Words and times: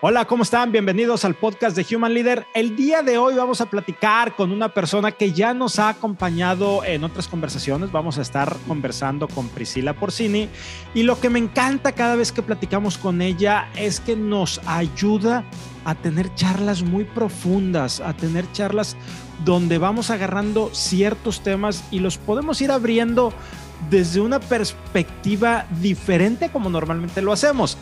Hola, 0.00 0.26
¿cómo 0.26 0.44
están? 0.44 0.70
Bienvenidos 0.70 1.24
al 1.24 1.34
podcast 1.34 1.76
de 1.76 1.84
Human 1.96 2.14
Leader. 2.14 2.46
El 2.54 2.76
día 2.76 3.02
de 3.02 3.18
hoy 3.18 3.34
vamos 3.34 3.60
a 3.60 3.66
platicar 3.66 4.36
con 4.36 4.52
una 4.52 4.68
persona 4.68 5.10
que 5.10 5.32
ya 5.32 5.54
nos 5.54 5.80
ha 5.80 5.88
acompañado 5.88 6.84
en 6.84 7.02
otras 7.02 7.26
conversaciones. 7.26 7.90
Vamos 7.90 8.16
a 8.16 8.22
estar 8.22 8.56
conversando 8.68 9.26
con 9.26 9.48
Priscila 9.48 9.94
Porcini 9.94 10.48
y 10.94 11.02
lo 11.02 11.18
que 11.18 11.30
me 11.30 11.40
encanta 11.40 11.90
cada 11.90 12.14
vez 12.14 12.30
que 12.30 12.44
platicamos 12.44 12.96
con 12.96 13.20
ella 13.20 13.70
es 13.74 13.98
que 13.98 14.14
nos 14.14 14.60
ayuda 14.66 15.42
a 15.84 15.96
tener 15.96 16.32
charlas 16.36 16.84
muy 16.84 17.02
profundas, 17.02 17.98
a 17.98 18.12
tener 18.14 18.44
charlas 18.52 18.96
donde 19.44 19.78
vamos 19.78 20.10
agarrando 20.10 20.70
ciertos 20.72 21.40
temas 21.40 21.82
y 21.90 21.98
los 21.98 22.18
podemos 22.18 22.60
ir 22.60 22.70
abriendo 22.70 23.32
desde 23.90 24.20
una 24.20 24.38
perspectiva 24.38 25.66
diferente 25.80 26.50
como 26.50 26.70
normalmente 26.70 27.20
lo 27.20 27.32
hacemos. 27.32 27.76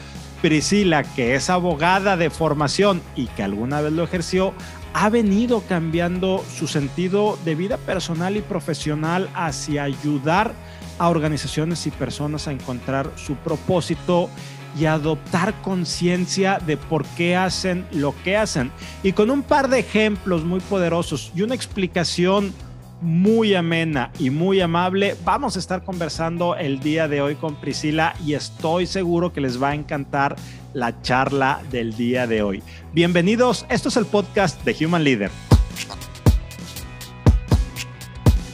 Priscila, 0.46 1.02
que 1.02 1.34
es 1.34 1.50
abogada 1.50 2.16
de 2.16 2.30
formación 2.30 3.02
y 3.16 3.26
que 3.26 3.42
alguna 3.42 3.80
vez 3.80 3.92
lo 3.92 4.04
ejerció, 4.04 4.54
ha 4.94 5.08
venido 5.10 5.60
cambiando 5.68 6.44
su 6.56 6.68
sentido 6.68 7.36
de 7.44 7.56
vida 7.56 7.78
personal 7.78 8.36
y 8.36 8.42
profesional 8.42 9.28
hacia 9.34 9.82
ayudar 9.82 10.54
a 11.00 11.08
organizaciones 11.08 11.84
y 11.88 11.90
personas 11.90 12.46
a 12.46 12.52
encontrar 12.52 13.10
su 13.16 13.34
propósito 13.34 14.30
y 14.78 14.84
adoptar 14.84 15.52
conciencia 15.62 16.60
de 16.64 16.76
por 16.76 17.04
qué 17.16 17.34
hacen 17.34 17.84
lo 17.90 18.14
que 18.22 18.36
hacen. 18.36 18.70
Y 19.02 19.14
con 19.14 19.32
un 19.32 19.42
par 19.42 19.68
de 19.68 19.80
ejemplos 19.80 20.44
muy 20.44 20.60
poderosos 20.60 21.32
y 21.34 21.42
una 21.42 21.56
explicación 21.56 22.54
muy 23.00 23.54
amena 23.54 24.10
y 24.18 24.30
muy 24.30 24.60
amable. 24.60 25.16
Vamos 25.24 25.56
a 25.56 25.58
estar 25.58 25.84
conversando 25.84 26.56
el 26.56 26.80
día 26.80 27.08
de 27.08 27.20
hoy 27.20 27.34
con 27.34 27.56
Priscila 27.56 28.14
y 28.24 28.34
estoy 28.34 28.86
seguro 28.86 29.32
que 29.32 29.40
les 29.40 29.62
va 29.62 29.70
a 29.70 29.74
encantar 29.74 30.36
la 30.72 31.00
charla 31.02 31.60
del 31.70 31.96
día 31.96 32.26
de 32.26 32.42
hoy. 32.42 32.62
Bienvenidos, 32.92 33.66
esto 33.68 33.88
es 33.88 33.96
el 33.96 34.06
podcast 34.06 34.62
de 34.64 34.84
Human 34.84 35.04
Leader. 35.04 35.30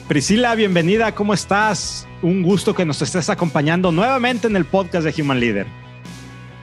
Priscila, 0.08 0.54
bienvenida, 0.54 1.14
¿cómo 1.14 1.32
estás? 1.32 2.06
Un 2.22 2.42
gusto 2.42 2.74
que 2.74 2.84
nos 2.84 3.00
estés 3.00 3.30
acompañando 3.30 3.90
nuevamente 3.92 4.46
en 4.46 4.56
el 4.56 4.64
podcast 4.64 5.06
de 5.06 5.22
Human 5.22 5.40
Leader. 5.40 5.66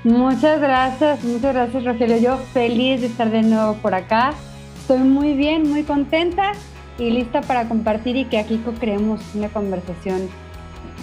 Muchas 0.04 0.62
gracias, 0.62 1.24
muchas 1.24 1.54
gracias 1.54 1.84
Rogelio. 1.84 2.18
Yo 2.18 2.38
feliz 2.54 3.02
de 3.02 3.08
estar 3.08 3.30
de 3.32 3.42
nuevo 3.42 3.76
por 3.76 3.96
acá. 3.96 4.34
Estoy 4.82 5.00
muy 5.00 5.34
bien, 5.34 5.70
muy 5.70 5.84
contenta 5.84 6.54
y 7.00 7.12
lista 7.12 7.42
para 7.42 7.68
compartir 7.68 8.16
y 8.18 8.26
que 8.26 8.38
aquí 8.38 8.58
co-creemos 8.58 9.22
una 9.34 9.50
conversación 9.50 10.30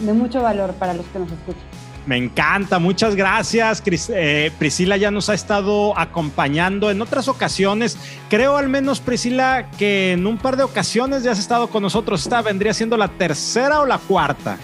de 0.02 0.12
mucho 0.12 0.42
valor 0.42 0.74
para 0.74 0.94
los 0.94 1.06
que 1.06 1.18
nos 1.18 1.32
escuchan. 1.32 1.62
Me 2.06 2.16
encanta, 2.16 2.78
muchas 2.78 3.16
gracias. 3.16 3.82
Eh, 4.10 4.52
Priscila 4.58 4.96
ya 4.96 5.10
nos 5.10 5.28
ha 5.28 5.34
estado 5.34 5.98
acompañando 5.98 6.92
en 6.92 7.02
otras 7.02 7.26
ocasiones. 7.26 7.98
Creo 8.30 8.56
al 8.56 8.68
menos, 8.68 9.00
Priscila, 9.00 9.70
que 9.76 10.12
en 10.12 10.24
un 10.26 10.38
par 10.38 10.56
de 10.56 10.62
ocasiones 10.62 11.24
ya 11.24 11.32
has 11.32 11.40
estado 11.40 11.66
con 11.66 11.82
nosotros. 11.82 12.22
Esta 12.22 12.42
vendría 12.42 12.72
siendo 12.74 12.96
la 12.96 13.08
tercera 13.08 13.80
o 13.80 13.86
la 13.86 13.98
cuarta. 13.98 14.56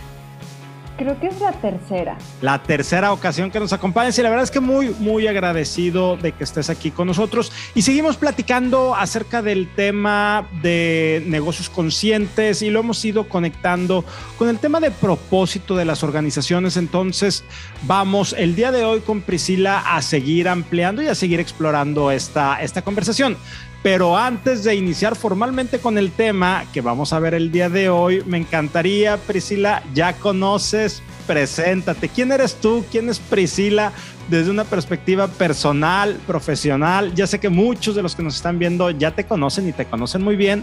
Creo 0.96 1.18
que 1.18 1.28
es 1.28 1.40
la 1.40 1.52
tercera. 1.52 2.18
La 2.42 2.62
tercera 2.62 3.12
ocasión 3.12 3.50
que 3.50 3.58
nos 3.58 3.72
acompañas 3.72 4.18
y 4.18 4.22
la 4.22 4.28
verdad 4.28 4.44
es 4.44 4.50
que 4.50 4.60
muy, 4.60 4.94
muy 4.98 5.26
agradecido 5.26 6.16
de 6.16 6.32
que 6.32 6.44
estés 6.44 6.68
aquí 6.70 6.90
con 6.90 7.06
nosotros. 7.06 7.50
Y 7.74 7.82
seguimos 7.82 8.16
platicando 8.16 8.94
acerca 8.94 9.42
del 9.42 9.68
tema 9.74 10.46
de 10.62 11.22
negocios 11.26 11.70
conscientes 11.70 12.62
y 12.62 12.70
lo 12.70 12.80
hemos 12.80 13.02
ido 13.04 13.28
conectando 13.28 14.04
con 14.36 14.48
el 14.48 14.58
tema 14.58 14.80
de 14.80 14.90
propósito 14.90 15.76
de 15.76 15.84
las 15.86 16.02
organizaciones. 16.02 16.76
Entonces 16.76 17.42
vamos 17.82 18.34
el 18.36 18.54
día 18.54 18.70
de 18.70 18.84
hoy 18.84 19.00
con 19.00 19.22
Priscila 19.22 19.78
a 19.96 20.02
seguir 20.02 20.48
ampliando 20.48 21.02
y 21.02 21.08
a 21.08 21.14
seguir 21.14 21.40
explorando 21.40 22.10
esta, 22.10 22.62
esta 22.62 22.82
conversación. 22.82 23.36
Pero 23.83 24.16
antes 24.16 24.62
de 24.62 24.77
iniciar 24.77 25.16
formalmente 25.16 25.80
con 25.80 25.98
el 25.98 26.12
tema 26.12 26.64
que 26.73 26.80
vamos 26.80 27.12
a 27.12 27.18
ver 27.18 27.34
el 27.34 27.51
día 27.51 27.68
de 27.68 27.89
hoy, 27.89 28.23
me 28.27 28.39
encantaría, 28.39 29.17
Priscila, 29.17 29.83
ya 29.92 30.12
conoces, 30.12 31.02
preséntate. 31.27 32.08
¿Quién 32.08 32.30
eres 32.30 32.55
tú? 32.55 32.84
¿Quién 32.92 33.08
es 33.08 33.18
Priscila? 33.18 33.92
Desde 34.30 34.52
una 34.52 34.62
perspectiva 34.62 35.27
personal, 35.27 36.14
profesional. 36.29 37.12
Ya 37.14 37.27
sé 37.27 37.40
que 37.40 37.48
muchos 37.48 37.96
de 37.96 38.02
los 38.02 38.14
que 38.14 38.23
nos 38.23 38.36
están 38.36 38.61
viendo 38.61 38.89
ya 38.90 39.11
te 39.11 39.24
conocen 39.24 39.68
y 39.68 39.73
te 39.73 39.85
conocen 39.85 40.23
muy 40.23 40.36
bien, 40.36 40.62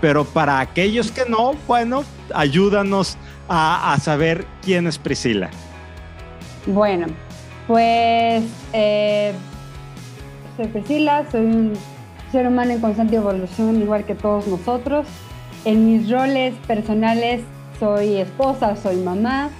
pero 0.00 0.24
para 0.24 0.60
aquellos 0.60 1.10
que 1.10 1.24
no, 1.28 1.54
bueno, 1.66 2.04
ayúdanos 2.32 3.16
a, 3.48 3.98
saber 4.00 4.46
quién 4.62 4.86
es 4.86 4.96
Priscila. 4.96 5.50
Bueno, 6.66 7.08
pues 7.66 8.44
eh, 8.72 9.32
soy 10.56 10.68
Priscila, 10.68 11.26
soy 11.32 11.72
ser 12.30 12.46
humano 12.46 12.72
en 12.72 12.80
constante 12.80 13.16
evolución, 13.16 13.80
igual 13.80 14.04
que 14.04 14.14
todos 14.14 14.46
nosotros. 14.46 15.06
En 15.64 15.86
mis 15.86 16.10
roles 16.10 16.54
personales 16.66 17.42
soy 17.78 18.16
esposa, 18.16 18.76
soy 18.76 18.96
mamá. 18.96 19.50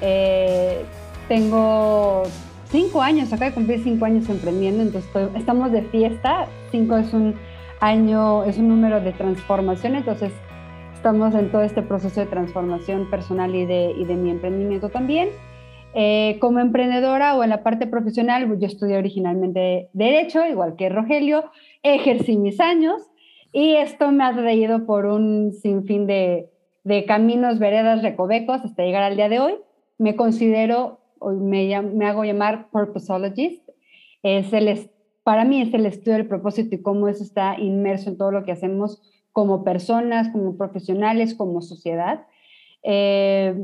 Eh, 0.00 0.84
tengo 1.28 2.22
cinco 2.70 3.02
años, 3.02 3.32
acabo 3.32 3.50
de 3.50 3.54
cumplir 3.54 3.82
cinco 3.82 4.04
años 4.04 4.28
emprendiendo, 4.28 4.82
entonces 4.82 5.10
estamos 5.34 5.72
de 5.72 5.82
fiesta. 5.82 6.46
Cinco 6.70 6.96
es 6.96 7.12
un 7.12 7.34
año, 7.80 8.44
es 8.44 8.58
un 8.58 8.68
número 8.68 9.00
de 9.00 9.12
transformación, 9.12 9.96
entonces 9.96 10.32
estamos 10.94 11.34
en 11.34 11.50
todo 11.50 11.62
este 11.62 11.82
proceso 11.82 12.20
de 12.20 12.26
transformación 12.26 13.10
personal 13.10 13.54
y 13.54 13.66
de, 13.66 13.92
y 13.96 14.04
de 14.04 14.14
mi 14.16 14.30
emprendimiento 14.30 14.88
también. 14.88 15.28
Eh, 15.96 16.38
como 16.40 16.58
emprendedora 16.58 17.36
o 17.36 17.44
en 17.44 17.50
la 17.50 17.62
parte 17.62 17.86
profesional, 17.86 18.58
yo 18.58 18.66
estudié 18.66 18.98
originalmente 18.98 19.90
Derecho, 19.92 20.44
igual 20.44 20.74
que 20.74 20.88
Rogelio, 20.88 21.44
ejercí 21.84 22.36
mis 22.36 22.58
años 22.58 23.00
y 23.52 23.76
esto 23.76 24.10
me 24.10 24.24
ha 24.24 24.34
traído 24.34 24.86
por 24.86 25.06
un 25.06 25.52
sinfín 25.52 26.08
de, 26.08 26.50
de 26.82 27.04
caminos, 27.04 27.60
veredas, 27.60 28.02
recovecos 28.02 28.64
hasta 28.64 28.82
llegar 28.82 29.04
al 29.04 29.14
día 29.14 29.28
de 29.28 29.38
hoy. 29.38 29.54
Me 29.96 30.16
considero, 30.16 30.98
me, 31.22 31.80
me 31.82 32.06
hago 32.06 32.24
llamar 32.24 32.68
purposeologist. 32.70 33.62
Es 34.24 34.52
el, 34.52 34.90
para 35.22 35.44
mí 35.44 35.62
es 35.62 35.72
el 35.72 35.86
estudio 35.86 36.14
del 36.14 36.26
propósito 36.26 36.74
y 36.74 36.82
cómo 36.82 37.06
eso 37.06 37.22
está 37.22 37.56
inmerso 37.60 38.10
en 38.10 38.18
todo 38.18 38.32
lo 38.32 38.44
que 38.44 38.50
hacemos 38.50 39.00
como 39.30 39.62
personas, 39.62 40.28
como 40.30 40.56
profesionales, 40.56 41.34
como 41.34 41.62
sociedad. 41.62 42.26
Eh, 42.82 43.54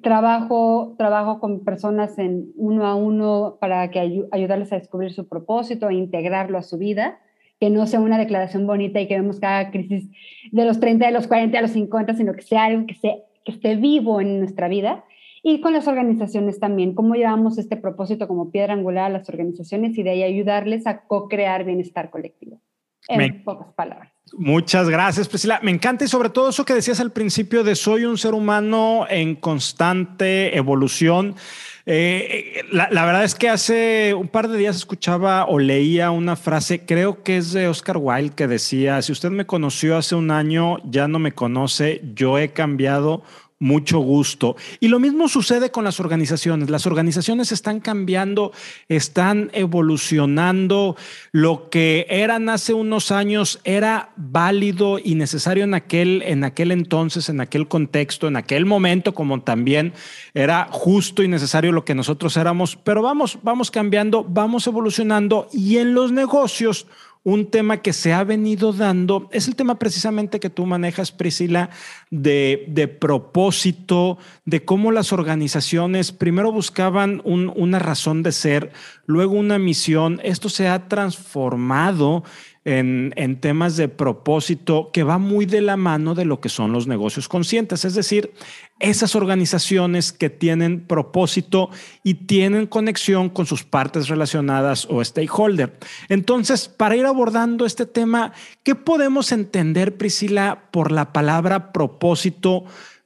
trabajo, 0.00 0.94
trabajo 0.96 1.40
con 1.40 1.64
personas 1.64 2.18
en 2.18 2.52
uno 2.56 2.86
a 2.86 2.94
uno 2.94 3.58
para 3.60 3.90
que 3.90 4.26
ayudarles 4.32 4.72
a 4.72 4.78
descubrir 4.78 5.12
su 5.12 5.28
propósito 5.28 5.90
e 5.90 5.94
integrarlo 5.94 6.58
a 6.58 6.62
su 6.62 6.78
vida 6.78 7.18
que 7.62 7.70
no 7.70 7.86
sea 7.86 8.00
una 8.00 8.18
declaración 8.18 8.66
bonita 8.66 9.00
y 9.00 9.06
que 9.06 9.14
vemos 9.14 9.38
cada 9.38 9.70
crisis 9.70 10.10
de 10.50 10.64
los 10.64 10.80
30, 10.80 11.06
de 11.06 11.12
los 11.12 11.28
40, 11.28 11.56
de 11.56 11.62
los 11.62 11.70
50, 11.70 12.14
sino 12.14 12.34
que 12.34 12.42
sea 12.42 12.64
algo 12.64 12.88
que, 12.88 12.96
que 13.00 13.52
esté 13.52 13.76
vivo 13.76 14.20
en 14.20 14.40
nuestra 14.40 14.66
vida. 14.66 15.04
Y 15.44 15.60
con 15.60 15.72
las 15.72 15.86
organizaciones 15.86 16.58
también, 16.58 16.92
cómo 16.92 17.14
llevamos 17.14 17.58
este 17.58 17.76
propósito 17.76 18.26
como 18.26 18.50
piedra 18.50 18.72
angular 18.72 19.04
a 19.04 19.10
las 19.10 19.28
organizaciones 19.28 19.96
y 19.96 20.02
de 20.02 20.10
ahí 20.10 20.22
ayudarles 20.24 20.88
a 20.88 21.02
co-crear 21.06 21.62
bienestar 21.62 22.10
colectivo. 22.10 22.60
En 23.06 23.44
pocas 23.44 23.72
palabras. 23.74 24.11
Muchas 24.34 24.88
gracias, 24.88 25.28
Priscila. 25.28 25.60
Me 25.62 25.70
encanta 25.70 26.04
y 26.04 26.08
sobre 26.08 26.30
todo 26.30 26.48
eso 26.48 26.64
que 26.64 26.74
decías 26.74 27.00
al 27.00 27.12
principio 27.12 27.64
de 27.64 27.74
soy 27.74 28.06
un 28.06 28.16
ser 28.16 28.32
humano 28.32 29.06
en 29.10 29.34
constante 29.34 30.56
evolución. 30.56 31.36
Eh, 31.84 32.62
la, 32.70 32.88
verdad 32.88 33.24
es 33.24 33.34
que 33.34 33.48
hace 33.48 34.14
un 34.14 34.28
par 34.28 34.48
de 34.48 34.56
días 34.56 34.76
escuchaba 34.76 35.46
o 35.46 35.58
leía 35.58 36.12
una 36.12 36.36
frase, 36.36 36.86
creo 36.86 37.22
que 37.24 37.38
es 37.38 37.52
de 37.52 37.66
Oscar 37.66 37.96
Wilde, 37.98 38.34
que 38.34 38.46
decía, 38.46 39.02
si 39.02 39.10
usted 39.12 39.30
me 39.30 39.46
conoció 39.46 39.96
hace 39.96 40.14
un 40.14 40.30
año, 40.30 40.78
ya 40.84 41.08
no 41.08 41.18
me 41.18 41.32
conoce, 41.32 42.00
yo 42.14 42.38
he 42.38 42.52
cambiado 42.52 43.24
mucho 43.62 44.00
gusto. 44.00 44.56
Y 44.80 44.88
lo 44.88 44.98
mismo 44.98 45.28
sucede 45.28 45.70
con 45.70 45.84
las 45.84 46.00
organizaciones. 46.00 46.68
Las 46.68 46.84
organizaciones 46.84 47.52
están 47.52 47.78
cambiando, 47.78 48.50
están 48.88 49.50
evolucionando. 49.54 50.96
Lo 51.30 51.70
que 51.70 52.06
eran 52.10 52.48
hace 52.48 52.74
unos 52.74 53.12
años 53.12 53.60
era 53.62 54.10
válido 54.16 54.98
y 54.98 55.14
necesario 55.14 55.62
en 55.62 55.74
aquel, 55.74 56.22
en 56.22 56.42
aquel 56.42 56.72
entonces, 56.72 57.28
en 57.28 57.40
aquel 57.40 57.68
contexto, 57.68 58.26
en 58.26 58.36
aquel 58.36 58.66
momento, 58.66 59.14
como 59.14 59.40
también 59.42 59.92
era 60.34 60.66
justo 60.68 61.22
y 61.22 61.28
necesario 61.28 61.70
lo 61.70 61.84
que 61.84 61.94
nosotros 61.94 62.36
éramos. 62.36 62.76
Pero 62.82 63.00
vamos, 63.00 63.38
vamos 63.42 63.70
cambiando, 63.70 64.24
vamos 64.28 64.66
evolucionando 64.66 65.48
y 65.52 65.76
en 65.76 65.94
los 65.94 66.10
negocios 66.10 66.88
un 67.24 67.50
tema 67.50 67.78
que 67.78 67.92
se 67.92 68.12
ha 68.12 68.24
venido 68.24 68.72
dando 68.72 69.28
es 69.32 69.46
el 69.46 69.54
tema 69.54 69.78
precisamente 69.78 70.40
que 70.40 70.50
tú 70.50 70.66
manejas, 70.66 71.12
Priscila, 71.12 71.70
de, 72.10 72.96
propósito, 73.00 74.18
de 74.44 74.64
cómo 74.64 74.90
las 74.90 75.12
organizaciones 75.12 76.10
primero 76.10 76.50
buscaban 76.50 77.22
una 77.24 77.78
razón 77.78 78.22
de 78.22 78.32
ser, 78.32 78.72
luego 79.06 79.34
una 79.34 79.58
misión. 79.58 80.20
Esto 80.24 80.48
se 80.48 80.68
ha 80.68 80.88
transformado 80.88 82.24
en, 82.64 83.40
temas 83.40 83.76
de 83.76 83.88
propósito 83.88 84.90
que 84.92 85.02
va 85.02 85.18
muy 85.18 85.46
de 85.46 85.62
la 85.62 85.76
mano 85.76 86.14
de 86.14 86.24
lo 86.24 86.40
que 86.40 86.48
son 86.48 86.72
los 86.72 86.86
negocios 86.86 87.28
conscientes, 87.28 87.84
es 87.84 87.94
decir, 87.94 88.32
esas 88.78 89.16
organizaciones 89.16 90.12
que 90.12 90.30
tienen 90.30 90.80
propósito 90.80 91.70
y 92.04 92.14
tienen 92.14 92.66
conexión 92.66 93.30
con 93.30 93.46
sus 93.46 93.64
partes 93.64 94.08
relacionadas 94.08 94.86
o 94.88 95.04
stakeholder. 95.04 95.76
Entonces, 96.08 96.68
para 96.68 96.96
ir 96.96 97.06
abordando 97.06 97.66
este 97.66 97.86
tema, 97.86 98.32
¿qué 98.62 98.74
podemos 98.74 99.32
entender, 99.32 99.96
Priscila, 99.96 100.64
por 100.70 100.92
la 100.92 101.12
palabra 101.12 101.72
propósito? 101.72 102.64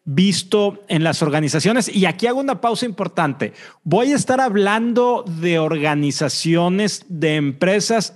visto 0.09 0.85
en 0.87 1.03
las 1.03 1.21
organizaciones. 1.21 1.89
Y 1.93 2.07
aquí 2.07 2.29
hago 2.29 2.39
una 2.39 2.61
pausa 2.61 2.87
importante. 2.87 3.53
Voy 3.83 4.13
a 4.13 4.15
estar 4.15 4.41
hablando 4.41 5.25
de 5.27 5.59
organizaciones, 5.59 7.05
de 7.09 7.35
empresas, 7.35 8.15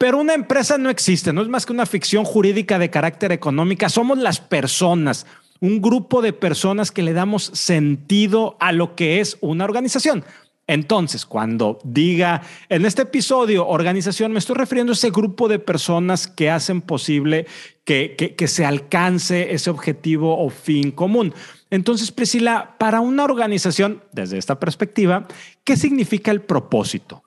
pero 0.00 0.16
una 0.16 0.32
empresa 0.32 0.78
no 0.78 0.88
existe, 0.88 1.30
no 1.30 1.42
es 1.42 1.48
más 1.48 1.66
que 1.66 1.74
una 1.74 1.84
ficción 1.84 2.24
jurídica 2.24 2.78
de 2.78 2.88
carácter 2.88 3.32
económica. 3.32 3.90
Somos 3.90 4.16
las 4.16 4.40
personas, 4.40 5.26
un 5.60 5.82
grupo 5.82 6.22
de 6.22 6.32
personas 6.32 6.90
que 6.90 7.02
le 7.02 7.12
damos 7.12 7.44
sentido 7.52 8.56
a 8.60 8.72
lo 8.72 8.94
que 8.94 9.20
es 9.20 9.36
una 9.42 9.64
organización. 9.64 10.24
Entonces, 10.66 11.26
cuando 11.26 11.78
diga 11.84 12.40
en 12.70 12.86
este 12.86 13.02
episodio 13.02 13.68
organización, 13.68 14.32
me 14.32 14.38
estoy 14.38 14.56
refiriendo 14.56 14.92
a 14.92 14.94
ese 14.94 15.10
grupo 15.10 15.48
de 15.48 15.58
personas 15.58 16.26
que 16.26 16.48
hacen 16.48 16.80
posible 16.80 17.46
que, 17.84 18.34
que, 18.38 18.48
se 18.48 18.64
alcance 18.64 19.52
ese 19.52 19.68
objetivo 19.68 20.42
o 20.42 20.48
fin 20.48 20.92
común. 20.92 21.34
Entonces, 21.68 22.10
Priscila, 22.10 22.76
para 22.78 23.02
una 23.02 23.24
organización, 23.24 24.02
desde 24.12 24.38
esta 24.38 24.58
perspectiva, 24.58 25.28
¿qué 25.62 25.76
significa 25.76 26.30
el 26.30 26.40
propósito? 26.40 27.22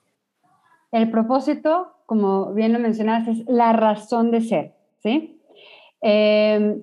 El 0.90 1.08
propósito 1.12 1.93
como 2.06 2.52
bien 2.52 2.72
lo 2.72 2.78
mencionaste, 2.78 3.30
es 3.30 3.44
la 3.46 3.72
razón 3.72 4.30
de 4.30 4.40
ser, 4.40 4.74
¿sí? 4.98 5.40
Eh, 6.02 6.82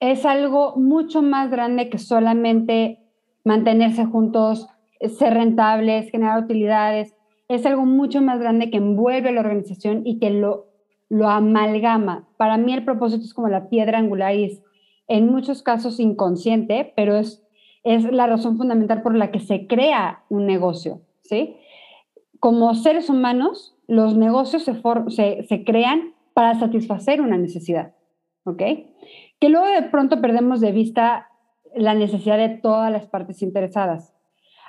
es 0.00 0.24
algo 0.24 0.76
mucho 0.76 1.22
más 1.22 1.50
grande 1.50 1.90
que 1.90 1.98
solamente 1.98 3.00
mantenerse 3.44 4.04
juntos, 4.04 4.68
ser 5.00 5.34
rentables, 5.34 6.10
generar 6.10 6.42
utilidades. 6.42 7.14
Es 7.48 7.64
algo 7.66 7.84
mucho 7.84 8.20
más 8.20 8.38
grande 8.38 8.70
que 8.70 8.76
envuelve 8.76 9.32
la 9.32 9.40
organización 9.40 10.02
y 10.04 10.18
que 10.18 10.30
lo, 10.30 10.66
lo 11.08 11.28
amalgama. 11.28 12.28
Para 12.36 12.58
mí 12.58 12.72
el 12.72 12.84
propósito 12.84 13.24
es 13.24 13.34
como 13.34 13.48
la 13.48 13.68
piedra 13.68 13.98
angular 13.98 14.34
y 14.34 14.44
es 14.44 14.62
en 15.08 15.26
muchos 15.26 15.62
casos 15.62 15.98
inconsciente, 15.98 16.92
pero 16.94 17.16
es, 17.16 17.42
es 17.82 18.04
la 18.04 18.26
razón 18.26 18.58
fundamental 18.58 19.02
por 19.02 19.14
la 19.14 19.30
que 19.30 19.40
se 19.40 19.66
crea 19.66 20.24
un 20.28 20.46
negocio, 20.46 21.00
¿sí? 21.22 21.56
Como 22.38 22.74
seres 22.74 23.08
humanos, 23.08 23.77
los 23.88 24.16
negocios 24.16 24.64
se, 24.64 25.42
se, 25.42 25.64
crean 25.64 26.14
para 26.34 26.58
satisfacer 26.60 27.20
una 27.20 27.38
necesidad, 27.38 27.94
¿ok? 28.44 28.62
Que 29.40 29.48
luego 29.48 29.66
de 29.66 29.82
pronto 29.82 30.20
perdemos 30.20 30.60
de 30.60 30.72
vista 30.72 31.28
la 31.74 31.94
necesidad 31.94 32.36
de 32.36 32.50
todas 32.50 32.92
las 32.92 33.06
partes 33.06 33.42
interesadas. 33.42 34.14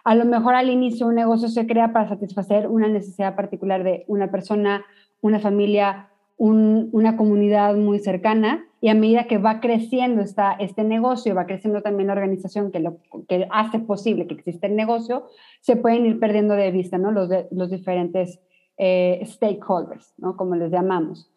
A 0.06 0.16
lo 0.16 0.25
mejor 0.25 0.56
al 0.56 0.69
inicio 0.69 1.07
un 1.07 1.16
negocio 1.16 1.50
se 1.50 1.68
crea 1.68 1.92
para 1.92 2.07
satisfacer 2.07 2.68
una 2.68 2.88
necesidad 2.88 3.36
particular 3.36 3.83
de 3.83 4.06
una 4.07 4.31
persona, 4.31 4.86
una 5.21 5.39
familia, 5.39 6.10
una 6.38 7.18
comunidad 7.18 7.75
muy 7.75 8.00
cercana 8.00 8.66
y 8.80 8.88
a 8.88 8.94
medida 8.94 9.25
que 9.25 9.38
va 9.38 9.60
creciendo 9.60 10.21
esta, 10.21 10.54
este 10.54 10.86
negocio, 10.86 11.36
va 11.36 11.45
creciendo 11.45 11.81
también 11.81 12.07
la 12.07 12.13
organización 12.13 12.71
que, 12.71 12.80
lo, 12.80 13.00
que 13.27 13.45
hace 13.51 13.80
posible 13.80 14.25
que 14.25 14.36
exista 14.36 14.68
el 14.68 14.77
negocio, 14.77 15.27
se 15.60 15.75
pueden 15.75 16.06
ir 16.06 16.18
perdiendo 16.18 16.54
de 16.54 16.71
vista 16.71 16.98
¿no? 16.98 17.12
los, 17.12 17.30
los 17.51 17.69
diferentes 17.69 18.39
eh, 18.80 19.22
stakeholders, 19.26 20.14
¿no? 20.18 20.38
Como 20.38 20.56
les 20.56 20.72
llamamos. 20.72 21.30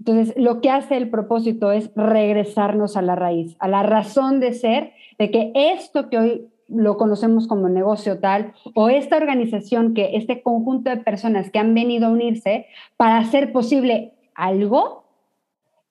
Entonces, 0.00 0.34
lo 0.36 0.60
que 0.60 0.70
hace 0.70 0.96
el 0.96 1.10
propósito 1.10 1.72
es 1.72 1.90
regresarnos 1.94 2.96
a 2.96 3.02
la 3.02 3.14
raíz, 3.14 3.56
a 3.60 3.68
la 3.68 3.82
razón 3.82 4.40
de 4.40 4.52
ser 4.52 4.92
de 5.18 5.30
que 5.30 5.52
esto 5.54 6.10
que 6.10 6.18
hoy 6.18 6.48
lo 6.68 6.96
conocemos 6.96 7.48
como 7.48 7.68
negocio 7.68 8.18
tal, 8.18 8.52
o 8.74 8.90
esta 8.90 9.16
organización, 9.16 9.94
que 9.94 10.16
este 10.16 10.42
conjunto 10.42 10.90
de 10.90 10.98
personas 10.98 11.50
que 11.50 11.58
han 11.58 11.72
venido 11.72 12.08
a 12.08 12.10
unirse 12.10 12.66
para 12.96 13.18
hacer 13.18 13.52
posible 13.52 14.12
algo, 14.34 15.04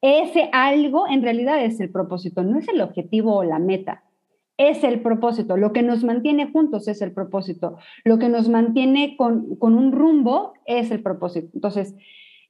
ese 0.02 0.50
algo 0.52 1.08
en 1.08 1.24
realidad 1.24 1.64
es 1.64 1.80
el 1.80 1.90
propósito, 1.90 2.44
no 2.44 2.60
es 2.60 2.68
el 2.68 2.82
objetivo 2.82 3.38
o 3.38 3.44
la 3.44 3.60
meta 3.60 4.04
es 4.58 4.84
el 4.84 5.02
propósito. 5.02 5.56
Lo 5.56 5.72
que 5.72 5.84
nos 5.84 6.04
mantiene 6.04 6.52
juntos 6.52 6.88
es 6.88 7.02
el 7.02 7.12
propósito. 7.12 7.78
Lo 8.04 8.18
que 8.18 8.30
nos 8.30 8.50
mantiene 8.50 9.16
con, 9.16 9.58
un 9.60 9.92
rumbo 9.92 10.54
es 10.66 10.92
el 10.92 11.02
propósito. 11.02 11.50
Entonces, 11.54 11.96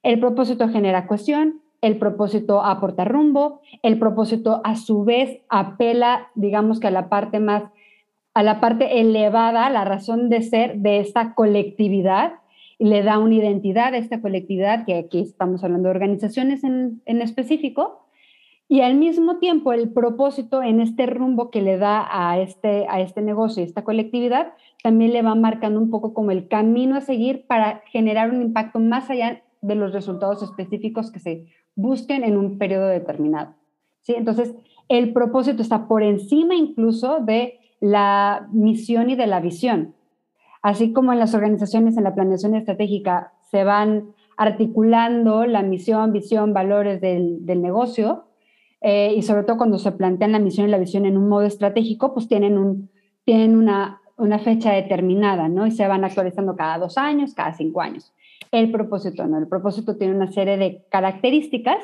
el 0.04 0.20
propósito 0.20 0.70
genera 0.70 1.08
cuestión, 1.08 1.62
el 1.82 1.98
propósito 1.98 2.64
aporta 2.64 3.06
rumbo, 3.06 3.62
el 3.84 4.00
propósito 4.00 4.62
a 4.64 4.76
su 4.76 5.04
vez 5.04 5.42
apela, 5.50 6.30
digamos 6.36 6.80
que 6.80 6.88
a 6.88 6.92
la 6.92 7.10
parte 7.10 7.40
más, 7.40 7.64
a 8.34 8.42
la 8.42 8.60
parte 8.60 9.02
elevada, 9.02 9.70
la 9.70 9.84
razón 9.84 10.30
de 10.30 10.42
ser 10.42 10.78
de 10.78 11.00
esta 11.00 11.34
colectividad 11.34 12.34
le 12.80 13.02
da 13.04 13.18
una 13.18 13.36
identidad 13.36 13.94
a 13.94 13.98
esta 13.98 14.22
colectividad, 14.22 14.86
que 14.86 14.96
aquí 14.96 15.20
estamos 15.20 15.64
hablando 15.64 15.90
de 15.90 15.96
organizaciones 15.96 16.64
en, 16.64 17.02
en 17.06 17.22
específico, 17.22 18.07
y 18.70 18.82
al 18.82 18.96
mismo 18.96 19.38
tiempo 19.38 19.72
el 19.72 19.90
propósito 19.90 20.62
en 20.62 20.82
este 20.82 21.06
rumbo 21.06 21.50
que 21.50 21.62
le 21.62 21.78
da 21.78 22.06
a 22.10 22.40
este, 22.40 22.86
a 22.90 23.00
este 23.00 23.22
negocio 23.22 23.64
y 23.64 23.66
esta 23.66 23.84
colectividad 23.84 24.54
también 24.84 25.14
le 25.14 25.22
va 25.22 25.36
marcando 25.36 25.80
un 25.80 25.90
poco 25.90 26.14
como 26.14 26.32
el 26.32 26.48
camino 26.48 26.96
a 26.96 27.02
seguir 27.02 27.46
para 27.48 27.82
generar 27.88 28.32
un 28.32 28.42
impacto 28.42 28.80
más 28.80 29.10
allá 29.10 29.42
de 29.62 29.76
los 29.76 29.94
resultados 29.94 30.44
específicos 30.44 31.12
que 31.12 31.20
se 31.20 31.46
busquen 31.76 32.24
en 32.24 32.38
un 32.38 32.58
periodo 32.58 32.88
determinado. 32.88 33.56
¿sí? 34.02 34.16
Entonces, 34.16 34.54
el 34.90 35.14
propósito 35.14 35.62
está 35.62 35.88
por 35.88 36.04
encima 36.04 36.56
incluso 36.56 37.20
de 37.20 37.60
la 37.80 38.48
misión 38.52 39.10
y 39.10 39.16
de 39.16 39.28
la 39.28 39.40
visión. 39.40 39.96
Así 40.62 40.92
como 40.92 41.14
en 41.14 41.20
las 41.20 41.34
organizaciones, 41.34 41.98
en 41.98 42.04
la 42.04 42.16
planeación 42.16 42.56
estratégica, 42.56 43.34
se 43.50 43.64
van 43.64 44.14
articulando 44.36 45.46
la 45.46 45.64
misión, 45.64 46.12
visión, 46.12 46.54
valores 46.54 47.00
del, 47.02 47.46
del 47.46 47.62
negocio, 47.62 48.27
eh, 48.82 49.14
y 49.16 49.22
sobre 49.24 49.44
todo 49.44 49.58
cuando 49.58 49.80
se 49.80 49.92
plantean 49.92 50.32
la 50.32 50.40
misión 50.40 50.68
y 50.68 50.72
la 50.72 50.78
visión 50.78 51.06
en 51.06 51.18
un 51.18 51.30
modo 51.30 51.44
estratégico, 51.44 52.14
pues 52.14 52.28
tienen, 52.28 52.58
un, 52.58 52.90
tienen 53.26 53.58
una, 53.58 54.02
una 54.18 54.40
fecha 54.40 54.72
determinada, 54.72 55.50
¿no? 55.50 55.66
Y 55.66 55.72
se 55.72 55.88
van 55.88 56.04
actualizando 56.04 56.56
cada 56.56 56.78
dos 56.78 56.98
años, 56.98 57.34
cada 57.34 57.54
cinco 57.54 57.82
años. 57.82 58.14
El 58.52 58.72
propósito 58.72 59.26
no, 59.26 59.38
el 59.38 59.48
propósito 59.48 59.98
tiene 59.98 60.16
una 60.16 60.32
serie 60.32 60.58
de 60.58 60.86
características 60.90 61.80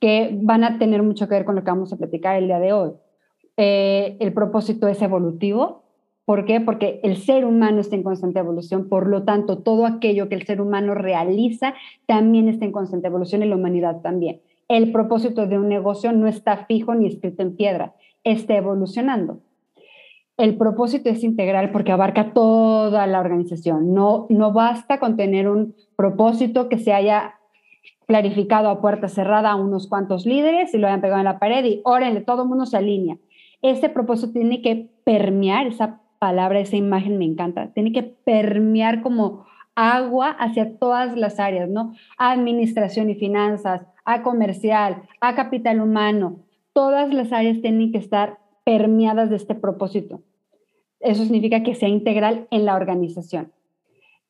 que 0.00 0.36
van 0.42 0.64
a 0.64 0.78
tener 0.78 1.02
mucho 1.02 1.28
que 1.28 1.34
ver 1.34 1.44
con 1.44 1.54
lo 1.54 1.64
que 1.64 1.70
vamos 1.70 1.92
a 1.92 1.96
platicar 1.96 2.36
el 2.36 2.46
día 2.46 2.58
de 2.58 2.72
hoy. 2.72 2.92
Eh, 3.56 4.16
el 4.20 4.32
propósito 4.32 4.88
es 4.88 5.00
evolutivo. 5.00 5.84
¿Por 6.24 6.44
qué? 6.44 6.60
Porque 6.60 6.98
el 7.04 7.18
ser 7.18 7.44
humano 7.44 7.80
está 7.80 7.94
en 7.94 8.02
constante 8.02 8.40
evolución, 8.40 8.88
por 8.88 9.06
lo 9.06 9.22
tanto, 9.22 9.58
todo 9.58 9.86
aquello 9.86 10.28
que 10.28 10.34
el 10.34 10.44
ser 10.44 10.60
humano 10.60 10.92
realiza 10.92 11.74
también 12.06 12.48
está 12.48 12.64
en 12.64 12.72
constante 12.72 13.06
evolución 13.06 13.44
y 13.44 13.46
la 13.46 13.54
humanidad 13.54 14.00
también 14.00 14.40
el 14.68 14.92
propósito 14.92 15.46
de 15.46 15.58
un 15.58 15.68
negocio 15.68 16.12
no 16.12 16.26
está 16.26 16.66
fijo 16.66 16.94
ni 16.94 17.06
escrito 17.06 17.42
en 17.42 17.56
piedra, 17.56 17.94
está 18.24 18.56
evolucionando. 18.56 19.40
El 20.36 20.56
propósito 20.56 21.08
es 21.08 21.24
integral 21.24 21.70
porque 21.70 21.92
abarca 21.92 22.32
toda 22.34 23.06
la 23.06 23.20
organización. 23.20 23.94
No, 23.94 24.26
no 24.28 24.52
basta 24.52 24.98
con 24.98 25.16
tener 25.16 25.48
un 25.48 25.74
propósito 25.96 26.68
que 26.68 26.78
se 26.78 26.92
haya 26.92 27.36
clarificado 28.06 28.68
a 28.68 28.80
puerta 28.80 29.08
cerrada 29.08 29.50
a 29.50 29.56
unos 29.56 29.88
cuantos 29.88 30.26
líderes 30.26 30.74
y 30.74 30.78
lo 30.78 30.86
hayan 30.86 31.00
pegado 31.00 31.20
en 31.20 31.24
la 31.24 31.38
pared 31.38 31.64
y 31.64 31.80
órenle, 31.84 32.20
todo 32.20 32.42
el 32.42 32.48
mundo 32.48 32.66
se 32.66 32.76
alinea. 32.76 33.16
Ese 33.62 33.88
propósito 33.88 34.32
tiene 34.32 34.62
que 34.62 34.90
permear, 35.04 35.66
esa 35.66 36.00
palabra, 36.18 36.60
esa 36.60 36.76
imagen 36.76 37.18
me 37.18 37.24
encanta, 37.24 37.72
tiene 37.72 37.92
que 37.92 38.02
permear 38.02 39.02
como 39.02 39.46
agua 39.74 40.30
hacia 40.30 40.78
todas 40.78 41.16
las 41.16 41.40
áreas, 41.40 41.68
¿no? 41.68 41.94
Administración 42.16 43.10
y 43.10 43.14
finanzas, 43.14 43.86
a 44.06 44.22
comercial, 44.22 45.02
a 45.20 45.34
capital 45.34 45.80
humano, 45.80 46.40
todas 46.72 47.12
las 47.12 47.32
áreas 47.32 47.60
tienen 47.60 47.92
que 47.92 47.98
estar 47.98 48.38
permeadas 48.64 49.28
de 49.28 49.36
este 49.36 49.54
propósito. 49.54 50.22
Eso 51.00 51.24
significa 51.24 51.62
que 51.62 51.74
sea 51.74 51.88
integral 51.88 52.48
en 52.50 52.64
la 52.64 52.74
organización. 52.74 53.52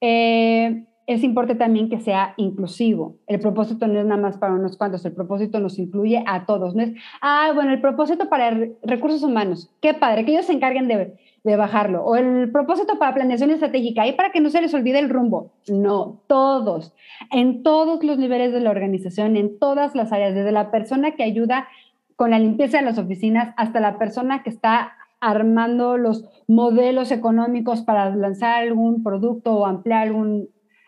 Eh, 0.00 0.86
es 1.06 1.22
importante 1.22 1.58
también 1.58 1.88
que 1.88 2.00
sea 2.00 2.34
inclusivo. 2.36 3.16
El 3.28 3.38
propósito 3.38 3.86
no 3.86 4.00
es 4.00 4.06
nada 4.06 4.20
más 4.20 4.38
para 4.38 4.54
unos 4.54 4.76
cuantos, 4.76 5.04
el 5.04 5.12
propósito 5.12 5.60
nos 5.60 5.78
incluye 5.78 6.22
a 6.26 6.46
todos. 6.46 6.74
No 6.74 6.82
es, 6.82 6.92
ah, 7.20 7.52
bueno, 7.54 7.72
el 7.72 7.80
propósito 7.80 8.28
para 8.28 8.50
recursos 8.82 9.22
humanos, 9.22 9.70
qué 9.80 9.94
padre, 9.94 10.24
que 10.24 10.32
ellos 10.32 10.46
se 10.46 10.52
encarguen 10.52 10.88
de, 10.88 11.14
de 11.46 11.56
bajarlo. 11.56 12.04
O 12.04 12.16
el 12.16 12.50
propósito 12.50 12.98
para 12.98 13.14
planeación 13.14 13.52
estratégica, 13.52 14.02
ahí 14.02 14.12
para 14.12 14.32
que 14.32 14.40
no 14.40 14.50
se 14.50 14.60
les 14.60 14.74
olvide 14.74 14.98
el 14.98 15.08
rumbo. 15.08 15.52
No, 15.68 16.20
todos, 16.26 16.92
en 17.30 17.62
todos 17.62 18.02
los 18.02 18.18
niveles 18.18 18.52
de 18.52 18.60
la 18.60 18.70
organización, 18.70 19.36
en 19.36 19.58
todas 19.60 19.94
las 19.94 20.12
áreas, 20.12 20.34
desde 20.34 20.50
la 20.50 20.72
persona 20.72 21.12
que 21.12 21.22
ayuda 21.22 21.68
con 22.16 22.32
la 22.32 22.40
limpieza 22.40 22.78
de 22.78 22.84
las 22.84 22.98
oficinas 22.98 23.54
hasta 23.56 23.78
la 23.78 23.96
persona 23.96 24.42
que 24.42 24.50
está 24.50 24.94
armando 25.20 25.96
los 25.96 26.28
modelos 26.48 27.12
económicos 27.12 27.82
para 27.82 28.14
lanzar 28.14 28.62
algún 28.62 29.04
producto 29.04 29.54
o 29.54 29.66
ampliar 29.66 30.12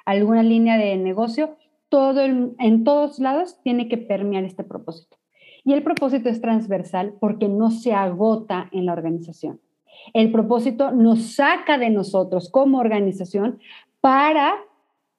alguna 0.07 0.43
línea 0.43 0.77
de 0.77 0.97
negocio, 0.97 1.57
todo 1.89 2.21
en 2.21 2.85
todos 2.85 3.21
lados 3.21 3.61
tiene 3.63 3.89
que 3.89 3.97
permear 3.97 4.43
este 4.43 4.65
propósito. 4.65 5.17
Y 5.65 5.73
el 5.73 5.83
propósito 5.85 6.29
es 6.29 6.41
transversal 6.41 7.15
porque 7.21 7.49
no 7.49 7.71
se 7.71 7.93
agota 7.93 8.69
en 8.73 8.87
la 8.87 8.93
organización. 8.93 9.61
El 10.15 10.33
propósito 10.33 10.91
nos 10.91 11.35
saca 11.35 11.79
de 11.79 11.91
nosotros 11.91 12.51
como 12.51 12.79
organización 12.79 13.61
para 14.01 14.57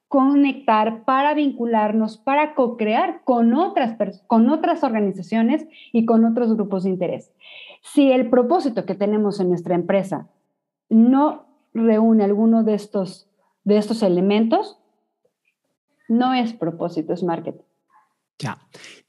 conectar, 0.08 1.05
para 1.05 1.36
vincularnos, 1.36 2.17
para 2.17 2.55
co-crear 2.55 3.22
con 3.24 3.53
otras, 3.53 3.96
con 4.25 4.50
otras 4.50 4.84
organizaciones 4.84 5.67
y 5.91 6.05
con 6.05 6.25
otros 6.25 6.55
grupos 6.55 6.84
de 6.84 6.89
interés. 6.89 7.31
Si 7.81 8.12
el 8.12 8.29
propósito 8.29 8.86
que 8.86 8.96
tenemos 8.96 9.39
en 9.39 9.50
nuestra 9.50 9.75
empresa 9.75 10.27
no 10.89 11.46
reúne 11.74 12.24
alguno 12.24 12.63
de 12.63 12.74
estos, 12.74 13.29
de 13.63 13.77
estos 13.77 14.01
elementos, 14.01 14.79
no 16.08 16.34
es 16.34 16.53
propósito, 16.53 17.13
es 17.13 17.24
marketing. 17.24 17.63
Ya. 18.39 18.58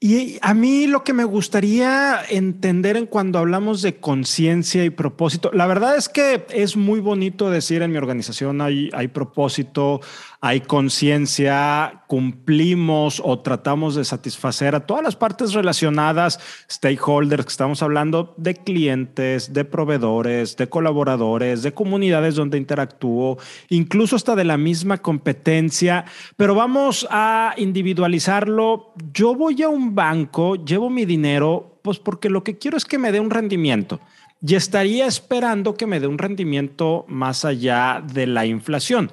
Y 0.03 0.39
a 0.41 0.55
mí 0.55 0.87
lo 0.87 1.03
que 1.03 1.13
me 1.13 1.25
gustaría 1.25 2.21
entender 2.27 2.97
en 2.97 3.05
cuando 3.05 3.37
hablamos 3.37 3.83
de 3.83 3.97
conciencia 3.97 4.83
y 4.83 4.89
propósito, 4.89 5.51
la 5.53 5.67
verdad 5.67 5.95
es 5.95 6.09
que 6.09 6.47
es 6.49 6.75
muy 6.75 6.99
bonito 6.99 7.51
decir 7.51 7.83
en 7.83 7.91
mi 7.91 7.99
organización 7.99 8.61
hay, 8.61 8.89
hay 8.93 9.09
propósito, 9.09 10.01
hay 10.43 10.61
conciencia, 10.61 12.01
cumplimos 12.07 13.21
o 13.23 13.39
tratamos 13.41 13.93
de 13.93 14.03
satisfacer 14.03 14.73
a 14.73 14.87
todas 14.87 15.03
las 15.03 15.15
partes 15.15 15.53
relacionadas, 15.53 16.39
stakeholders 16.69 17.45
que 17.45 17.51
estamos 17.51 17.83
hablando 17.83 18.33
de 18.37 18.55
clientes, 18.55 19.53
de 19.53 19.65
proveedores, 19.65 20.57
de 20.57 20.67
colaboradores, 20.67 21.61
de 21.61 21.75
comunidades 21.75 22.33
donde 22.33 22.57
interactúo, 22.57 23.37
incluso 23.69 24.15
hasta 24.15 24.35
de 24.35 24.45
la 24.45 24.57
misma 24.57 24.97
competencia, 24.97 26.05
pero 26.37 26.55
vamos 26.55 27.07
a 27.11 27.53
individualizarlo. 27.57 28.95
Yo 29.13 29.35
voy 29.35 29.61
a 29.61 29.69
un 29.69 29.90
banco, 29.93 30.55
llevo 30.55 30.89
mi 30.89 31.05
dinero, 31.05 31.79
pues 31.81 31.99
porque 31.99 32.29
lo 32.29 32.43
que 32.43 32.57
quiero 32.57 32.77
es 32.77 32.85
que 32.85 32.97
me 32.97 33.11
dé 33.11 33.19
un 33.19 33.29
rendimiento 33.29 33.99
y 34.41 34.55
estaría 34.55 35.05
esperando 35.05 35.75
que 35.75 35.85
me 35.85 35.99
dé 35.99 36.07
un 36.07 36.17
rendimiento 36.17 37.05
más 37.07 37.45
allá 37.45 38.03
de 38.13 38.27
la 38.27 38.45
inflación 38.45 39.11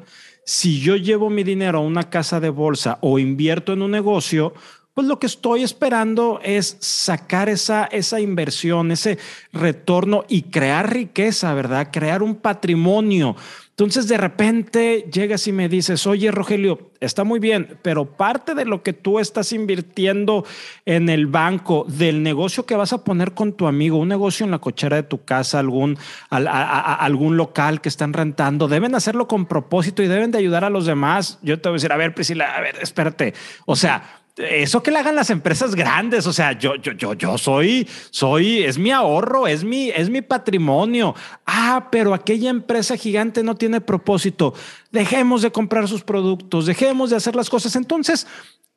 si 0.48 0.80
yo 0.80 0.96
llevo 0.96 1.28
mi 1.28 1.44
dinero 1.44 1.76
a 1.76 1.82
una 1.82 2.08
casa 2.08 2.40
de 2.40 2.48
bolsa 2.48 2.96
o 3.02 3.18
invierto 3.18 3.74
en 3.74 3.82
un 3.82 3.90
negocio, 3.90 4.54
pues 4.94 5.06
lo 5.06 5.18
que 5.18 5.26
estoy 5.26 5.62
esperando 5.62 6.40
es 6.42 6.78
sacar 6.80 7.50
esa, 7.50 7.84
esa 7.84 8.18
inversión, 8.18 8.90
ese 8.90 9.18
retorno 9.52 10.24
y 10.26 10.44
crear 10.44 10.90
riqueza, 10.90 11.52
¿verdad? 11.52 11.90
Crear 11.92 12.22
un 12.22 12.34
patrimonio. 12.34 13.36
Entonces 13.78 14.08
de 14.08 14.16
repente 14.16 15.08
llegas 15.12 15.46
y 15.46 15.52
me 15.52 15.68
dices, 15.68 16.04
oye 16.08 16.32
Rogelio, 16.32 16.90
está 16.98 17.22
muy 17.22 17.38
bien, 17.38 17.78
pero 17.80 18.16
parte 18.16 18.56
de 18.56 18.64
lo 18.64 18.82
que 18.82 18.92
tú 18.92 19.20
estás 19.20 19.52
invirtiendo 19.52 20.44
en 20.84 21.08
el 21.08 21.28
banco, 21.28 21.84
del 21.86 22.24
negocio 22.24 22.66
que 22.66 22.74
vas 22.74 22.92
a 22.92 23.04
poner 23.04 23.34
con 23.34 23.52
tu 23.52 23.68
amigo, 23.68 23.98
un 23.98 24.08
negocio 24.08 24.44
en 24.44 24.50
la 24.50 24.58
cochera 24.58 24.96
de 24.96 25.04
tu 25.04 25.24
casa, 25.24 25.60
algún, 25.60 25.96
algún 26.28 27.36
local 27.36 27.80
que 27.80 27.88
están 27.88 28.14
rentando, 28.14 28.66
deben 28.66 28.96
hacerlo 28.96 29.28
con 29.28 29.46
propósito 29.46 30.02
y 30.02 30.08
deben 30.08 30.32
de 30.32 30.38
ayudar 30.38 30.64
a 30.64 30.70
los 30.70 30.84
demás. 30.84 31.38
Yo 31.42 31.60
te 31.60 31.68
voy 31.68 31.74
a 31.74 31.78
decir, 31.78 31.92
a 31.92 31.96
ver 31.96 32.16
Priscila, 32.16 32.56
a 32.56 32.60
ver, 32.60 32.78
espérate. 32.82 33.32
O 33.64 33.76
sea, 33.76 34.17
eso 34.38 34.82
que 34.82 34.90
le 34.90 34.98
hagan 34.98 35.16
las 35.16 35.30
empresas 35.30 35.74
grandes, 35.74 36.26
o 36.26 36.32
sea, 36.32 36.58
yo, 36.58 36.76
yo, 36.76 36.92
yo, 36.92 37.14
yo 37.14 37.38
soy, 37.38 37.88
soy, 38.10 38.62
es 38.62 38.78
mi 38.78 38.90
ahorro, 38.90 39.46
es 39.46 39.64
mi, 39.64 39.90
es 39.90 40.10
mi 40.10 40.22
patrimonio. 40.22 41.14
Ah, 41.46 41.88
pero 41.90 42.14
aquella 42.14 42.50
empresa 42.50 42.96
gigante 42.96 43.42
no 43.42 43.56
tiene 43.56 43.80
propósito. 43.80 44.54
Dejemos 44.90 45.42
de 45.42 45.50
comprar 45.50 45.88
sus 45.88 46.02
productos, 46.02 46.66
dejemos 46.66 47.10
de 47.10 47.16
hacer 47.16 47.36
las 47.36 47.50
cosas. 47.50 47.76
Entonces, 47.76 48.26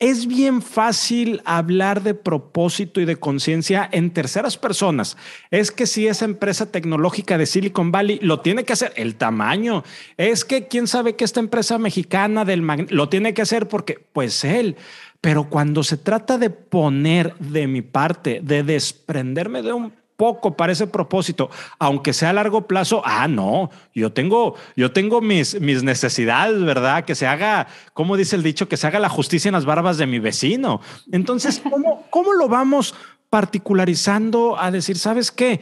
es 0.02 0.26
bien 0.26 0.64
fácil 0.64 1.44
hablar 1.46 2.02
de 2.02 2.16
propósito 2.16 3.00
y 3.00 3.06
de 3.06 3.18
conciencia 3.18 3.88
en 3.92 4.10
terceras 4.10 4.58
personas. 4.58 5.16
Es 5.52 5.70
que 5.70 5.86
si 5.86 6.08
esa 6.08 6.26
empresa 6.26 6.72
tecnológica 6.72 7.38
de 7.38 7.46
Silicon 7.46 7.92
Valley 7.92 8.18
lo 8.20 8.40
tiene 8.40 8.64
que 8.64 8.74
hacer, 8.74 8.94
el 8.96 9.14
tamaño. 9.14 9.84
Es 10.18 10.44
que 10.44 10.68
quién 10.68 10.88
sabe 10.88 11.16
que 11.16 11.24
esta 11.24 11.40
empresa 11.40 11.78
mexicana 11.78 12.46
del 12.46 12.66
lo 12.90 13.10
tiene 13.10 13.36
que 13.36 13.44
hacer 13.44 13.68
porque, 13.68 14.04
pues 14.12 14.44
él. 14.44 14.76
Pero 15.22 15.50
cuando 15.50 15.84
se 15.84 15.98
trata 15.98 16.40
de 16.40 16.50
poner 16.50 17.36
de 17.38 17.68
mi 17.68 17.84
parte, 17.84 18.42
de 18.44 18.64
desprenderme 18.64 19.62
de 19.62 19.72
un 19.72 19.94
poco 20.18 20.56
para 20.56 20.74
ese 20.74 20.88
propósito, 20.88 21.50
aunque 21.80 22.14
sea 22.14 22.32
a 22.32 22.34
largo 22.34 22.68
plazo, 22.68 23.02
ah, 23.06 23.28
no, 23.28 23.70
yo 23.94 24.12
tengo, 24.14 24.56
yo 24.76 24.92
tengo 24.92 25.22
mis, 25.22 25.60
mis 25.60 25.84
necesidades, 25.84 26.62
¿verdad? 26.64 27.06
Que 27.06 27.16
se 27.16 27.26
haga, 27.28 27.68
como 27.94 28.18
dice 28.18 28.36
el 28.36 28.44
dicho, 28.44 28.68
que 28.68 28.78
se 28.78 28.86
haga 28.88 29.00
la 29.00 29.10
justicia 29.10 29.50
en 29.50 29.54
las 29.54 29.66
barbas 29.66 29.98
de 29.98 30.08
mi 30.08 30.20
vecino. 30.20 30.82
Entonces, 31.12 31.62
¿cómo, 31.68 32.06
cómo 32.10 32.34
lo 32.34 32.48
vamos 32.48 32.96
particularizando 33.32 34.60
a 34.60 34.70
decir, 34.70 34.98
sabes 34.98 35.32
qué? 35.32 35.62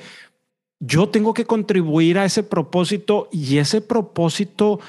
Yo 0.80 1.10
tengo 1.10 1.34
que 1.34 1.46
contribuir 1.46 2.18
a 2.18 2.25
ese 2.25 2.44
propósito 2.44 3.30
y 3.32 3.58
ese 3.58 3.82
propósito 3.82 4.80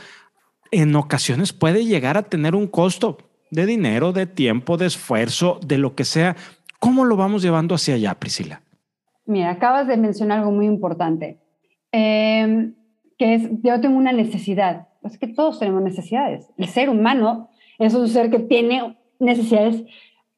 en 0.70 0.94
ocasiones 0.94 1.52
puede 1.52 1.84
llegar 1.84 2.16
a 2.16 2.22
tener 2.22 2.54
un 2.54 2.68
costo 2.68 3.18
de 3.50 3.66
dinero, 3.66 4.12
de 4.12 4.26
tiempo, 4.26 4.76
de 4.76 4.86
esfuerzo, 4.86 5.58
de 5.64 5.78
lo 5.78 5.94
que 5.94 6.04
sea. 6.04 6.36
¿Cómo 6.78 7.04
lo 7.04 7.16
vamos 7.16 7.42
llevando 7.42 7.74
hacia 7.74 7.94
allá, 7.94 8.14
Priscila? 8.14 8.62
Mira, 9.26 9.50
acabas 9.50 9.86
de 9.86 9.96
mencionar 9.96 10.38
algo 10.38 10.50
muy 10.50 10.66
importante, 10.66 11.38
em, 11.92 12.74
que 13.18 13.34
es, 13.34 13.48
yo 13.62 13.80
tengo 13.80 13.96
una 13.96 14.12
necesidad. 14.12 14.88
Es 15.02 15.18
que 15.18 15.28
todos 15.28 15.58
tenemos 15.58 15.82
necesidades. 15.82 16.48
El 16.56 16.66
ser 16.68 16.88
humano 16.88 17.50
es 17.78 17.94
un 17.94 18.08
ser 18.08 18.30
que 18.30 18.38
tiene 18.38 18.96
necesidades, 19.18 19.84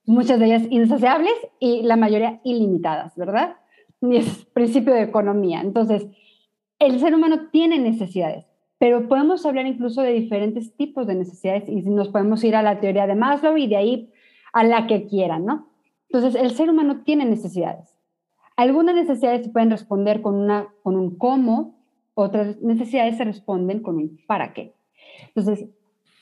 muchas 0.04 0.38
de 0.38 0.47
ellas 0.47 0.62
insaciables 0.71 1.33
y 1.61 1.83
la 1.83 1.97
mayoría 1.97 2.40
ilimitadas, 2.45 3.14
¿verdad? 3.16 3.57
Y 4.00 4.16
es 4.16 4.47
principio 4.52 4.92
de 4.92 5.02
economía. 5.02 5.61
Entonces, 5.61 6.07
el 6.78 6.99
ser 6.99 7.14
humano 7.14 7.49
tiene 7.52 7.78
necesidades 7.78 8.51
pero 8.83 9.07
podemos 9.07 9.47
hablar 9.47 9.69
incluso 9.69 10.03
de 10.03 10.12
diferentes 10.12 10.75
tipos 10.75 11.07
de 11.07 11.15
necesidades 11.15 11.69
y 11.69 11.83
nos 11.83 12.09
podemos 12.09 12.43
ir 12.43 12.57
a 12.57 12.62
la 12.62 12.81
teoría 12.81 13.07
de 13.07 13.15
Maslow 13.15 13.57
y 13.57 13.69
de 13.69 13.77
ahí 13.77 14.11
a 14.53 14.65
la 14.65 14.89
que 14.89 15.07
quieran, 15.07 15.45
¿no? 15.45 15.69
Entonces, 16.09 16.35
el 16.35 16.51
ser 16.51 16.69
humano 16.69 17.03
tiene 17.05 17.25
necesidades. 17.25 17.97
Algunas 18.57 18.97
necesidades 18.97 19.47
se 19.47 19.53
pueden 19.53 19.71
responder 19.71 20.21
con, 20.21 20.35
una, 20.35 20.67
con 20.83 20.97
un 20.97 21.17
cómo, 21.17 21.79
otras 22.15 22.61
necesidades 22.61 23.19
se 23.19 23.23
responden 23.23 23.85
con 23.85 23.99
un 23.99 24.19
para 24.27 24.53
qué. 24.53 24.75
Entonces, 25.29 25.69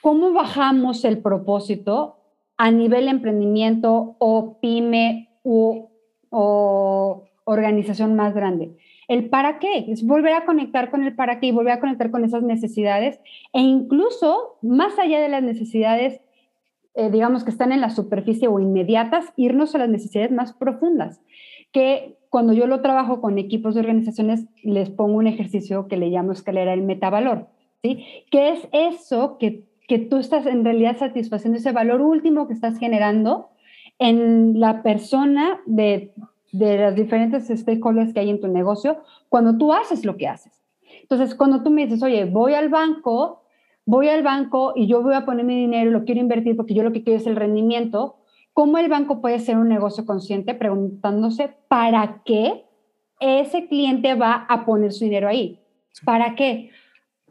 ¿cómo 0.03 0.35
bajamos 0.35 1.07
el 1.07 1.23
propósito 1.23 2.19
a 2.59 2.71
nivel 2.71 3.09
emprendimiento 3.09 4.17
o 4.19 4.59
pyme 4.61 5.31
o, 5.45 5.93
o 6.29 7.25
organización 7.45 8.17
más 8.17 8.35
grande? 8.35 8.77
El 9.11 9.29
para 9.29 9.59
qué, 9.59 9.87
es 9.89 10.07
volver 10.07 10.35
a 10.35 10.45
conectar 10.45 10.89
con 10.89 11.03
el 11.03 11.17
para 11.17 11.41
qué 11.41 11.49
y 11.49 11.51
volver 11.51 11.73
a 11.73 11.81
conectar 11.81 12.13
con 12.13 12.25
esas 12.25 12.45
necesidades 12.45 13.19
e 13.53 13.61
incluso 13.61 14.57
más 14.63 14.97
allá 15.01 15.21
de 15.21 15.29
las 15.29 15.43
necesidades, 15.43 16.21
eh, 16.95 17.11
digamos 17.11 17.43
que 17.43 17.51
están 17.51 17.73
en 17.73 17.81
la 17.81 17.91
superficie 17.91 18.47
o 18.47 18.61
inmediatas, 18.61 19.33
irnos 19.35 19.75
a 19.75 19.79
las 19.79 19.89
necesidades 19.89 20.31
más 20.31 20.53
profundas, 20.53 21.21
que 21.73 22.19
cuando 22.29 22.53
yo 22.53 22.69
lo 22.69 22.83
trabajo 22.83 23.21
con 23.21 23.37
equipos 23.37 23.75
de 23.75 23.81
organizaciones, 23.81 24.47
les 24.63 24.91
pongo 24.91 25.19
un 25.19 25.27
ejercicio 25.27 25.89
que 25.89 25.97
le 25.97 26.11
llamo 26.11 26.31
escalera 26.31 26.73
el 26.73 26.83
metavalor, 26.83 27.49
¿sí? 27.83 28.05
¿Qué 28.31 28.51
es 28.51 28.69
eso 28.71 29.39
que, 29.39 29.65
que 29.89 29.99
tú 29.99 30.19
estás 30.19 30.47
en 30.47 30.65
realidad 30.65 30.97
satisfaciendo, 30.97 31.59
ese 31.59 31.73
valor 31.73 32.01
último 32.01 32.47
que 32.47 32.55
estás 32.55 32.79
generando 32.79 33.49
en 33.99 34.61
la 34.61 34.85
persona 34.85 35.59
de 35.67 36.15
de 36.53 36.79
las 36.79 36.95
diferentes 36.95 37.49
stakeholders 37.49 38.13
que 38.13 38.21
hay 38.21 38.31
en 38.31 38.41
tu 38.41 38.49
negocio 38.49 39.03
cuando 39.29 39.57
tú 39.57 39.73
haces 39.73 40.05
lo 40.05 40.17
que 40.17 40.29
haces. 40.29 40.63
Entonces, 41.03 41.35
cuando 41.35 41.63
tú 41.63 41.71
me 41.71 41.85
dices, 41.85 42.03
oye, 42.03 42.25
voy 42.25 42.55
al 42.55 42.69
banco, 42.69 43.43
voy 43.85 44.09
al 44.09 44.23
banco 44.23 44.73
y 44.75 44.87
yo 44.87 45.03
voy 45.03 45.15
a 45.15 45.25
poner 45.25 45.45
mi 45.45 45.57
dinero 45.57 45.91
y 45.91 45.93
lo 45.93 46.05
quiero 46.05 46.21
invertir 46.21 46.57
porque 46.57 46.75
yo 46.75 46.83
lo 46.83 46.93
que 46.93 47.03
quiero 47.03 47.19
es 47.19 47.27
el 47.27 47.37
rendimiento, 47.37 48.17
¿cómo 48.53 48.79
el 48.79 48.89
banco 48.89 49.21
puede 49.21 49.39
ser 49.39 49.57
un 49.57 49.69
negocio 49.69 50.05
consciente 50.05 50.55
preguntándose 50.55 51.57
para 51.69 52.23
qué 52.25 52.65
ese 53.21 53.67
cliente 53.69 54.15
va 54.15 54.47
a 54.49 54.65
poner 54.65 54.93
su 54.93 55.05
dinero 55.05 55.29
ahí? 55.29 55.61
¿Para 56.05 56.35
qué? 56.35 56.71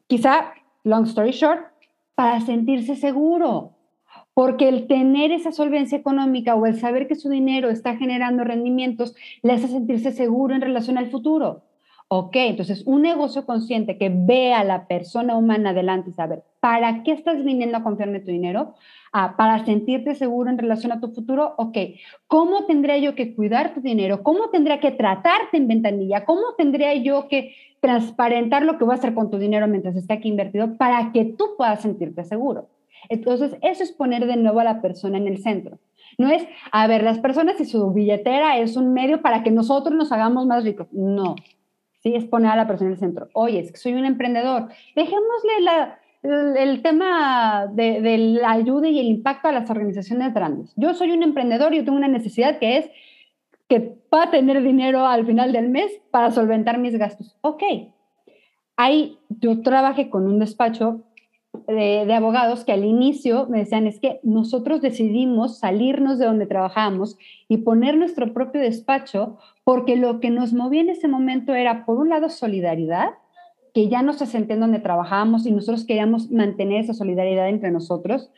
Quizá, 0.08 0.54
long 0.84 1.06
story 1.06 1.32
short, 1.32 1.62
para 2.16 2.42
sentirse 2.42 2.96
seguro, 2.96 3.76
porque 4.40 4.70
el 4.70 4.88
tener 4.88 5.34
esa 5.34 5.52
solvencia 5.52 5.98
económica 5.98 6.56
o 6.56 6.66
el 6.66 6.80
saber 6.80 7.10
que 7.10 7.16
su 7.16 7.30
dinero 7.30 7.70
está 7.70 7.98
generando 7.98 8.46
rendimientos 8.46 9.14
le 9.42 9.52
hace 9.52 9.68
sentirse 9.68 10.14
seguro 10.14 10.56
en 10.56 10.62
relación 10.62 10.98
al 10.98 11.12
futuro. 11.12 11.64
Ok, 12.08 12.38
entonces 12.38 12.88
un 12.88 13.02
negocio 13.02 13.46
consciente 13.46 13.98
que 13.98 14.10
ve 14.10 14.54
a 14.54 14.64
la 14.64 14.88
persona 14.88 15.36
humana 15.36 15.72
adelante 15.72 16.12
y 16.12 16.14
saber, 16.14 16.44
¿para 16.62 17.04
qué 17.04 17.12
estás 17.12 17.44
viniendo 17.44 17.76
a 17.76 17.84
confiarme 17.84 18.22
tu 18.22 18.32
dinero? 18.32 18.76
Ah, 19.12 19.36
para 19.36 19.66
sentirte 19.66 20.16
seguro 20.16 20.50
en 20.50 20.58
relación 20.58 20.94
a 20.94 21.02
tu 21.02 21.10
futuro, 21.10 21.56
ok, 21.58 21.78
¿cómo 22.28 22.64
tendría 22.64 22.98
yo 22.98 23.16
que 23.16 23.36
cuidar 23.36 23.74
tu 23.74 23.82
dinero? 23.82 24.24
¿Cómo 24.24 24.52
tendría 24.52 24.80
que 24.80 24.92
tratarte 24.92 25.58
en 25.58 25.68
ventanilla? 25.68 26.24
¿Cómo 26.24 26.54
tendría 26.58 26.94
yo 26.94 27.28
que 27.28 27.56
transparentar 27.82 28.64
lo 28.64 28.78
que 28.78 28.86
voy 28.86 28.94
a 28.94 29.00
hacer 29.00 29.14
con 29.14 29.30
tu 29.30 29.38
dinero 29.38 29.68
mientras 29.68 29.98
esté 29.98 30.14
aquí 30.14 30.30
invertido 30.30 30.78
para 30.78 31.12
que 31.12 31.26
tú 31.26 31.58
puedas 31.58 31.82
sentirte 31.82 32.24
seguro? 32.24 32.70
Entonces, 33.08 33.56
eso 33.62 33.84
es 33.84 33.92
poner 33.92 34.26
de 34.26 34.36
nuevo 34.36 34.60
a 34.60 34.64
la 34.64 34.82
persona 34.82 35.18
en 35.18 35.28
el 35.28 35.38
centro. 35.38 35.80
No 36.18 36.30
es, 36.30 36.46
a 36.72 36.88
ver, 36.88 37.04
las 37.04 37.20
personas 37.20 37.60
y 37.62 37.66
su 37.66 37.92
billetera 37.94 38.58
es 38.58 38.76
un 38.76 38.94
medio 38.94 39.22
para 39.22 39.42
que 39.44 39.52
nosotros 39.52 39.96
nos 39.96 40.12
hagamos 40.12 40.46
más 40.46 40.64
ricos. 40.64 40.88
No, 40.92 41.36
¿sí? 42.04 42.16
Es 42.16 42.26
poner 42.26 42.52
a 42.52 42.56
la 42.56 42.68
persona 42.68 42.90
en 42.90 42.94
el 42.94 43.00
centro. 43.00 43.30
Oye, 43.34 43.60
es 43.60 43.72
que 43.72 43.78
soy 43.78 43.94
un 43.94 44.06
emprendedor. 44.06 44.68
Dejémosle 44.96 45.52
el, 46.24 46.82
tema 46.82 47.68
de, 47.72 48.18
la 48.18 48.52
ayuda 48.52 48.90
y 48.90 49.00
el 49.00 49.08
impacto 49.08 49.48
a 49.48 49.52
las 49.52 49.70
organizaciones 49.70 50.34
grandes. 50.34 50.74
Yo 50.76 50.94
soy 50.94 51.12
un 51.12 51.24
emprendedor 51.24 51.74
y 51.74 51.78
yo 51.78 51.86
tengo 51.86 51.98
una 51.98 52.08
necesidad 52.08 52.60
que 52.60 52.78
es 52.78 52.90
que 53.68 53.80
pueda 53.80 54.32
tener 54.32 54.64
dinero 54.64 55.06
al 55.06 55.26
final 55.26 55.54
del 55.54 55.70
mes 55.70 55.92
para 56.12 56.32
solventar 56.32 56.80
mis 56.80 56.98
gastos. 56.98 57.38
Ok. 57.42 57.64
Ahí 58.76 59.20
yo 59.30 59.62
trabajé 59.62 60.10
con 60.10 60.26
un 60.26 60.40
despacho 60.40 61.04
de, 61.70 62.14
abogados 62.14 62.66
que 62.66 62.72
al 62.72 62.84
inicio 62.84 63.48
me 63.48 63.60
decían, 63.60 63.86
es 63.86 64.00
que 64.00 64.20
nosotros 64.24 64.82
decidimos 64.82 65.60
salirnos 65.60 66.18
de 66.18 66.26
donde 66.26 66.48
trabajamos 66.48 67.18
y 67.48 67.58
poner 67.58 67.96
nuestro 67.96 68.34
propio 68.34 68.62
despacho 68.62 69.38
porque 69.64 69.96
lo 69.96 70.20
que 70.20 70.32
nos 70.32 70.52
movía 70.52 70.82
en 70.82 70.90
ese 70.90 71.08
momento 71.08 71.54
era, 71.54 71.86
por 71.86 71.98
un 71.98 72.10
lado, 72.10 72.30
solidaridad, 72.30 73.10
que 73.74 73.88
ya 73.88 74.02
no 74.02 74.14
se 74.14 74.26
sentía 74.26 74.56
en 74.56 74.62
donde 74.62 74.80
trabajábamos 74.80 75.46
y 75.46 75.52
nosotros 75.52 75.86
queríamos 75.86 76.32
mantener 76.32 76.82
esa 76.82 76.96
solidaridad 76.96 77.48
entre 77.50 77.70
nosotros. 77.70 78.32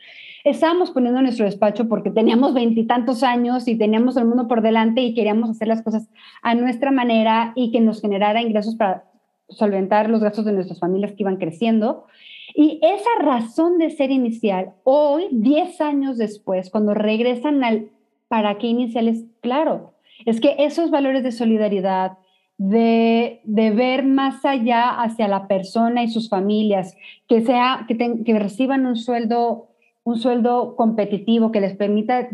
Estábamos 0.44 0.90
poniendo 0.90 1.22
nuestro 1.22 1.46
despacho 1.46 1.88
porque 1.88 2.10
teníamos 2.10 2.52
veintitantos 2.52 3.22
años 3.22 3.66
y 3.66 3.78
teníamos 3.78 4.16
el 4.18 4.26
mundo 4.26 4.46
por 4.46 4.60
delante 4.60 5.00
y 5.00 5.14
queríamos 5.14 5.48
hacer 5.48 5.68
las 5.68 5.82
cosas 5.82 6.10
a 6.42 6.54
nuestra 6.54 6.90
manera 6.90 7.52
y 7.54 7.70
que 7.70 7.80
nos 7.80 8.02
generara 8.02 8.42
ingresos 8.42 8.74
para 8.74 9.04
solventar 9.48 10.10
los 10.10 10.20
gastos 10.20 10.44
de 10.44 10.52
nuestras 10.52 10.80
familias 10.80 11.12
que 11.12 11.22
iban 11.22 11.36
creciendo. 11.36 12.06
Y 12.54 12.80
esa 12.82 13.10
razón 13.20 13.78
de 13.78 13.90
ser 13.90 14.10
inicial, 14.10 14.72
hoy, 14.84 15.28
10 15.30 15.80
años 15.80 16.18
después, 16.18 16.70
cuando 16.70 16.94
regresan 16.94 17.64
al 17.64 17.90
para 18.28 18.58
qué 18.58 18.66
inicial, 18.66 19.08
es 19.08 19.24
claro, 19.40 19.92
es 20.24 20.40
que 20.40 20.56
esos 20.58 20.90
valores 20.90 21.22
de 21.22 21.32
solidaridad, 21.32 22.18
de, 22.56 23.40
ver 23.44 24.04
más 24.04 24.44
allá 24.44 25.02
hacia 25.02 25.28
la 25.28 25.48
persona 25.48 26.02
y 26.02 26.08
sus 26.08 26.28
familias, 26.28 26.96
que, 27.28 27.40
sea, 27.42 27.84
que, 27.88 27.96
que 28.24 28.38
reciban 28.38 28.86
un 28.86 28.96
sueldo, 28.96 29.68
un 30.04 30.18
sueldo 30.18 30.76
competitivo 30.76 31.52
que 31.52 31.60
les 31.60 31.76
permita 31.76 32.28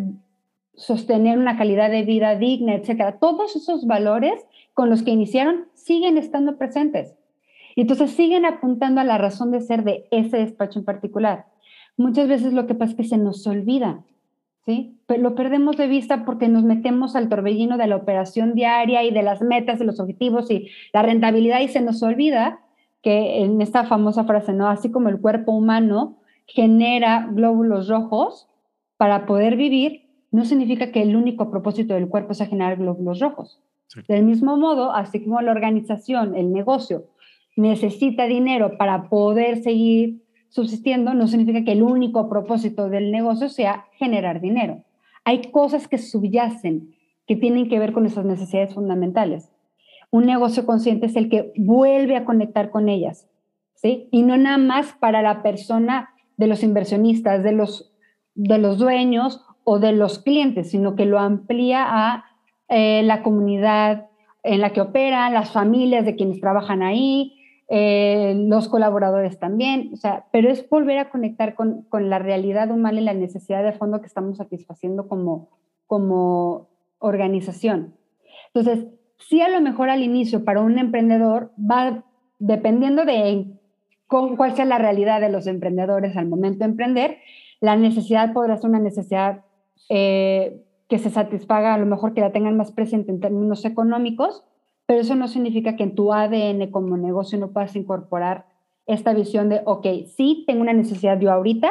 sostener 0.75 1.39
una 1.39 1.59
calidad 1.59 1.91
de 1.91 2.03
vida 2.03 2.37
digna, 2.37 2.75
etcétera. 2.75 3.19
Todos 3.19 3.57
esos 3.57 3.87
valores 3.87 4.47
con 4.75 4.91
los 4.91 5.03
que 5.03 5.11
iniciaron 5.11 5.67
siguen 5.75 6.17
estando 6.17 6.57
presentes. 6.57 7.18
Y 7.79 7.83
entonces 7.83 8.11
siguen 8.11 8.45
apuntando 8.45 9.01
a 9.01 9.05
la 9.05 9.19
razón 9.19 9.53
de 9.53 9.61
ser 9.61 9.85
de 9.85 10.09
ese 10.11 10.39
despacho 10.39 10.81
en 10.81 10.85
particular. 10.85 11.45
Muchas 11.97 12.27
veces 12.27 12.53
lo 12.53 12.67
que 12.67 12.75
pasa 12.75 12.91
es 12.91 12.97
que 12.97 13.05
se 13.05 13.19
nos 13.19 13.47
olvida, 13.47 14.03
¿sí? 14.67 14.99
Pero 15.07 15.23
lo 15.23 15.37
perdemos 15.37 15.77
de 15.77 15.87
vista 15.87 16.25
porque 16.25 16.49
nos 16.49 16.65
metemos 16.65 17.15
al 17.15 17.29
torbellino 17.29 17.79
de 17.79 17.87
la 17.87 17.95
operación 17.95 18.55
diaria 18.57 19.05
y 19.05 19.13
de 19.13 19.23
las 19.23 19.43
metas, 19.43 19.79
de 19.79 19.85
los 19.85 20.01
objetivos 20.01 20.51
y 20.51 20.71
la 20.93 21.03
rentabilidad 21.03 21.61
y 21.61 21.69
se 21.69 21.81
nos 21.81 22.03
olvida 22.03 22.59
que 23.01 23.45
en 23.45 23.63
esta 23.63 23.85
famosa 23.85 24.25
frase, 24.25 24.53
¿no? 24.53 24.67
Así 24.67 24.91
como 24.91 25.09
el 25.09 25.21
cuerpo 25.21 25.53
humano 25.53 26.17
genera 26.47 27.29
glóbulos 27.31 27.87
rojos 27.87 28.49
para 28.97 29.25
poder 29.25 29.55
vivir, 29.55 30.09
no 30.33 30.45
significa 30.45 30.91
que 30.91 31.03
el 31.03 31.15
único 31.15 31.49
propósito 31.49 31.95
del 31.95 32.09
cuerpo 32.09 32.35
sea 32.35 32.49
generar 32.49 32.77
glóbulos 32.77 33.21
rojos. 33.21 33.63
Del 34.09 34.25
mismo 34.25 34.57
modo, 34.57 34.93
así 34.93 35.23
como 35.23 35.41
la 35.43 35.53
organización, 35.53 36.35
el 36.35 36.53
negocio, 36.53 37.05
necesita 37.59 38.27
dinero 38.27 38.79
para 38.79 39.09
poder 39.09 39.63
seguir 39.63 40.23
subsistiendo, 40.49 41.13
no 41.13 41.27
significa 41.27 41.65
que 41.65 41.73
el 41.73 41.83
único 41.83 42.29
propósito 42.29 42.89
del 42.89 43.11
negocio 43.11 43.49
sea 43.49 43.87
generar 43.99 44.41
dinero. 44.41 44.85
Hay 45.25 45.51
cosas 45.51 45.89
que 45.89 45.99
subyacen, 45.99 46.95
que 47.27 47.35
tienen 47.37 47.69
que 47.69 47.81
ver 47.81 47.93
con 47.93 48.07
esas 48.07 48.25
necesidades 48.25 48.75
fundamentales. 48.75 49.51
Un 50.11 50.25
negocio 50.25 50.65
consciente 50.65 51.07
es 51.07 51.17
el 51.17 51.29
que 51.29 51.53
vuelve 51.57 52.17
a 52.17 52.25
conectar 52.25 52.71
con 52.71 52.89
ellas, 52.89 53.29
¿sí? 53.75 54.09
Y 54.13 54.23
no 54.23 54.37
nada 54.37 54.59
más 54.59 54.93
para 54.93 55.21
la 55.21 55.43
persona 55.43 56.11
de 56.37 56.47
los 56.47 56.63
inversionistas, 56.63 57.43
de 57.43 57.53
los, 57.53 57.93
de 58.37 58.59
los 58.59 58.79
dueños 58.79 59.45
o 59.65 59.81
de 59.81 59.93
los 59.93 60.21
clientes, 60.21 60.71
sino 60.71 60.95
que 60.95 61.07
lo 61.07 61.19
amplía 61.19 61.85
a 61.89 62.25
eh, 62.69 63.03
la 63.03 63.23
comunidad 63.25 64.07
en 64.45 64.61
la 64.61 64.73
que 64.73 64.81
operan, 64.81 65.35
las 65.35 65.51
familias 65.51 66.07
de 66.07 66.15
quienes 66.15 66.41
trabajan 66.41 66.83
ahí, 66.83 67.38
eh, 67.69 68.35
los 68.47 68.69
colaboradores 68.69 69.39
también, 69.39 69.91
o 69.93 69.97
sea, 69.97 70.27
pero 70.33 70.51
es 70.51 70.69
volver 70.69 70.99
a 70.99 71.11
conectar 71.11 71.55
con, 71.55 71.83
con, 71.83 72.09
la 72.09 72.19
realidad 72.19 72.71
humana 72.71 73.01
y 73.01 73.05
la 73.05 73.15
necesidad 73.15 73.63
de 73.63 73.73
fondo 73.73 74.01
que 74.01 74.07
estamos 74.07 74.39
satisfaciendo 74.39 75.07
como, 75.07 75.51
como 75.87 76.69
organización. 76.99 77.95
Entonces, 78.55 78.87
sí 79.19 79.43
a 79.43 79.49
lo 79.49 79.61
mejor 79.61 79.91
al 79.91 80.03
inicio 80.03 80.45
para 80.45 80.61
un 80.61 80.79
emprendedor 80.79 81.53
va 81.59 82.05
dependiendo 82.39 83.05
de 83.05 83.47
con, 84.07 84.37
cuál 84.37 84.57
sea 84.57 84.65
la 84.65 84.79
realidad 84.79 85.21
de 85.21 85.29
los 85.29 85.47
emprendedores 85.47 86.17
al 86.17 86.27
momento 86.27 86.61
de 86.61 86.71
emprender, 86.71 87.19
la 87.61 87.77
necesidad 87.77 88.33
podrá 88.33 88.57
ser 88.57 88.71
una 88.71 88.81
necesidad 88.81 89.45
eh, 89.91 90.65
que 90.89 90.99
se 90.99 91.11
satisfaga, 91.11 91.75
a 91.75 91.79
lo 91.79 91.87
mejor 91.87 92.15
que 92.15 92.23
la 92.23 92.33
tengan 92.33 92.57
más 92.57 92.73
presente 92.73 93.13
en 93.13 93.21
términos 93.21 93.65
económicos, 93.65 94.45
pero 94.89 95.03
eso 95.03 95.15
no 95.15 95.29
significa 95.29 95.77
que 95.77 95.83
en 95.83 95.95
tu 95.95 96.15
ADN 96.15 96.71
como 96.71 96.97
negocio 96.97 97.39
no 97.39 97.53
puedas 97.53 97.77
incorporar 97.77 98.47
esta 98.87 99.13
visión 99.13 99.51
de, 99.51 99.61
ok, 99.67 99.87
sí, 100.17 100.45
tengo 100.47 100.63
una 100.63 100.73
necesidad 100.73 101.21
yo 101.21 101.31
ahorita 101.31 101.71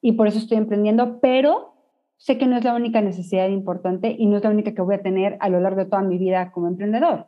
y 0.00 0.12
por 0.12 0.26
eso 0.26 0.38
estoy 0.38 0.56
emprendiendo, 0.56 1.20
pero 1.20 1.74
sé 2.16 2.38
que 2.38 2.46
no 2.46 2.56
es 2.56 2.64
la 2.64 2.74
única 2.74 3.02
necesidad 3.02 3.50
importante 3.50 4.16
y 4.18 4.24
no 4.24 4.38
es 4.38 4.42
la 4.42 4.48
única 4.48 4.72
que 4.72 4.80
voy 4.80 4.94
a 4.94 5.02
tener 5.02 5.36
a 5.40 5.50
lo 5.50 5.60
largo 5.60 5.80
de 5.80 5.90
toda 5.90 6.00
mi 6.00 6.16
vida 6.16 6.50
como 6.50 6.66
emprendedor. 6.66 7.26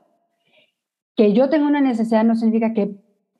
Que 1.14 1.34
yo 1.34 1.50
tenga 1.50 1.66
una 1.66 1.82
necesidad 1.82 2.24
no 2.24 2.34
significa 2.34 2.72
que, 2.72 2.96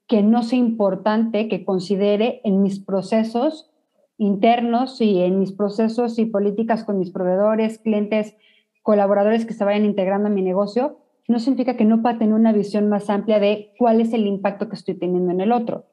que 0.07 0.22
no 0.22 0.42
sea 0.42 0.59
importante 0.59 1.48
que 1.48 1.64
considere 1.64 2.42
en 2.44 2.61
mis 2.61 2.81
procesos 2.81 3.70
internos 4.18 5.01
y 5.01 5.22
en 5.22 5.38
mis 5.38 5.53
procesos 5.53 6.18
y 6.18 6.27
políticas 6.27 6.85
con 6.85 6.98
mis 6.98 7.11
proveedores, 7.11 7.79
clientes, 7.79 8.37
colaboradores 8.83 9.46
que 9.46 9.55
se 9.55 9.64
vayan 9.64 9.87
integrando 9.87 10.29
a 10.29 10.31
mi 10.31 10.42
negocio, 10.42 10.98
no 11.28 11.38
significa 11.38 11.76
que 11.76 11.84
no 11.84 12.02
pueda 12.02 12.18
tener 12.18 12.34
una 12.34 12.52
visión 12.52 12.88
más 12.88 13.08
amplia 13.10 13.38
de 13.38 13.72
cuál 13.78 14.00
es 14.00 14.12
el 14.14 14.26
impacto 14.26 14.68
que 14.68 14.74
estoy 14.74 14.94
teniendo 14.94 15.30
en 15.30 15.40
el 15.42 15.52
otro. 15.52 15.84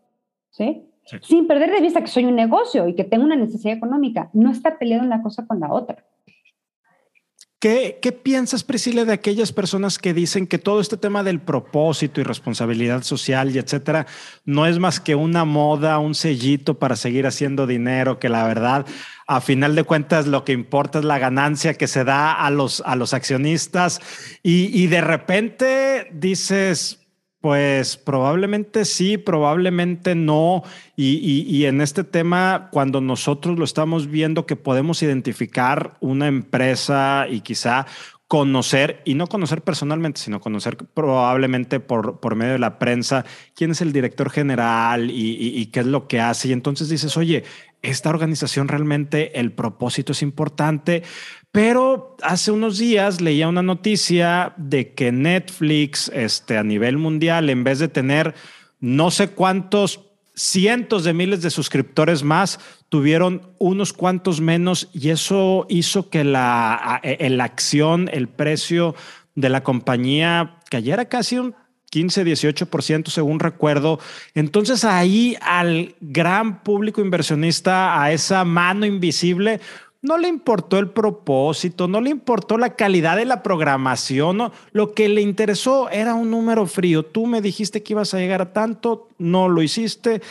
¿sí? 0.50 0.90
Sin 1.22 1.46
perder 1.46 1.72
de 1.72 1.82
vista 1.82 2.02
que 2.02 2.08
soy 2.08 2.26
un 2.26 2.36
negocio 2.36 2.88
y 2.88 2.96
que 2.96 3.04
tengo 3.04 3.26
una 3.26 3.36
necesidad 3.36 3.76
económica. 3.76 4.30
No 4.34 4.50
está 4.50 4.80
peleando 4.80 5.06
una 5.06 5.22
cosa 5.22 5.46
con 5.46 5.60
la 5.60 5.72
otra. 5.72 6.04
¿Qué, 7.60 8.00
¿Qué, 8.02 8.12
piensas, 8.12 8.64
Priscila, 8.64 9.06
de 9.06 9.14
aquellas 9.14 9.52
personas 9.52 9.98
que 9.98 10.14
dicen 10.14 10.46
que 10.46 10.58
todo 10.58 10.80
este 10.80 10.98
tema 10.98 11.24
del 11.24 11.42
propósito 11.42 12.22
y 12.22 12.24
responsabilidad 12.24 13.02
social 13.04 13.54
y 13.54 13.58
etcétera 13.58 14.06
no 14.46 14.68
es 14.68 14.78
más 14.78 15.00
que 15.00 15.16
una 15.16 15.46
moda, 15.46 15.98
un 16.00 16.16
sellito 16.16 16.78
para 16.80 16.96
seguir 16.96 17.26
haciendo 17.26 17.66
dinero, 17.66 18.20
que 18.20 18.30
la 18.30 18.46
verdad 18.46 18.86
a 19.28 19.42
final 19.42 19.76
de 19.76 19.84
cuentas 19.84 20.28
lo 20.28 20.44
que 20.44 20.54
importa 20.54 21.00
es 21.00 21.06
la 21.06 21.20
ganancia 21.20 21.74
que 21.74 21.88
se 21.88 22.04
da 22.04 22.34
a 22.34 22.50
los, 22.52 22.82
a 22.86 22.96
los 22.96 23.14
accionistas 23.14 24.00
y, 24.44 24.88
de 24.88 25.02
repente 25.02 26.10
dices, 26.14 27.00
pues 27.42 27.98
probablemente 27.98 28.86
sí, 28.86 29.18
probablemente 29.18 30.14
no. 30.16 30.64
Y, 30.96 31.44
y, 31.48 31.66
en 31.66 31.82
este 31.82 32.04
tema, 32.04 32.70
cuando 32.72 33.02
nosotros 33.02 33.58
lo 33.58 33.66
estamos 33.66 34.08
viendo 34.08 34.46
que 34.46 34.56
podemos 34.56 35.02
identificar 35.02 35.98
una 36.02 36.28
empresa 36.28 37.26
y 37.30 37.42
quizá 37.42 37.88
conocer, 38.28 39.02
y 39.06 39.14
no 39.14 39.28
conocer 39.28 39.62
personalmente, 39.62 40.20
sino 40.20 40.40
conocer 40.40 40.78
probablemente 40.78 41.80
por, 41.80 42.20
por 42.20 42.36
medio 42.36 42.54
de 42.54 42.60
la 42.60 42.80
prensa, 42.80 43.26
quién 43.56 43.72
es 43.72 43.82
el 43.82 43.94
director 43.94 44.30
general 44.32 45.12
y, 45.12 45.38
y, 45.38 45.66
qué 45.68 45.82
es 45.82 45.86
lo 45.86 46.08
que 46.08 46.20
hace. 46.20 46.48
Y 46.48 46.52
entonces 46.52 46.90
dices, 46.90 47.16
oye, 47.18 47.44
esta 47.90 48.10
organización 48.10 48.68
realmente 48.68 49.40
el 49.40 49.52
propósito 49.52 50.12
es 50.12 50.22
importante, 50.22 51.04
pero 51.52 52.18
hace 52.22 52.52
unos 52.52 52.78
días 52.78 53.22
leía 53.22 53.48
una 53.48 53.62
noticia 53.62 54.54
de 54.58 54.94
que 54.94 55.12
Netflix 55.12 56.12
este, 56.14 56.58
a 56.58 56.64
nivel 56.64 56.98
mundial, 56.98 57.50
en 57.50 57.64
vez 57.64 57.80
de 57.80 57.88
tener 57.88 58.36
no 58.80 59.10
sé 59.12 59.30
cuántos 59.30 60.02
cientos 60.36 61.04
de 61.06 61.14
miles 61.14 61.42
de 61.42 61.50
suscriptores 61.50 62.24
más, 62.24 62.60
tuvieron 62.90 63.54
unos 63.58 63.94
cuantos 63.94 64.42
menos 64.42 64.90
y 64.94 65.10
eso 65.10 65.66
hizo 65.70 66.10
que 66.10 66.24
la, 66.24 67.00
e, 67.04 67.30
la 67.30 67.46
acción, 67.46 68.10
el 68.12 68.28
precio 68.28 68.96
de 69.36 69.50
la 69.50 69.64
compañía 69.64 70.58
cayera 70.70 71.06
casi 71.06 71.38
un 71.40 71.56
15, 71.96 72.26
18% 72.26 73.08
según 73.08 73.40
recuerdo. 73.40 74.02
Entonces 74.34 74.84
ahí 74.84 75.38
al 75.40 75.96
gran 76.02 76.62
público 76.62 77.00
inversionista, 77.00 78.02
a 78.02 78.12
esa 78.12 78.44
mano 78.44 78.86
invisible, 78.86 79.62
no 80.02 80.18
le 80.18 80.28
importó 80.28 80.78
el 80.78 80.90
propósito, 80.90 81.88
no 81.88 82.02
le 82.02 82.10
importó 82.10 82.58
la 82.58 82.76
calidad 82.76 83.16
de 83.16 83.24
la 83.24 83.42
programación, 83.42 84.52
lo 84.74 84.94
que 84.94 85.08
le 85.08 85.22
interesó 85.22 85.90
era 85.90 86.16
un 86.16 86.32
número 86.32 86.66
frío. 86.66 87.06
Tú 87.06 87.28
me 87.28 87.40
dijiste 87.40 87.82
que 87.82 87.94
ibas 87.94 88.14
a 88.14 88.20
llegar 88.20 88.42
a 88.42 88.52
tanto, 88.52 89.08
no 89.18 89.48
lo 89.48 89.62
hiciste, 89.62 90.22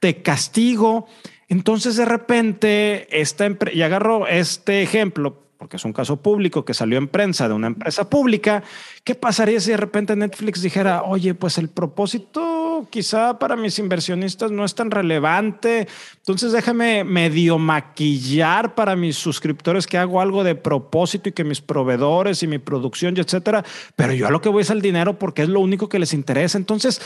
te 0.00 0.20
castigo. 0.20 1.06
Entonces 1.48 1.96
de 1.96 2.04
repente, 2.04 3.18
esta 3.18 3.48
y 3.72 3.80
agarro 3.80 4.26
este 4.26 4.82
ejemplo, 4.82 5.43
porque 5.58 5.76
es 5.76 5.84
un 5.84 5.92
caso 5.92 6.16
público 6.16 6.64
que 6.64 6.74
salió 6.74 6.98
en 6.98 7.08
prensa 7.08 7.48
de 7.48 7.54
una 7.54 7.68
empresa 7.68 8.08
pública, 8.08 8.62
¿qué 9.04 9.14
pasaría 9.14 9.60
si 9.60 9.70
de 9.70 9.76
repente 9.76 10.16
Netflix 10.16 10.62
dijera, 10.62 11.02
oye, 11.02 11.34
pues 11.34 11.58
el 11.58 11.68
propósito 11.68 12.86
quizá 12.90 13.38
para 13.38 13.56
mis 13.56 13.78
inversionistas 13.78 14.50
no 14.50 14.64
es 14.64 14.74
tan 14.74 14.90
relevante, 14.90 15.86
entonces 16.16 16.52
déjame 16.52 17.04
medio 17.04 17.58
maquillar 17.58 18.74
para 18.74 18.96
mis 18.96 19.16
suscriptores 19.16 19.86
que 19.86 19.98
hago 19.98 20.20
algo 20.20 20.44
de 20.44 20.54
propósito 20.54 21.28
y 21.28 21.32
que 21.32 21.44
mis 21.44 21.60
proveedores 21.60 22.42
y 22.42 22.46
mi 22.46 22.58
producción 22.58 23.16
y 23.16 23.20
etcétera, 23.20 23.64
pero 23.96 24.12
yo 24.12 24.26
a 24.26 24.30
lo 24.30 24.40
que 24.40 24.48
voy 24.48 24.62
es 24.62 24.70
al 24.70 24.82
dinero 24.82 25.18
porque 25.18 25.42
es 25.42 25.48
lo 25.48 25.60
único 25.60 25.88
que 25.88 25.98
les 25.98 26.12
interesa. 26.12 26.58
Entonces, 26.58 27.00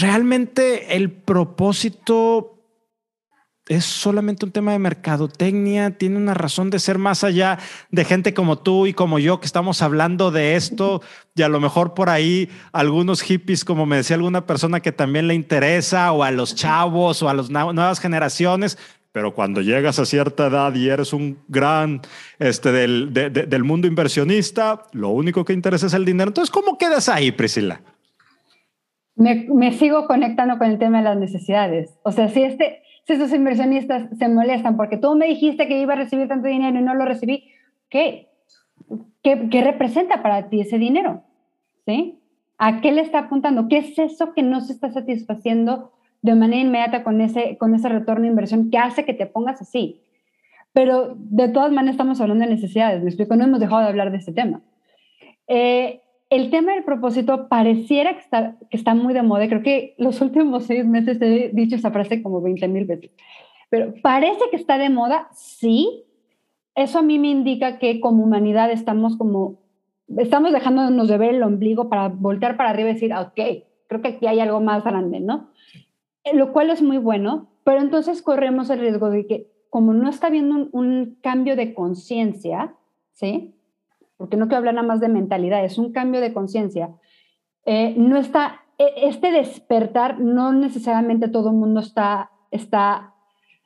realmente 0.00 0.96
el 0.96 1.10
propósito 1.10 2.59
es 3.70 3.84
solamente 3.84 4.44
un 4.44 4.50
tema 4.50 4.72
de 4.72 4.80
mercadotecnia, 4.80 5.96
tiene 5.96 6.16
una 6.16 6.34
razón 6.34 6.70
de 6.70 6.80
ser 6.80 6.98
más 6.98 7.22
allá 7.22 7.60
de 7.92 8.04
gente 8.04 8.34
como 8.34 8.58
tú 8.58 8.88
y 8.88 8.94
como 8.94 9.20
yo 9.20 9.38
que 9.38 9.46
estamos 9.46 9.80
hablando 9.80 10.32
de 10.32 10.56
esto 10.56 11.02
y 11.36 11.42
a 11.42 11.48
lo 11.48 11.60
mejor 11.60 11.94
por 11.94 12.10
ahí 12.10 12.50
algunos 12.72 13.22
hippies, 13.22 13.64
como 13.64 13.86
me 13.86 13.98
decía 13.98 14.16
alguna 14.16 14.44
persona 14.44 14.80
que 14.80 14.90
también 14.90 15.28
le 15.28 15.34
interesa, 15.34 16.10
o 16.10 16.24
a 16.24 16.32
los 16.32 16.56
chavos 16.56 17.22
o 17.22 17.28
a 17.28 17.34
las 17.34 17.48
nuevas 17.48 18.00
generaciones. 18.00 18.76
Pero 19.12 19.34
cuando 19.34 19.60
llegas 19.60 20.00
a 20.00 20.04
cierta 20.04 20.48
edad 20.48 20.74
y 20.74 20.88
eres 20.88 21.12
un 21.12 21.38
gran 21.46 22.00
este, 22.40 22.72
del, 22.72 23.12
del 23.12 23.64
mundo 23.64 23.86
inversionista, 23.86 24.82
lo 24.92 25.10
único 25.10 25.44
que 25.44 25.52
interesa 25.52 25.86
es 25.86 25.94
el 25.94 26.04
dinero. 26.04 26.30
Entonces, 26.30 26.50
¿cómo 26.50 26.76
quedas 26.76 27.08
ahí, 27.08 27.30
Priscila? 27.30 27.82
Me, 29.20 29.72
sigo 29.72 30.06
conectando 30.06 30.56
con 30.56 30.70
el 30.70 30.78
tema 30.78 30.98
de 30.98 31.04
las 31.04 31.18
necesidades. 31.18 31.94
O 32.04 32.10
sea, 32.10 32.28
si 32.28 32.42
este, 32.42 32.82
si 33.06 33.12
esos 33.12 33.34
inversionistas 33.34 34.08
se 34.18 34.28
molestan 34.28 34.78
porque 34.78 34.96
tú 34.96 35.14
me 35.14 35.26
dijiste 35.26 35.68
que 35.68 35.78
iba 35.78 35.92
a 35.92 35.96
recibir 35.96 36.26
tanto 36.26 36.48
dinero 36.48 36.78
y 36.78 36.82
no 36.82 36.94
lo 36.94 37.04
recibí, 37.04 37.50
¿qué, 37.90 38.28
qué, 39.22 39.60
representa 39.62 40.22
para 40.22 40.48
ti 40.48 40.62
ese 40.62 40.78
dinero? 40.78 41.22
¿Sí? 41.86 42.18
¿A 42.56 42.80
qué 42.80 42.92
le 42.92 43.02
está 43.02 43.18
apuntando? 43.18 43.68
¿Qué 43.68 43.76
es 43.76 43.98
eso 43.98 44.32
que 44.32 44.42
no 44.42 44.62
se 44.62 44.72
está 44.72 44.90
satisfaciendo 44.90 45.92
de 46.22 46.34
manera 46.34 46.62
inmediata 46.62 47.04
con 47.04 47.20
ese, 47.20 47.58
con 47.58 47.74
ese 47.74 47.90
retorno 47.90 48.22
de 48.22 48.28
inversión 48.28 48.70
que 48.70 48.78
hace 48.78 49.04
que 49.04 49.12
te 49.12 49.26
pongas 49.26 49.60
así? 49.60 50.00
Pero 50.72 51.14
de 51.14 51.48
todas 51.48 51.70
maneras 51.70 51.96
estamos 51.96 52.22
hablando 52.22 52.46
de 52.46 52.52
necesidades, 52.52 53.02
me 53.02 53.10
explico, 53.10 53.36
no 53.36 53.44
hemos 53.44 53.60
dejado 53.60 53.82
de 53.82 53.88
hablar 53.88 54.12
de 54.12 54.16
este 54.16 54.32
tema. 54.32 54.62
Eh, 55.46 56.00
el 56.30 56.50
tema 56.50 56.72
del 56.74 56.84
propósito 56.84 57.48
pareciera 57.48 58.14
que 58.14 58.20
está, 58.20 58.56
que 58.70 58.76
está 58.76 58.94
muy 58.94 59.12
de 59.12 59.22
moda. 59.22 59.48
Creo 59.48 59.62
que 59.62 59.94
los 59.98 60.20
últimos 60.20 60.64
seis 60.64 60.86
meses 60.86 61.20
he 61.20 61.50
dicho 61.52 61.74
esa 61.74 61.90
frase 61.90 62.22
como 62.22 62.40
20 62.40 62.68
mil 62.68 62.84
veces. 62.84 63.10
Pero 63.68 63.94
parece 64.00 64.40
que 64.50 64.56
está 64.56 64.78
de 64.78 64.90
moda, 64.90 65.28
sí. 65.32 66.04
Eso 66.76 67.00
a 67.00 67.02
mí 67.02 67.18
me 67.18 67.28
indica 67.28 67.78
que 67.78 68.00
como 68.00 68.22
humanidad 68.22 68.70
estamos 68.70 69.16
como, 69.16 69.58
estamos 70.16 70.52
dejándonos 70.52 71.08
de 71.08 71.18
ver 71.18 71.34
el 71.34 71.42
ombligo 71.42 71.88
para 71.88 72.08
voltear 72.08 72.56
para 72.56 72.70
arriba 72.70 72.90
y 72.90 72.94
decir, 72.94 73.12
ok, 73.12 73.40
creo 73.88 74.00
que 74.00 74.08
aquí 74.08 74.26
hay 74.28 74.38
algo 74.38 74.60
más 74.60 74.84
grande, 74.84 75.18
¿no? 75.18 75.50
Lo 76.32 76.52
cual 76.52 76.70
es 76.70 76.80
muy 76.80 76.98
bueno, 76.98 77.48
pero 77.64 77.80
entonces 77.80 78.22
corremos 78.22 78.70
el 78.70 78.78
riesgo 78.78 79.10
de 79.10 79.26
que 79.26 79.50
como 79.68 79.92
no 79.94 80.08
está 80.08 80.28
habiendo 80.28 80.68
un 80.72 81.18
cambio 81.22 81.56
de 81.56 81.74
conciencia, 81.74 82.74
¿sí? 83.12 83.54
Porque 84.20 84.36
no 84.36 84.48
quiero 84.48 84.58
hablar 84.58 84.74
nada 84.74 84.86
más 84.86 85.00
de 85.00 85.08
mentalidad, 85.08 85.64
es 85.64 85.78
un 85.78 85.92
cambio 85.92 86.20
de 86.20 86.34
conciencia. 86.34 86.90
Eh, 87.64 87.94
no 87.96 88.18
está, 88.18 88.60
e, 88.76 89.08
este 89.08 89.32
despertar, 89.32 90.20
no 90.20 90.52
necesariamente 90.52 91.28
todo 91.28 91.48
el 91.48 91.56
mundo 91.56 91.80
está, 91.80 92.30
está 92.50 93.14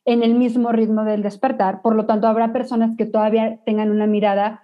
en 0.04 0.22
el 0.22 0.34
mismo 0.36 0.70
ritmo 0.70 1.02
del 1.02 1.24
despertar, 1.24 1.82
por 1.82 1.96
lo 1.96 2.06
tanto 2.06 2.28
habrá 2.28 2.52
personas 2.52 2.96
que 2.96 3.04
todavía 3.04 3.64
tengan 3.66 3.90
una 3.90 4.06
mirada 4.06 4.62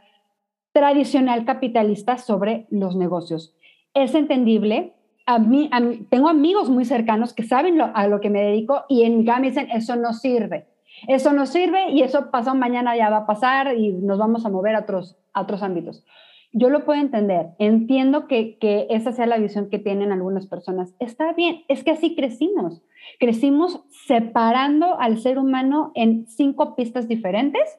tradicional 0.72 1.44
capitalista 1.44 2.18
sobre 2.18 2.68
los 2.70 2.94
negocios. 2.94 3.56
Es 3.92 4.14
entendible. 4.14 4.94
A 5.26 5.40
mí, 5.40 5.70
tengo 6.08 6.28
amigos 6.28 6.70
muy 6.70 6.84
cercanos 6.84 7.34
que 7.34 7.42
saben 7.42 7.80
a 7.80 8.06
lo 8.06 8.20
que 8.20 8.30
me 8.30 8.42
dedico 8.42 8.84
y 8.88 9.02
en 9.02 9.24
me 9.24 9.40
dicen, 9.40 9.68
eso 9.72 9.96
no 9.96 10.12
sirve. 10.12 10.68
Eso 11.08 11.32
no 11.32 11.46
sirve 11.46 11.90
y 11.90 12.02
eso 12.02 12.30
pasó 12.30 12.54
mañana 12.54 12.96
ya 12.96 13.10
va 13.10 13.18
a 13.18 13.26
pasar 13.26 13.76
y 13.76 13.92
nos 13.92 14.18
vamos 14.18 14.44
a 14.44 14.50
mover 14.50 14.74
a 14.74 14.80
otros, 14.80 15.16
a 15.32 15.42
otros 15.42 15.62
ámbitos. 15.62 16.04
Yo 16.52 16.68
lo 16.68 16.84
puedo 16.84 17.00
entender, 17.00 17.50
entiendo 17.58 18.26
que, 18.26 18.58
que 18.58 18.88
esa 18.90 19.12
sea 19.12 19.26
la 19.26 19.38
visión 19.38 19.70
que 19.70 19.78
tienen 19.78 20.10
algunas 20.10 20.46
personas. 20.46 20.94
Está 20.98 21.32
bien, 21.32 21.62
es 21.68 21.84
que 21.84 21.92
así 21.92 22.16
crecimos. 22.16 22.82
Crecimos 23.20 23.84
separando 24.06 24.98
al 24.98 25.18
ser 25.18 25.38
humano 25.38 25.92
en 25.94 26.26
cinco 26.26 26.74
pistas 26.74 27.06
diferentes 27.06 27.78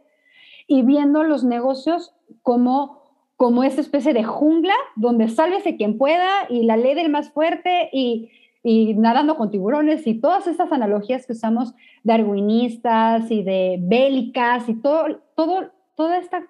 y 0.67 0.84
viendo 0.84 1.23
los 1.23 1.43
negocios 1.43 2.15
como 2.41 3.01
como 3.41 3.63
esa 3.63 3.81
especie 3.81 4.13
de 4.13 4.23
jungla 4.23 4.75
donde 4.95 5.27
sálvese 5.27 5.75
quien 5.75 5.97
pueda 5.97 6.29
y 6.47 6.62
la 6.62 6.77
ley 6.77 6.93
del 6.93 7.10
más 7.10 7.31
fuerte 7.31 7.89
y, 7.91 8.29
y 8.63 8.93
nadando 8.93 9.38
con 9.38 9.50
tiburones 9.50 10.06
y 10.08 10.19
todas 10.19 10.47
esas 10.47 10.71
analogías 10.71 11.26
que 11.26 11.34
usamos 11.34 11.74
darwinistas 12.04 13.32
y 13.32 13.43
de 13.43 13.78
bélicas 13.82 14.69
y 14.69 14.76
todo, 14.76 15.21
todo, 15.36 15.71
toda 15.95 16.17
esta 16.17 16.47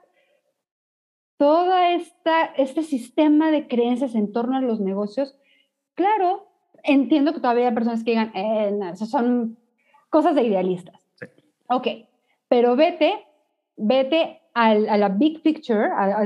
toda 1.41 1.93
esta, 1.93 2.45
este 2.55 2.83
sistema 2.83 3.49
de 3.49 3.67
creencias 3.67 4.13
en 4.13 4.31
torno 4.31 4.57
a 4.57 4.61
los 4.61 4.79
negocios, 4.79 5.35
claro, 5.95 6.47
entiendo 6.83 7.33
que 7.33 7.39
todavía 7.39 7.69
hay 7.69 7.73
personas 7.73 8.03
que 8.03 8.11
digan, 8.11 8.31
eh, 8.35 8.95
son 8.95 9.57
cosas 10.11 10.35
de 10.35 10.43
idealistas. 10.43 11.01
Ok, 11.67 11.87
pero 12.47 12.75
vete, 12.75 13.25
vete 13.75 14.41
a, 14.53 14.75
la 14.75 15.09
big 15.09 15.41
picture, 15.41 15.89
a, 15.91 16.23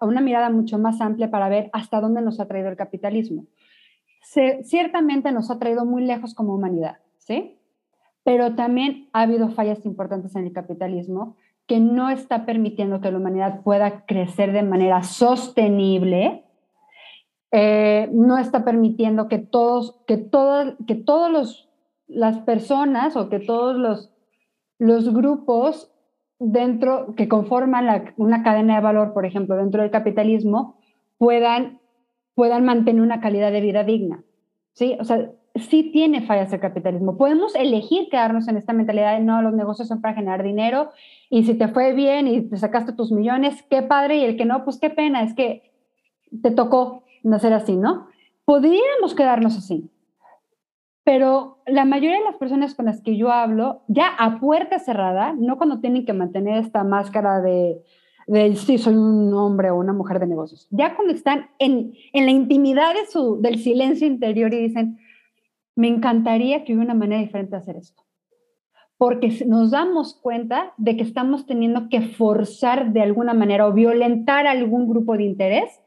a, 0.00 0.04
una 0.04 0.20
mirada 0.20 0.50
mucho 0.50 0.78
más 0.78 1.00
amplia 1.00 1.30
para 1.30 1.48
ver 1.48 1.70
hasta 1.72 2.00
dónde 2.00 2.20
nos 2.20 2.40
ha 2.40 2.48
traído 2.48 2.68
el 2.68 2.76
capitalismo. 2.76 3.44
Ciertamente 4.62 5.32
nos 5.32 5.50
ha 5.50 5.58
traído 5.58 5.84
muy 5.84 6.04
lejos 6.04 6.34
como 6.34 6.54
humanidad, 6.54 6.98
¿sí? 7.18 7.58
Pero 8.24 8.54
también 8.54 9.08
ha 9.12 9.22
habido 9.22 9.50
fallas 9.50 9.84
importantes 9.86 10.34
en 10.34 10.44
el 10.44 10.52
capitalismo 10.52 11.36
que 11.66 11.80
no 11.80 12.10
está 12.10 12.46
permitiendo 12.46 13.00
que 13.00 13.10
la 13.10 13.18
humanidad 13.18 13.62
pueda 13.62 14.04
crecer 14.06 14.52
de 14.52 14.62
manera 14.62 15.02
sostenible, 15.02 16.44
eh, 17.52 18.08
no 18.12 18.38
está 18.38 18.64
permitiendo 18.64 19.28
que 19.28 19.38
todos, 19.38 20.00
que 20.06 20.16
todos, 20.16 20.74
que 20.86 20.94
todos 20.94 21.30
los, 21.30 21.68
las 22.06 22.38
personas 22.38 23.16
o 23.16 23.28
que 23.28 23.40
todos 23.40 23.76
los, 23.76 24.12
los 24.78 25.12
grupos 25.12 25.92
dentro 26.38 27.14
que 27.16 27.28
conforman 27.28 28.12
una 28.16 28.42
cadena 28.42 28.76
de 28.76 28.82
valor, 28.82 29.12
por 29.12 29.24
ejemplo, 29.24 29.56
dentro 29.56 29.82
del 29.82 29.90
capitalismo, 29.90 30.78
puedan, 31.18 31.80
puedan 32.36 32.66
mantener 32.66 33.02
una 33.02 33.20
calidad 33.20 33.50
de 33.50 33.62
vida 33.62 33.82
digna. 33.82 34.22
¿sí? 34.74 34.96
O 35.00 35.04
sea, 35.04 35.32
sí 35.54 35.90
tiene 35.90 36.20
fallas 36.20 36.52
el 36.52 36.60
capitalismo. 36.60 37.16
Podemos 37.16 37.54
elegir 37.54 38.08
quedarnos 38.10 38.46
en 38.46 38.58
esta 38.58 38.74
mentalidad 38.74 39.16
de 39.16 39.24
no, 39.24 39.40
los 39.40 39.54
negocios 39.54 39.88
son 39.88 40.02
para 40.02 40.14
generar 40.14 40.42
dinero 40.42 40.90
y 41.30 41.44
si 41.44 41.54
te 41.54 41.68
fue 41.68 41.94
bien 41.94 42.28
y 42.28 42.42
te 42.42 42.58
sacaste 42.58 42.92
tus 42.92 43.10
millones, 43.10 43.64
qué 43.70 43.82
padre, 43.82 44.18
y 44.18 44.24
el 44.24 44.36
que 44.36 44.44
no, 44.44 44.64
pues 44.64 44.78
qué 44.78 44.90
pena, 44.90 45.22
es 45.22 45.34
que 45.34 45.72
te 46.42 46.50
tocó 46.50 47.04
nacer 47.22 47.54
así, 47.54 47.74
¿no? 47.74 48.06
Podríamos 48.44 49.14
quedarnos 49.16 49.56
así, 49.56 49.90
pero 51.04 51.62
la 51.66 51.86
mayoría 51.86 52.18
de 52.18 52.24
las 52.24 52.36
personas 52.36 52.74
con 52.74 52.84
las 52.84 53.00
que 53.00 53.16
yo 53.16 53.32
hablo, 53.32 53.82
ya 53.88 54.08
a 54.08 54.38
puerta 54.38 54.78
cerrada, 54.78 55.32
no 55.32 55.56
cuando 55.56 55.80
tienen 55.80 56.04
que 56.04 56.12
mantener 56.12 56.58
esta 56.58 56.84
máscara 56.84 57.40
de, 57.40 57.82
de 58.26 58.56
sí, 58.56 58.78
soy 58.78 58.94
un 58.94 59.32
hombre 59.34 59.70
o 59.70 59.76
una 59.76 59.92
mujer 59.92 60.18
de 60.18 60.26
negocios, 60.26 60.66
ya 60.70 60.96
cuando 60.96 61.14
están 61.14 61.50
en, 61.58 61.92
en 62.12 62.24
la 62.24 62.32
intimidad 62.32 62.94
del 63.40 63.58
silencio 63.58 64.06
interior 64.06 64.52
y 64.52 64.58
dicen, 64.58 64.98
me 65.76 65.88
encantaría 65.88 66.64
que 66.64 66.72
hubiera 66.72 66.92
una 66.92 66.98
manera 66.98 67.20
diferente 67.20 67.52
de 67.52 67.56
hacer 67.58 67.76
esto. 67.76 68.02
Porque 68.98 69.44
nos 69.46 69.70
damos 69.70 70.14
cuenta 70.14 70.72
de 70.78 70.96
que 70.96 71.02
estamos 71.02 71.44
teniendo 71.44 71.90
que 71.90 72.00
forzar 72.00 72.92
de 72.94 73.02
alguna 73.02 73.34
manera 73.34 73.66
o 73.66 73.72
violentar 73.74 74.46
algún 74.46 74.88
grupo 74.88 75.16
de 75.16 75.24
interés 75.24 75.82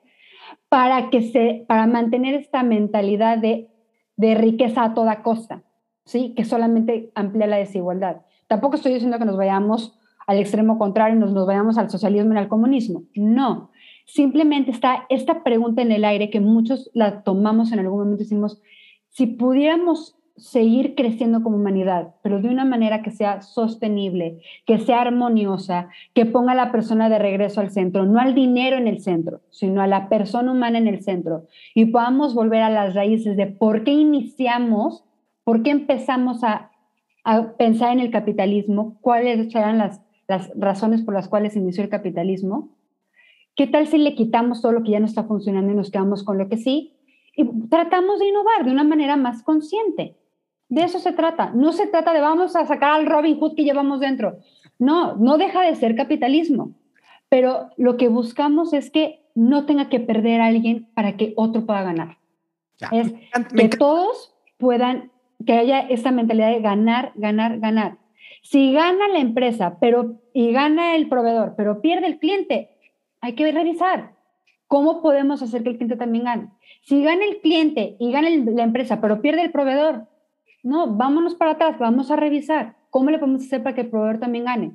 para, 0.70 1.10
que 1.10 1.24
se, 1.24 1.66
para 1.68 1.88
mantener 1.88 2.36
esta 2.36 2.62
mentalidad 2.62 3.40
de, 3.40 3.68
de 4.16 4.36
riqueza 4.36 4.84
a 4.84 4.94
toda 4.94 5.24
costa, 5.24 5.64
¿sí? 6.06 6.36
que 6.36 6.46
solamente 6.46 7.12
amplía 7.16 7.48
la 7.48 7.58
desigualdad. 7.58 8.18
Tampoco 8.48 8.76
estoy 8.76 8.94
diciendo 8.94 9.18
que 9.18 9.26
nos 9.26 9.38
vayamos 9.38 9.99
al 10.30 10.38
extremo 10.38 10.78
contrario, 10.78 11.20
nos, 11.20 11.34
nos 11.34 11.48
vayamos 11.48 11.80
al 11.80 11.90
socialismo 11.90 12.36
y 12.36 12.38
al 12.38 12.48
comunismo. 12.48 13.02
No, 13.16 13.72
simplemente 14.06 14.70
está 14.70 15.08
esta 15.10 15.44
pregunta 15.44 15.82
en 15.82 15.92
el 15.92 16.06
aire 16.06 16.30
que 16.30 16.40
muchos 16.40 16.92
la 16.94 17.24
tomamos 17.24 17.72
en 17.72 17.80
algún 17.80 18.02
momento 18.02 18.22
y 18.22 18.26
decimos, 18.26 18.62
si 19.08 19.26
pudiéramos 19.26 20.20
seguir 20.38 20.94
creciendo 20.94 21.42
como 21.42 21.58
humanidad, 21.58 22.14
pero 22.22 22.40
de 22.40 22.48
una 22.48 22.64
manera 22.64 23.02
que 23.02 23.10
sea 23.10 23.42
sostenible, 23.42 24.40
que 24.68 24.78
sea 24.78 25.02
armoniosa, 25.02 25.90
que 26.14 26.28
ponga 26.28 26.52
a 26.52 26.56
la 26.56 26.72
persona 26.72 27.10
de 27.10 27.18
regreso 27.18 27.60
al 27.60 27.72
centro, 27.72 28.06
no 28.06 28.20
al 28.20 28.36
dinero 28.36 28.78
en 28.78 28.88
el 28.88 29.02
centro, 29.02 29.42
sino 29.50 29.82
a 29.82 29.88
la 29.88 30.10
persona 30.10 30.52
humana 30.52 30.78
en 30.78 30.88
el 30.88 31.02
centro, 31.02 31.48
y 31.74 31.86
podamos 31.86 32.36
volver 32.36 32.62
a 32.62 32.70
las 32.70 32.94
raíces 32.94 33.36
de 33.36 33.48
por 33.48 33.84
qué 33.84 33.94
iniciamos, 33.94 35.04
por 35.44 35.64
qué 35.64 35.72
empezamos 35.72 36.44
a, 36.44 36.70
pensar 37.58 37.94
en 37.94 38.00
el 38.00 38.12
capitalismo, 38.12 38.98
cuáles 39.02 39.54
eran 39.56 39.80
las, 39.80 40.02
las 40.30 40.52
razones 40.56 41.02
por 41.02 41.16
las 41.16 41.28
cuales 41.28 41.56
inició 41.56 41.84
el 41.84 41.90
capitalismo. 41.90 42.70
¿Qué 43.56 43.68
tal 43.68 43.88
si 43.88 43.98
le 43.98 44.16
quitamos 44.16 44.62
todo 44.62 44.72
lo 44.72 44.84
que 44.84 44.92
ya 44.92 45.00
no 45.00 45.08
está 45.08 45.24
funcionando 45.24 45.74
y 45.74 45.76
nos 45.76 45.90
quedamos 45.90 46.24
con 46.24 46.38
lo 46.38 46.48
que 46.48 46.58
sí? 46.58 46.94
Y 47.36 47.46
tratamos 47.68 48.20
de 48.20 48.28
innovar 48.28 48.64
de 48.64 48.72
una 48.72 48.84
manera 48.84 49.18
más 49.18 49.44
consciente. 49.44 50.16
De 50.70 50.84
eso 50.84 51.00
se 51.00 51.14
trata. 51.14 51.52
No 51.56 51.74
se 51.74 51.88
trata 51.88 52.14
de 52.14 52.22
vamos 52.22 52.56
a 52.56 52.66
sacar 52.68 52.92
al 52.92 53.08
Robin 53.08 53.40
Hood 53.40 53.56
que 53.56 53.64
llevamos 53.64 54.00
dentro. 54.00 54.38
No, 54.78 55.16
no 55.16 55.40
deja 55.40 55.64
de 55.64 55.76
ser 55.76 55.96
capitalismo. 55.96 56.76
Pero 57.28 57.70
lo 57.78 57.98
que 57.98 58.08
buscamos 58.08 58.72
es 58.74 58.92
que 58.92 59.26
no 59.34 59.66
tenga 59.66 59.90
que 59.90 60.00
perder 60.00 60.42
a 60.42 60.46
alguien 60.46 60.88
para 60.94 61.18
que 61.18 61.34
otro 61.36 61.66
pueda 61.66 61.82
ganar. 61.82 62.18
Es 62.92 63.14
que 63.56 63.70
todos 63.70 64.36
puedan, 64.58 65.12
que 65.46 65.54
haya 65.54 65.80
esta 65.80 66.12
mentalidad 66.12 66.52
de 66.52 66.62
ganar, 66.62 67.14
ganar, 67.16 67.60
ganar. 67.60 67.98
Si 68.42 68.74
gana 68.74 69.08
la 69.08 69.20
empresa 69.20 69.78
pero, 69.80 70.22
y 70.34 70.52
gana 70.52 70.96
el 70.96 71.10
proveedor, 71.10 71.54
pero 71.58 71.82
pierde 71.82 72.08
el 72.08 72.20
cliente, 72.20 72.70
hay 73.22 73.34
que 73.34 73.52
revisar 73.52 74.14
cómo 74.68 75.02
podemos 75.02 75.42
hacer 75.42 75.64
que 75.64 75.70
el 75.70 75.76
cliente 75.78 75.98
también 75.98 76.26
gane. 76.26 76.50
Si 76.82 77.04
gana 77.04 77.26
el 77.26 77.42
cliente 77.42 77.96
y 78.00 78.12
gana 78.12 78.30
la 78.30 78.64
empresa, 78.64 79.02
pero 79.02 79.22
pierde 79.22 79.42
el 79.42 79.52
proveedor, 79.52 80.08
no, 80.64 80.88
vámonos 80.88 81.36
para 81.36 81.52
atrás, 81.52 81.78
vamos 81.80 82.12
a 82.12 82.16
revisar 82.16 82.76
cómo 82.90 83.10
le 83.10 83.20
podemos 83.20 83.44
hacer 83.44 83.64
para 83.64 83.76
que 83.76 83.82
el 83.82 83.90
proveedor 83.90 84.20
también 84.20 84.46
gane. 84.46 84.72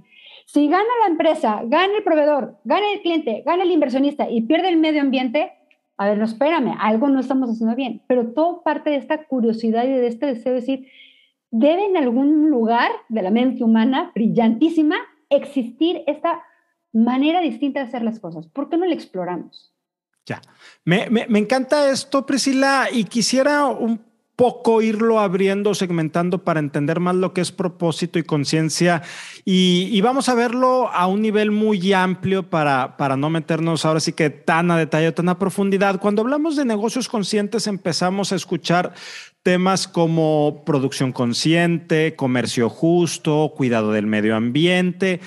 Si 0.46 0.68
gana 0.68 0.84
la 1.02 1.10
empresa, 1.10 1.62
gana 1.64 1.96
el 1.96 2.02
proveedor, 2.02 2.58
gana 2.64 2.92
el 2.92 3.00
cliente, 3.00 3.42
gana 3.46 3.62
el 3.62 3.70
inversionista 3.70 4.28
y 4.30 4.42
pierde 4.42 4.68
el 4.68 4.76
medio 4.76 5.00
ambiente, 5.00 5.52
a 5.96 6.08
ver, 6.08 6.18
no 6.18 6.24
espérame, 6.24 6.74
algo 6.78 7.08
no 7.08 7.20
estamos 7.20 7.50
haciendo 7.50 7.76
bien. 7.76 8.02
Pero 8.06 8.32
todo 8.32 8.62
parte 8.62 8.90
de 8.90 8.96
esta 8.96 9.24
curiosidad 9.24 9.84
y 9.84 9.92
de 9.92 10.06
este 10.06 10.26
deseo 10.26 10.52
de 10.52 10.60
decir, 10.60 10.88
debe 11.56 11.86
en 11.86 11.96
algún 11.96 12.50
lugar 12.50 12.90
de 13.08 13.22
la 13.22 13.30
mente 13.30 13.62
humana 13.62 14.10
brillantísima 14.12 14.96
existir 15.30 16.02
esta 16.08 16.42
manera 16.92 17.40
distinta 17.40 17.78
de 17.80 17.86
hacer 17.86 18.02
las 18.02 18.18
cosas. 18.18 18.48
¿Por 18.48 18.68
qué 18.68 18.76
no 18.76 18.86
la 18.86 18.94
exploramos? 18.94 19.72
Ya, 20.26 20.42
me, 20.84 21.08
me, 21.10 21.38
encanta 21.38 21.90
esto, 21.90 22.26
Priscila, 22.26 22.88
y 22.90 23.04
quisiera 23.04 23.66
un 23.66 24.00
poco 24.36 24.82
irlo 24.82 25.20
abriendo, 25.20 25.74
segmentando 25.74 26.42
para 26.42 26.60
entender 26.60 26.98
más 26.98 27.14
lo 27.14 27.32
que 27.32 27.40
es 27.40 27.52
propósito 27.52 28.18
y 28.18 28.24
conciencia. 28.24 29.02
Y, 29.44 30.00
vamos 30.00 30.28
a 30.28 30.34
verlo 30.34 30.90
a 30.92 31.06
un 31.06 31.22
nivel 31.22 31.50
muy 31.50 31.92
amplio 31.92 32.50
para, 32.50 32.96
para 32.96 33.16
no 33.16 33.30
meternos 33.30 33.84
ahora 33.84 34.00
sí 34.00 34.12
que 34.12 34.30
tan 34.30 34.70
a 34.70 34.76
detalle, 34.76 35.12
tan 35.12 35.28
a 35.28 35.38
profundidad. 35.38 36.00
Cuando 36.00 36.22
hablamos 36.22 36.56
de 36.56 36.64
negocios 36.64 37.08
conscientes 37.08 37.66
empezamos 37.66 38.32
a 38.32 38.36
escuchar 38.36 38.92
temas 39.42 39.86
como 39.86 40.62
producción 40.66 41.12
consciente, 41.12 42.16
comercio 42.16 42.68
justo, 42.68 43.52
cuidado 43.56 43.92
del 43.92 44.06
medio 44.06 44.34
ambiente. 44.34 45.20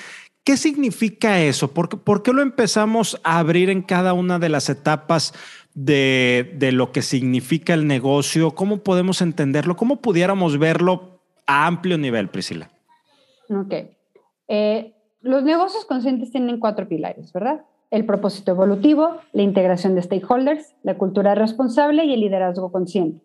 ¿Qué 0.43 0.58
significa 0.58 1.41
eso? 1.41 1.74
¿Por, 1.74 2.02
¿Por, 2.02 2.24
qué 2.24 2.34
lo 2.34 2.41
empezamos 2.41 3.20
a 3.24 3.39
abrir 3.39 3.70
en 3.70 3.82
cada 3.82 4.13
una 4.13 4.39
de 4.39 4.50
las 4.50 4.70
etapas 4.70 5.34
de, 5.78 6.70
lo 6.74 6.92
que 6.92 7.02
significa 7.02 7.74
el 7.74 7.88
negocio? 7.88 8.56
¿Cómo 8.56 8.78
podemos 8.78 9.22
entenderlo? 9.22 9.76
¿Cómo 9.76 9.98
pudiéramos 9.98 10.58
verlo 10.58 11.22
a 11.46 11.68
amplio 11.68 11.98
nivel, 11.98 12.30
Priscila? 12.30 12.70
Ok. 13.50 13.74
Eh, 14.48 14.94
los 15.22 15.44
negocios 15.44 15.86
conscientes 15.86 16.32
tienen 16.32 16.60
cuatro 16.60 16.88
pilares, 16.88 17.32
¿verdad? 17.32 17.62
El 17.92 18.06
propósito 18.06 18.52
evolutivo, 18.52 19.18
la 19.34 19.44
integración 19.44 19.96
de 19.96 20.02
stakeholders, 20.02 20.74
la 20.84 20.98
cultura 20.98 21.36
responsable 21.36 22.06
y 22.06 22.13
el 22.13 22.22
liderazgo 22.22 22.72
consciente. 22.72 23.22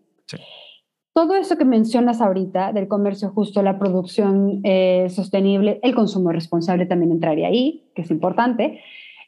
Todo 1.14 1.34
eso 1.34 1.56
que 1.58 1.64
mencionas 1.64 2.20
ahorita 2.20 2.72
del 2.72 2.88
comercio 2.88 3.30
justo, 3.30 3.62
la 3.62 3.78
producción 3.78 4.60
eh, 4.64 5.08
sostenible, 5.10 5.80
el 5.82 5.94
consumo 5.94 6.32
responsable 6.32 6.86
también 6.86 7.12
entraría 7.12 7.48
ahí, 7.48 7.90
que 7.94 8.02
es 8.02 8.10
importante. 8.10 8.80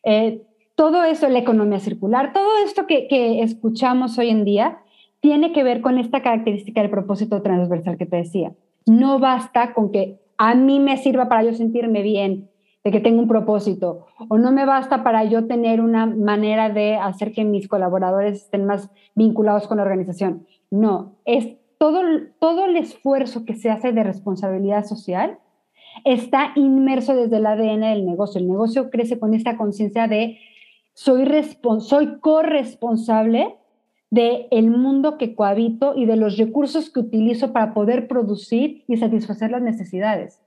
Eh, 0.03 0.43
todo 0.75 1.05
eso, 1.05 1.29
la 1.29 1.39
economía 1.39 1.79
circular, 1.79 2.33
todo 2.33 2.59
esto 2.65 2.87
que, 2.87 3.43
escuchamos 3.43 4.19
hoy 4.19 4.31
en 4.31 4.45
día 4.45 4.79
tiene 5.21 5.53
que 5.53 5.63
ver 5.63 5.81
con 5.81 5.99
esta 5.99 6.23
característica 6.23 6.81
del 6.81 6.91
propósito 6.91 7.41
transversal 7.43 7.97
que 7.97 8.07
te 8.07 8.17
decía. 8.17 8.53
No 8.87 9.19
basta 9.19 9.73
con 9.73 9.93
que 9.93 10.21
a 10.37 10.55
mí 10.55 10.81
me 10.81 10.97
sirva 10.97 11.29
para 11.29 11.45
yo 11.45 11.55
sentirme 11.55 12.03
bien, 12.03 12.51
de 12.83 12.91
que 12.91 13.01
tengo 13.01 13.23
un 13.23 13.29
propósito, 13.29 14.07
o 14.29 14.37
no 14.37 14.53
me 14.53 14.67
basta 14.67 15.03
para 15.03 15.25
yo 15.25 15.47
tener 15.47 15.81
una 15.81 16.05
manera 16.05 16.69
de 16.69 16.97
hacer 16.97 17.33
que 17.33 17.45
mis 17.45 17.67
colaboradores 17.67 18.43
estén 18.43 18.67
más 18.67 18.91
vinculados 19.15 19.67
con 19.67 19.79
la 19.79 19.85
organización. 19.85 20.47
No, 20.71 21.15
es 21.25 21.57
todo, 21.79 22.03
todo 22.39 22.67
el 22.67 22.77
esfuerzo 22.77 23.47
que 23.47 23.55
se 23.55 23.71
hace 23.71 23.93
de 23.93 24.03
responsabilidad 24.03 24.85
social 24.85 25.39
está 26.05 26.53
inmerso 26.57 27.15
desde 27.15 27.37
el 27.37 27.47
ADN 27.47 27.81
del 27.81 28.05
negocio. 28.05 28.41
El 28.41 28.49
negocio 28.49 28.91
crece 28.91 29.19
con 29.19 29.33
esta 29.33 29.57
conciencia 29.57 30.07
de 30.07 30.39
soy, 30.95 31.27
soy 31.81 32.19
corresponsable 32.21 33.57
del 34.11 34.47
el 34.51 34.71
mundo 34.71 35.19
que 35.19 35.35
cohabito 35.35 35.95
y 35.97 36.07
de 36.07 36.17
los 36.17 36.39
recursos 36.39 36.89
que 36.89 37.01
utilizo 37.01 37.53
para 37.53 37.75
poder 37.75 38.07
producir 38.07 38.85
y 38.87 38.97
satisfacer 38.97 39.51
las 39.51 39.63
necesidades. 39.63 40.41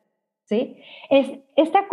¿sí? 0.46 0.78
Es 1.10 1.40
esta, 1.56 1.86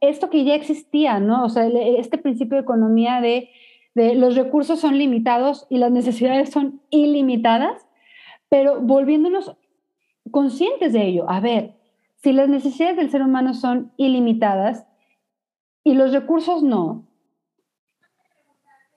esto 0.00 0.28
que 0.28 0.44
ya 0.44 0.54
existía, 0.54 1.20
¿no? 1.20 1.44
O 1.44 1.48
sea, 1.48 1.66
este 1.66 2.18
principio 2.18 2.56
de 2.56 2.62
economía 2.62 3.20
de, 3.20 3.48
de 3.94 4.14
los 4.14 4.36
recursos 4.36 4.78
son 4.80 4.98
limitados 4.98 5.66
y 5.70 5.78
las 5.78 5.90
necesidades 5.90 6.50
son 6.50 6.82
ilimitadas, 6.90 7.86
pero 8.50 8.80
volviéndonos 8.80 9.56
conscientes 10.30 10.92
de 10.92 11.06
ello. 11.06 11.30
A 11.30 11.40
ver, 11.40 11.74
si 12.16 12.32
las 12.32 12.48
necesidades 12.48 12.96
del 12.96 13.10
ser 13.10 13.22
humano 13.22 13.54
son 13.54 13.92
ilimitadas 13.96 14.86
y 15.82 15.94
los 15.94 16.12
recursos 16.12 16.62
no, 16.62 17.06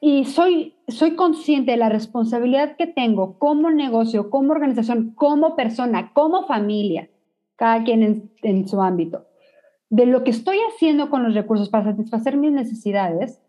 y 0.01 0.25
soy, 0.25 0.75
soy 0.87 1.15
consciente 1.15 1.71
de 1.71 1.77
la 1.77 1.89
responsabilidad 1.89 2.75
que 2.77 2.87
tengo 2.87 3.39
como 3.39 3.71
negocio, 3.71 4.29
como 4.29 4.51
organización, 4.51 5.11
como 5.15 5.55
persona, 5.55 6.11
como 6.13 6.45
familia, 6.45 7.09
cada 7.55 7.83
quien 7.83 8.03
en, 8.03 8.31
en 8.43 8.67
su 8.67 8.81
ámbito, 8.81 9.25
de 9.89 10.05
lo 10.05 10.23
que 10.23 10.31
estoy 10.31 10.57
haciendo 10.69 11.09
con 11.09 11.23
los 11.23 11.33
recursos 11.33 11.69
para 11.69 11.85
satisfacer 11.85 12.37
mis 12.37 12.51
necesidades, 12.51 13.41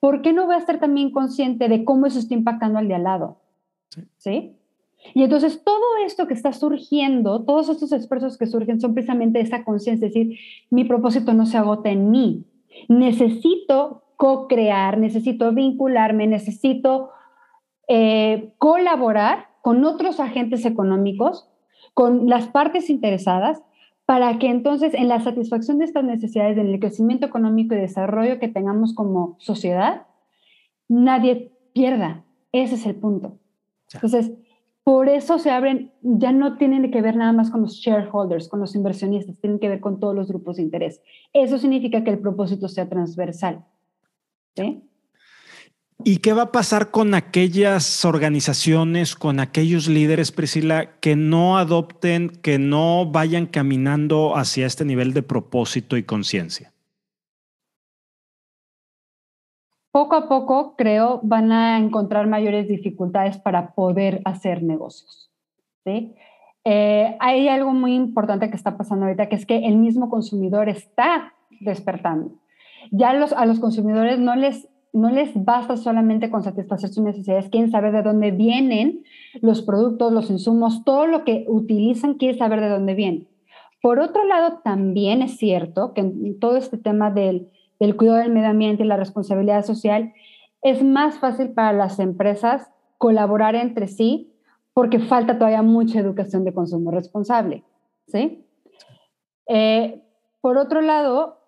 ¿por 0.00 0.22
qué 0.22 0.32
no 0.32 0.46
voy 0.46 0.54
a 0.54 0.58
estar 0.58 0.80
también 0.80 1.10
consciente 1.10 1.68
de 1.68 1.84
cómo 1.84 2.06
eso 2.06 2.18
está 2.18 2.34
impactando 2.34 2.78
al 2.78 2.88
de 2.88 2.94
al 2.94 3.04
lado? 3.04 3.38
¿Sí? 4.16 4.56
Y 5.14 5.22
entonces 5.24 5.62
todo 5.64 5.96
esto 6.04 6.26
que 6.26 6.34
está 6.34 6.52
surgiendo, 6.52 7.44
todos 7.44 7.68
estos 7.68 7.92
esfuerzos 7.92 8.38
que 8.38 8.46
surgen 8.46 8.80
son 8.80 8.94
precisamente 8.94 9.40
esa 9.40 9.64
conciencia, 9.64 10.06
es 10.06 10.14
decir, 10.14 10.38
mi 10.70 10.84
propósito 10.84 11.34
no 11.34 11.44
se 11.44 11.58
agota 11.58 11.90
en 11.90 12.10
mí. 12.10 12.44
Necesito 12.88 14.01
co-crear, 14.22 14.98
necesito 14.98 15.50
vincularme, 15.50 16.28
necesito 16.28 17.10
eh, 17.88 18.52
colaborar 18.56 19.48
con 19.62 19.84
otros 19.84 20.20
agentes 20.20 20.64
económicos, 20.64 21.50
con 21.92 22.28
las 22.28 22.46
partes 22.46 22.88
interesadas, 22.88 23.64
para 24.06 24.38
que 24.38 24.46
entonces 24.48 24.94
en 24.94 25.08
la 25.08 25.18
satisfacción 25.18 25.78
de 25.78 25.86
estas 25.86 26.04
necesidades, 26.04 26.56
en 26.56 26.68
el 26.68 26.78
crecimiento 26.78 27.26
económico 27.26 27.74
y 27.74 27.78
desarrollo 27.78 28.38
que 28.38 28.46
tengamos 28.46 28.94
como 28.94 29.34
sociedad, 29.40 30.06
nadie 30.86 31.50
pierda. 31.72 32.22
Ese 32.52 32.76
es 32.76 32.86
el 32.86 32.94
punto. 32.94 33.38
Entonces, 33.92 34.30
por 34.84 35.08
eso 35.08 35.40
se 35.40 35.50
abren, 35.50 35.90
ya 36.00 36.30
no 36.30 36.58
tienen 36.58 36.92
que 36.92 37.02
ver 37.02 37.16
nada 37.16 37.32
más 37.32 37.50
con 37.50 37.62
los 37.62 37.74
shareholders, 37.74 38.48
con 38.48 38.60
los 38.60 38.76
inversionistas, 38.76 39.36
tienen 39.40 39.58
que 39.58 39.68
ver 39.68 39.80
con 39.80 39.98
todos 39.98 40.14
los 40.14 40.28
grupos 40.28 40.58
de 40.58 40.62
interés. 40.62 41.02
Eso 41.32 41.58
significa 41.58 42.04
que 42.04 42.10
el 42.10 42.20
propósito 42.20 42.68
sea 42.68 42.88
transversal. 42.88 43.64
¿Y 46.04 46.16
qué 46.18 46.32
va 46.32 46.42
a 46.42 46.52
pasar 46.52 46.90
con 46.90 47.14
aquellas 47.14 48.04
organizaciones, 48.04 49.14
con 49.14 49.38
aquellos 49.38 49.86
líderes, 49.86 50.32
Priscila, 50.32 50.98
que 51.00 51.14
no 51.14 51.58
adopten, 51.58 52.28
que 52.28 52.58
no 52.58 53.06
vayan 53.06 53.46
caminando 53.46 54.36
hacia 54.36 54.66
este 54.66 54.84
nivel 54.84 55.12
de 55.12 55.22
propósito 55.22 55.96
y 55.96 56.02
conciencia? 56.02 56.72
Poco 59.92 60.16
a 60.16 60.28
poco, 60.28 60.74
creo, 60.74 61.20
van 61.22 61.52
a 61.52 61.78
encontrar 61.78 62.26
mayores 62.26 62.66
dificultades 62.66 63.36
para 63.38 63.74
poder 63.74 64.22
hacer 64.24 64.62
negocios. 64.62 65.30
Eh, 66.64 67.16
hay 67.20 67.48
algo 67.48 67.72
muy 67.72 67.94
importante 67.94 68.48
que 68.50 68.56
está 68.56 68.76
pasando 68.76 69.04
ahorita, 69.04 69.28
que 69.28 69.36
es 69.36 69.46
que 69.46 69.66
el 69.66 69.76
mismo 69.76 70.08
consumidor 70.08 70.68
está 70.68 71.34
despertando 71.60 72.42
ya 72.90 73.12
los, 73.14 73.32
a 73.32 73.46
los 73.46 73.60
consumidores 73.60 74.18
no 74.18 74.36
les 74.36 74.68
no 74.92 75.10
les 75.10 75.30
basta 75.34 75.76
solamente 75.78 76.30
con 76.30 76.42
satisfacer 76.42 76.90
sus 76.90 77.02
necesidades, 77.02 77.48
quieren 77.48 77.70
saber 77.70 77.92
de 77.92 78.02
dónde 78.02 78.30
vienen 78.30 79.04
los 79.40 79.62
productos, 79.62 80.12
los 80.12 80.28
insumos, 80.28 80.84
todo 80.84 81.06
lo 81.06 81.24
que 81.24 81.46
utilizan, 81.48 82.14
quieren 82.14 82.38
saber 82.38 82.60
de 82.60 82.68
dónde 82.68 82.94
viene. 82.94 83.26
Por 83.80 84.00
otro 84.00 84.26
lado, 84.26 84.60
también 84.62 85.22
es 85.22 85.38
cierto 85.38 85.94
que 85.94 86.02
en 86.02 86.38
todo 86.38 86.56
este 86.56 86.76
tema 86.76 87.10
del, 87.10 87.48
del 87.80 87.96
cuidado 87.96 88.18
del 88.18 88.32
medio 88.32 88.50
ambiente 88.50 88.84
y 88.84 88.86
la 88.86 88.98
responsabilidad 88.98 89.64
social, 89.64 90.12
es 90.60 90.84
más 90.84 91.18
fácil 91.18 91.50
para 91.50 91.72
las 91.72 91.98
empresas 91.98 92.70
colaborar 92.98 93.56
entre 93.56 93.88
sí 93.88 94.32
porque 94.74 95.00
falta 95.00 95.38
todavía 95.38 95.62
mucha 95.62 95.98
educación 95.98 96.44
de 96.44 96.54
consumo 96.54 96.90
responsable. 96.90 97.64
¿sí? 98.06 98.46
Eh, 99.48 100.00
por 100.40 100.56
otro 100.56 100.80
lado, 100.80 101.41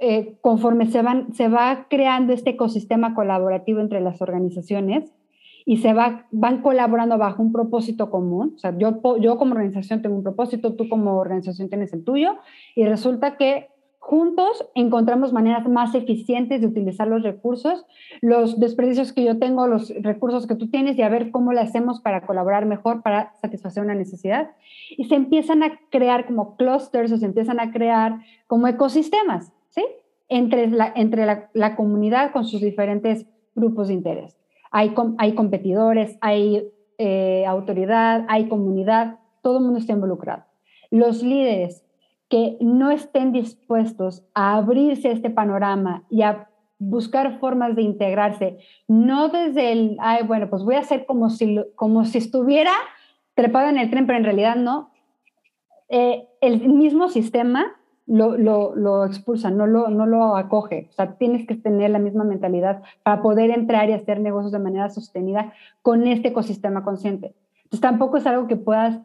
eh, 0.00 0.36
conforme 0.40 0.86
se, 0.86 1.02
van, 1.02 1.34
se 1.34 1.48
va 1.48 1.86
creando 1.88 2.32
este 2.32 2.50
ecosistema 2.50 3.14
colaborativo 3.14 3.80
entre 3.80 4.00
las 4.00 4.22
organizaciones 4.22 5.12
y 5.66 5.76
se 5.76 5.92
va, 5.92 6.26
van 6.30 6.62
colaborando 6.62 7.18
bajo 7.18 7.42
un 7.42 7.52
propósito 7.52 8.10
común, 8.10 8.54
o 8.56 8.58
sea, 8.58 8.76
yo, 8.78 9.00
yo 9.20 9.36
como 9.36 9.52
organización 9.52 10.02
tengo 10.02 10.16
un 10.16 10.22
propósito, 10.22 10.74
tú 10.74 10.88
como 10.88 11.18
organización 11.18 11.68
tienes 11.68 11.92
el 11.92 12.02
tuyo, 12.02 12.36
y 12.74 12.86
resulta 12.86 13.36
que 13.36 13.68
juntos 13.98 14.66
encontramos 14.74 15.34
maneras 15.34 15.68
más 15.68 15.94
eficientes 15.94 16.62
de 16.62 16.66
utilizar 16.66 17.06
los 17.06 17.22
recursos, 17.22 17.84
los 18.22 18.58
desperdicios 18.58 19.12
que 19.12 19.22
yo 19.22 19.38
tengo, 19.38 19.66
los 19.66 19.92
recursos 20.00 20.46
que 20.46 20.56
tú 20.56 20.70
tienes 20.70 20.98
y 20.98 21.02
a 21.02 21.10
ver 21.10 21.30
cómo 21.30 21.52
lo 21.52 21.60
hacemos 21.60 22.00
para 22.00 22.26
colaborar 22.26 22.64
mejor, 22.64 23.02
para 23.02 23.34
satisfacer 23.42 23.84
una 23.84 23.94
necesidad. 23.94 24.50
Y 24.96 25.04
se 25.04 25.14
empiezan 25.14 25.62
a 25.62 25.78
crear 25.90 26.26
como 26.26 26.56
clusters 26.56 27.12
o 27.12 27.18
se 27.18 27.26
empiezan 27.26 27.60
a 27.60 27.70
crear 27.70 28.20
como 28.46 28.66
ecosistemas, 28.66 29.52
¿sí? 29.70 29.84
Entre 30.28 30.68
la, 30.68 30.92
entre 30.94 31.26
la, 31.26 31.76
comunidad 31.76 32.32
con 32.32 32.44
sus 32.44 32.60
diferentes 32.60 33.26
grupos 33.54 33.88
de 33.88 33.94
interés. 33.94 34.36
Hay, 34.70 34.94
hay 35.18 35.34
competidores, 35.34 36.16
hay 36.20 36.70
eh, 36.98 37.44
autoridad, 37.46 38.24
hay 38.28 38.48
comunidad, 38.48 39.18
todo 39.42 39.58
el 39.58 39.64
mundo 39.64 39.78
está 39.80 39.92
involucrado. 39.92 40.44
Los 40.90 41.22
líderes 41.22 41.84
que 42.28 42.56
no 42.60 42.92
estén 42.92 43.32
dispuestos 43.32 44.24
a 44.34 44.54
abrirse 44.56 45.10
este 45.10 45.30
panorama 45.30 46.04
y 46.10 46.22
a 46.22 46.48
buscar 46.78 47.38
formas 47.40 47.76
de 47.76 47.82
integrarse, 47.82 48.58
no 48.88 49.28
desde 49.28 49.72
el, 49.72 49.96
ay, 50.00 50.24
bueno, 50.26 50.48
pues 50.48 50.62
voy 50.62 50.76
a 50.76 50.80
hacer 50.80 51.06
como 51.06 51.28
si, 51.28 51.60
como 51.74 52.04
si 52.04 52.18
estuviera 52.18 52.72
trepado 53.34 53.68
en 53.68 53.78
el 53.78 53.90
tren, 53.90 54.06
pero 54.06 54.18
en 54.18 54.24
realidad 54.24 54.56
no. 54.56 54.90
Eh, 55.88 56.26
el 56.40 56.68
mismo 56.68 57.08
sistema 57.08 57.79
lo, 58.10 58.74
lo, 58.74 59.06
expulsa, 59.06 59.50
no 59.50 59.66
lo, 59.66 59.88
no 59.88 60.04
lo 60.04 60.36
acoge. 60.36 60.88
O 60.90 60.92
sea, 60.92 61.14
tienes 61.14 61.46
que 61.46 61.54
tener 61.54 61.90
la 61.90 61.98
misma 61.98 62.24
mentalidad 62.24 62.82
para 63.02 63.22
poder 63.22 63.50
entrar 63.50 63.88
y 63.88 63.92
hacer 63.92 64.20
negocios 64.20 64.52
de 64.52 64.58
manera 64.58 64.90
sostenida 64.90 65.52
con 65.82 66.06
este 66.06 66.28
ecosistema 66.28 66.82
consciente. 66.82 67.34
Entonces, 67.64 67.80
tampoco 67.80 68.16
es 68.16 68.26
algo 68.26 68.48
que 68.48 68.56
puedas 68.56 68.98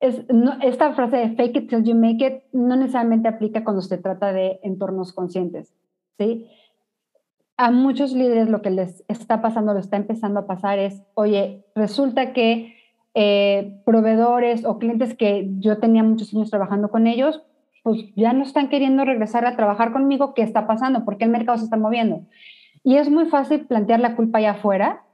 esta 0.00 0.94
frase 0.94 1.16
de 1.16 1.36
fake 1.36 1.56
it 1.56 1.68
till 1.68 1.84
you 1.84 1.94
make 1.94 2.24
it 2.24 2.42
no 2.52 2.74
necesariamente 2.74 3.28
aplica 3.28 3.62
cuando 3.62 3.82
se 3.82 3.98
trata 3.98 4.32
de 4.32 4.58
entornos 4.62 5.12
conscientes, 5.12 5.74
¿sí? 6.16 6.46
A 7.58 7.70
muchos 7.70 8.14
líderes 8.14 8.48
lo 8.48 8.62
que 8.62 8.70
les 8.70 9.04
está 9.08 9.42
pasando, 9.42 9.74
lo 9.74 9.78
está 9.78 9.98
empezando 9.98 10.40
a 10.40 10.46
pasar 10.46 10.78
es, 10.78 11.02
oye, 11.12 11.66
resulta 11.74 12.32
que 12.32 12.74
eh, 13.12 13.82
proveedores 13.84 14.64
o 14.64 14.78
clientes 14.78 15.14
que 15.14 15.50
yo 15.58 15.76
tenía 15.76 16.02
muchos 16.02 16.32
años 16.32 16.48
trabajando 16.48 16.88
con 16.88 17.06
ellos, 17.06 17.42
pues 17.82 18.04
ya 18.16 18.32
no 18.32 18.44
están 18.44 18.68
queriendo 18.68 19.04
regresar 19.04 19.46
a 19.46 19.56
trabajar 19.56 19.92
conmigo, 19.92 20.34
¿qué 20.34 20.42
está 20.42 20.66
pasando? 20.66 21.04
¿Por 21.04 21.16
qué 21.16 21.24
el 21.24 21.30
mercado 21.30 21.58
se 21.58 21.64
está 21.64 21.76
moviendo? 21.76 22.26
Y 22.82 22.96
es 22.96 23.10
muy 23.10 23.26
fácil 23.26 23.66
plantear 23.66 24.00
la 24.00 24.16
culpa 24.16 24.38
allá 24.38 24.52
afuera, 24.52 25.04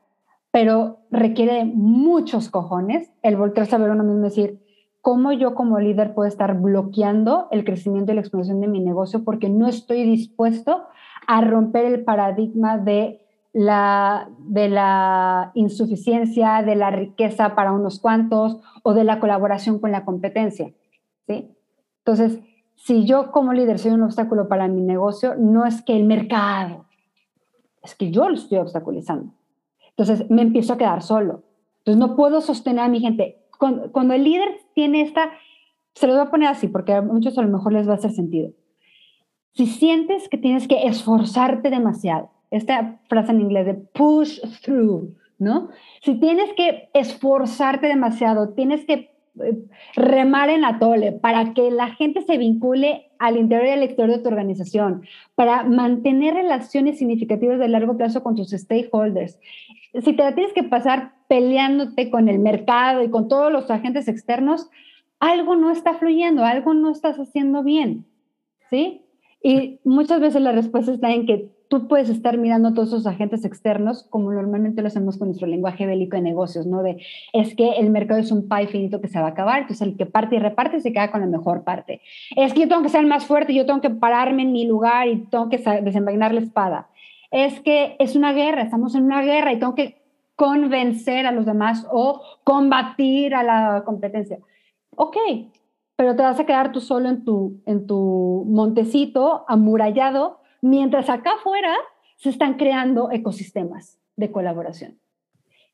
pero 0.51 1.01
requiere 1.11 1.65
muchos 1.65 2.51
cojones 2.51 3.13
el 3.23 3.37
voltearse 3.37 3.75
a 3.75 3.79
ver 3.79 3.91
uno 3.91 4.05
mismo 4.05 4.21
y 4.21 4.29
decir, 4.31 4.61
cómo 5.07 5.31
yo 5.31 5.55
como 5.55 5.79
líder 5.79 6.15
puedo 6.15 6.27
estar 6.27 6.59
bloqueando 6.59 7.47
el 7.53 7.65
crecimiento 7.65 8.11
y 8.11 8.17
la 8.17 8.23
expansión 8.23 8.61
de 8.61 8.67
mi 8.67 8.81
negocio 8.81 9.23
porque 9.23 9.49
no 9.49 9.69
estoy 9.69 10.03
dispuesto 10.03 10.85
a 11.29 11.41
romper 11.43 11.85
el 11.85 12.03
paradigma 12.03 12.79
de 12.79 13.21
la, 13.53 14.29
de 14.39 14.69
la 14.69 15.53
insuficiencia, 15.55 16.63
de 16.63 16.75
la 16.75 16.91
riqueza 16.91 17.55
para 17.55 17.71
unos 17.71 18.01
cuantos 18.01 18.61
o 18.83 18.95
de 18.95 19.05
la 19.05 19.21
colaboración 19.21 19.79
con 19.79 19.93
la 19.93 20.05
competencia. 20.05 20.73
¿sí? 21.29 21.57
Entonces, 21.99 22.41
si 22.77 23.05
yo 23.05 23.33
como 23.33 23.53
líder 23.53 23.79
soy 23.79 23.93
un 23.93 24.03
obstáculo 24.03 24.49
para 24.49 24.69
mi 24.69 24.81
negocio, 24.81 25.35
no 25.37 25.67
es 25.67 25.83
que 25.83 25.97
el 25.97 26.05
mercado, 26.05 26.87
es 27.83 27.95
que 27.95 28.11
yo 28.11 28.29
lo 28.29 28.35
estoy 28.35 28.59
obstaculizando. 28.59 29.33
Entonces, 29.91 30.29
me 30.31 30.43
empiezo 30.43 30.75
a 30.75 30.79
quedar 30.79 31.03
solo. 31.03 31.43
Entonces, 31.79 31.99
no 31.99 32.17
puedo 32.17 32.41
sostener 32.41 32.85
a 32.85 32.89
mi 32.89 33.01
gente 33.01 33.47
cuando, 33.59 34.15
el 34.15 34.25
líder 34.25 34.61
tiene 34.75 35.03
esta, 35.03 35.33
se 35.95 36.07
lo 36.07 36.15
voy 36.15 36.23
a 36.23 36.31
poner 36.31 36.49
así 36.49 36.69
porque 36.69 36.93
a 36.93 37.03
muchos 37.03 37.39
a 37.39 37.43
lo 37.43 37.49
mejor 37.49 37.73
les 37.73 37.89
va 37.89 37.93
a 37.93 37.97
hacer 37.97 38.13
sentido. 38.13 38.51
Si 39.53 39.67
sientes 39.67 40.29
que 40.29 40.37
tienes 40.37 40.69
que 40.69 40.87
esforzarte 40.87 41.71
demasiado, 41.71 42.31
esta 42.51 43.01
frase 43.09 43.33
en 43.33 43.41
inglés 43.41 43.67
de 43.67 43.75
push 43.75 44.41
through, 44.63 45.17
¿no? 45.39 45.71
Si 46.03 46.15
tienes 46.21 46.53
que 46.55 46.91
esforzarte 46.93 47.87
demasiado, 47.87 48.51
tienes 48.51 48.85
que 48.85 49.16
remar 49.95 50.51
en 50.51 50.63
la 50.63 50.79
tole 50.79 51.13
para 51.13 51.55
que 51.55 51.71
la 51.71 51.91
gente 51.95 52.23
se 52.23 52.39
vincule 52.39 53.11
al 53.19 53.37
interior 53.37 53.67
y 53.67 53.71
al 53.71 54.09
de 54.11 54.19
tu 54.19 54.29
organización, 54.29 55.03
para 55.35 55.63
mantener 55.65 56.35
relaciones 56.35 56.99
significativas 56.99 57.59
de 57.59 57.69
largo 57.69 57.97
plazo 57.97 58.23
con 58.23 58.35
tus 58.35 58.51
stakeholders. 58.51 59.39
Si 59.95 60.13
te 60.13 60.23
la 60.23 60.35
tienes 60.35 60.53
que 60.53 60.63
pasar 60.63 61.13
peleándote 61.29 62.11
con 62.11 62.29
el 62.29 62.39
mercado 62.39 63.03
y 63.03 63.11
con 63.11 63.29
todos 63.29 63.51
los 63.51 63.71
agentes 63.71 64.09
externos, 64.09 64.69
algo 65.19 65.57
no 65.57 65.71
está 65.71 65.95
fluyendo, 65.95 66.45
algo 66.45 66.75
no 66.75 66.91
estás 66.91 67.19
haciendo 67.19 67.63
bien, 67.63 68.05
¿sí? 68.71 69.03
Y 69.43 69.81
muchas 69.85 70.21
veces 70.21 70.43
la 70.43 70.53
respuesta 70.53 70.93
está 70.93 71.11
en 71.13 71.27
que 71.27 71.56
tú 71.69 71.89
puedes 71.89 72.09
estar 72.09 72.39
mirando 72.39 72.69
a 72.69 72.75
todos 72.75 72.89
esos 72.89 73.07
agentes 73.07 73.45
externos 73.45 74.05
como 74.11 74.33
normalmente 74.33 74.83
lo 74.83 74.89
hacemos 74.89 75.19
con 75.19 75.29
nuestro 75.29 75.47
lenguaje 75.47 75.87
bélico 75.87 76.17
de 76.17 76.23
negocios, 76.23 76.67
¿no? 76.67 76.83
De 76.83 77.03
es 77.33 77.55
que 77.55 77.73
el 77.73 77.91
mercado 77.91 78.21
es 78.21 78.31
un 78.31 78.49
pie 78.49 78.69
finito 78.69 79.01
que 79.01 79.09
se 79.09 79.19
va 79.19 79.27
a 79.27 79.31
acabar, 79.31 79.63
entonces 79.63 79.87
el 79.87 79.97
que 79.97 80.07
parte 80.07 80.37
y 80.37 80.39
reparte 80.39 80.81
se 80.81 80.93
queda 80.93 81.11
con 81.11 81.21
la 81.21 81.27
mejor 81.27 81.65
parte. 81.65 82.01
Es 82.37 82.53
que 82.53 82.61
yo 82.61 82.69
tengo 82.69 82.83
que 82.83 82.89
ser 82.89 83.07
más 83.07 83.27
fuerte, 83.27 83.55
yo 83.55 83.67
tengo 83.67 83.81
que 83.81 83.91
pararme 83.91 84.43
en 84.43 84.53
mi 84.53 84.67
lugar 84.67 85.09
y 85.09 85.27
tengo 85.27 85.49
que 85.49 85.59
desenvainar 85.83 86.33
la 86.33 86.41
espada. 86.41 86.89
Es 87.31 87.61
que 87.61 87.97
es 87.99 88.15
una 88.15 88.33
guerra, 88.33 88.63
estamos 88.63 88.95
en 88.95 89.05
una 89.05 89.23
guerra 89.23 89.53
y 89.53 89.59
tengo 89.59 89.75
que 89.75 90.03
convencer 90.37 91.27
a 91.27 91.33
los 91.33 91.47
demás 91.47 91.87
o 91.91 92.21
combatir 92.45 93.35
a 93.35 93.43
la 93.43 93.83
competencia. 93.85 94.39
Ok, 94.95 95.17
pero 95.97 96.15
te 96.15 96.23
vas 96.23 96.39
a 96.39 96.47
quedar 96.47 96.73
tú 96.73 96.81
solo 96.81 97.09
en 97.09 97.25
tu, 97.25 97.61
en 97.67 97.87
tu 97.87 98.45
montecito 98.47 99.45
amurallado, 99.49 100.41
mientras 100.69 101.09
acá 101.09 101.33
afuera 101.35 101.75
se 102.17 102.31
están 102.31 102.55
creando 102.55 103.11
ecosistemas 103.11 103.99
de 104.17 104.31
colaboración. 104.31 104.99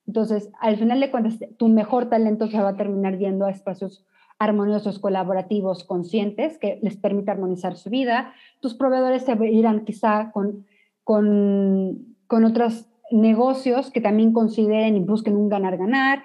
Entonces, 0.06 0.50
al 0.60 0.76
final 0.76 1.00
de 1.00 1.10
cuentas, 1.10 1.38
tu 1.56 1.68
mejor 1.68 2.08
talento 2.08 2.48
se 2.48 2.60
va 2.60 2.70
a 2.70 2.76
terminar 2.76 3.18
yendo 3.18 3.46
a 3.46 3.50
espacios 3.50 4.04
armoniosos, 4.38 4.98
colaborativos, 4.98 5.84
conscientes, 5.84 6.58
que 6.58 6.80
les 6.82 6.96
permita 6.96 7.30
armonizar 7.30 7.76
su 7.76 7.90
vida. 7.90 8.32
Tus 8.60 8.74
proveedores 8.74 9.22
se 9.22 9.32
irán 9.46 9.84
quizá 9.84 10.32
con, 10.32 10.66
con, 11.04 12.16
con 12.26 12.44
otras 12.44 12.90
negocios 13.12 13.92
que 13.92 14.00
también 14.00 14.32
consideren 14.32 14.96
y 14.96 15.00
busquen 15.00 15.36
un 15.36 15.48
ganar-ganar. 15.48 16.24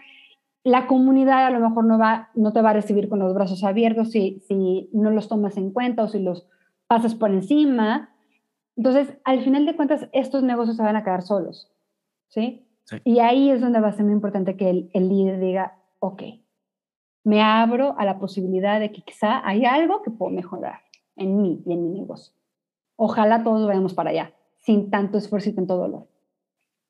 La 0.63 0.87
comunidad 0.87 1.45
a 1.45 1.51
lo 1.51 1.59
mejor 1.59 1.85
no, 1.85 1.99
va, 1.99 2.29
no 2.33 2.53
te 2.53 2.61
va 2.61 2.71
a 2.71 2.73
recibir 2.73 3.07
con 3.07 3.19
los 3.19 3.35
brazos 3.35 3.63
abiertos 3.63 4.11
si, 4.11 4.41
si 4.47 4.89
no 4.93 5.11
los 5.11 5.27
tomas 5.27 5.55
en 5.57 5.71
cuenta 5.71 6.03
o 6.03 6.07
si 6.07 6.19
los 6.19 6.47
pasas 6.87 7.13
por 7.13 7.29
encima. 7.29 8.09
Entonces, 8.77 9.17
al 9.23 9.43
final 9.43 9.65
de 9.65 9.75
cuentas, 9.75 10.07
estos 10.13 10.43
negocios 10.43 10.77
se 10.77 10.83
van 10.83 10.95
a 10.95 11.03
quedar 11.03 11.23
solos. 11.23 11.69
¿sí? 12.29 12.65
Y 13.03 13.19
ahí 13.19 13.49
es 13.49 13.59
donde 13.59 13.81
va 13.81 13.89
a 13.89 13.93
ser 13.93 14.05
muy 14.05 14.13
importante 14.13 14.55
que 14.55 14.69
el, 14.69 14.89
el 14.93 15.09
líder 15.09 15.39
diga, 15.39 15.77
ok, 15.99 16.23
me 17.23 17.41
abro 17.41 17.95
a 17.97 18.05
la 18.05 18.19
posibilidad 18.19 18.79
de 18.79 18.91
que 18.91 19.01
quizá 19.01 19.45
hay 19.45 19.65
algo 19.65 20.01
que 20.03 20.11
puedo 20.11 20.31
mejorar 20.31 20.79
en 21.17 21.41
mí 21.41 21.61
y 21.65 21.73
en 21.73 21.83
mi 21.83 21.99
negocio. 21.99 22.33
Ojalá 22.95 23.43
todos 23.43 23.67
vayamos 23.67 23.93
para 23.93 24.11
allá, 24.11 24.33
sin 24.55 24.89
tanto 24.89 25.17
esfuerzo 25.17 25.49
y 25.49 25.53
tanto 25.53 25.75
dolor 25.75 26.07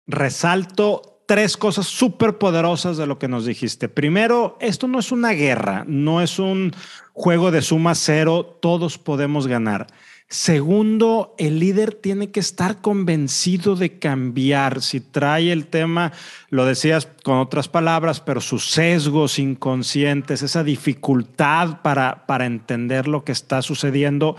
resalto 0.08 1.22
tres 1.28 1.58
cosas 1.58 1.86
súper 1.86 2.38
poderosas 2.38 2.96
de 2.96 3.06
lo 3.06 3.20
que 3.20 3.28
nos 3.28 3.46
dijiste. 3.46 3.90
Primero, 3.90 4.58
esto 4.62 4.88
no 4.88 4.98
es 4.98 5.12
una 5.12 5.32
guerra, 5.32 5.84
no 5.86 6.22
es 6.22 6.40
un 6.40 6.72
juego 7.12 7.52
de 7.52 7.62
suma 7.62 7.96
cero, 7.96 8.58
todos 8.62 8.98
podemos 8.98 9.46
ganar. 9.46 9.88
Segundo, 10.30 11.34
el 11.38 11.60
líder 11.60 11.94
tiene 11.94 12.32
que 12.32 12.42
estar 12.42 12.82
convencido 12.82 13.78
de 13.78 13.98
cambiar. 13.98 14.82
Si 14.82 15.00
trae 15.00 15.54
el 15.54 15.68
tema, 15.68 16.12
lo 16.50 16.66
decías 16.66 17.08
con 17.24 17.38
otras 17.38 17.70
palabras, 17.70 18.20
pero 18.20 18.42
sus 18.42 18.70
sesgos 18.70 19.40
inconscientes, 19.40 20.44
esa 20.44 20.66
dificultad 20.66 21.82
para, 21.82 22.26
para 22.26 22.46
entender 22.46 23.08
lo 23.08 23.24
que 23.24 23.32
está 23.32 23.62
sucediendo, 23.62 24.36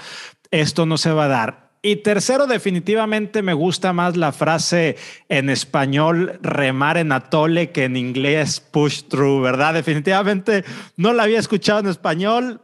esto 0.51 0.85
no 0.85 0.99
se 0.99 1.11
va 1.11 1.25
a 1.25 1.29
dar 1.29 1.71
Y 1.81 1.97
tercero, 1.97 2.47
definitivamente 2.47 3.41
me 3.41 3.55
gusta 3.55 3.95
más 3.95 4.15
la 4.15 4.33
frase 4.33 4.97
en 5.31 5.49
español 5.49 6.39
remar 6.43 6.99
en 6.99 7.13
atole 7.13 7.71
que 7.71 7.85
en 7.85 7.97
inglés 7.97 8.61
push 8.61 9.05
through, 9.05 9.43
¿verdad? 9.43 9.73
Definitivamente 9.73 10.65
no 10.99 11.15
la 11.15 11.23
había 11.23 11.39
escuchado 11.39 11.81
en 11.81 11.87
español. 11.87 12.61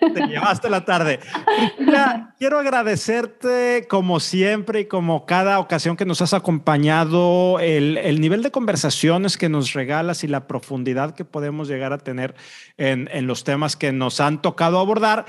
Te 0.14 0.26
llevaste 0.26 0.70
la 0.70 0.84
tarde. 0.84 1.20
quiero 2.38 2.58
agradecerte 2.58 3.86
como 3.88 4.20
siempre 4.20 4.80
y 4.80 4.84
como 4.86 5.26
cada 5.26 5.58
ocasión 5.58 5.96
que 5.96 6.06
nos 6.06 6.22
has 6.22 6.32
acompañado, 6.32 7.60
el, 7.60 7.98
el, 7.98 8.20
nivel 8.20 8.42
de 8.42 8.50
conversaciones 8.50 9.36
que 9.36 9.48
nos 9.48 9.72
regalas 9.72 10.24
y 10.24 10.28
la 10.28 10.46
profundidad 10.46 11.14
que 11.14 11.24
podemos 11.24 11.68
llegar 11.68 11.92
a 11.92 11.98
tener 11.98 12.34
en, 12.76 13.08
en 13.12 13.26
los 13.26 13.44
temas 13.44 13.76
que 13.76 13.92
nos 13.92 14.20
han 14.20 14.40
tocado 14.42 14.78
abordar 14.78 15.26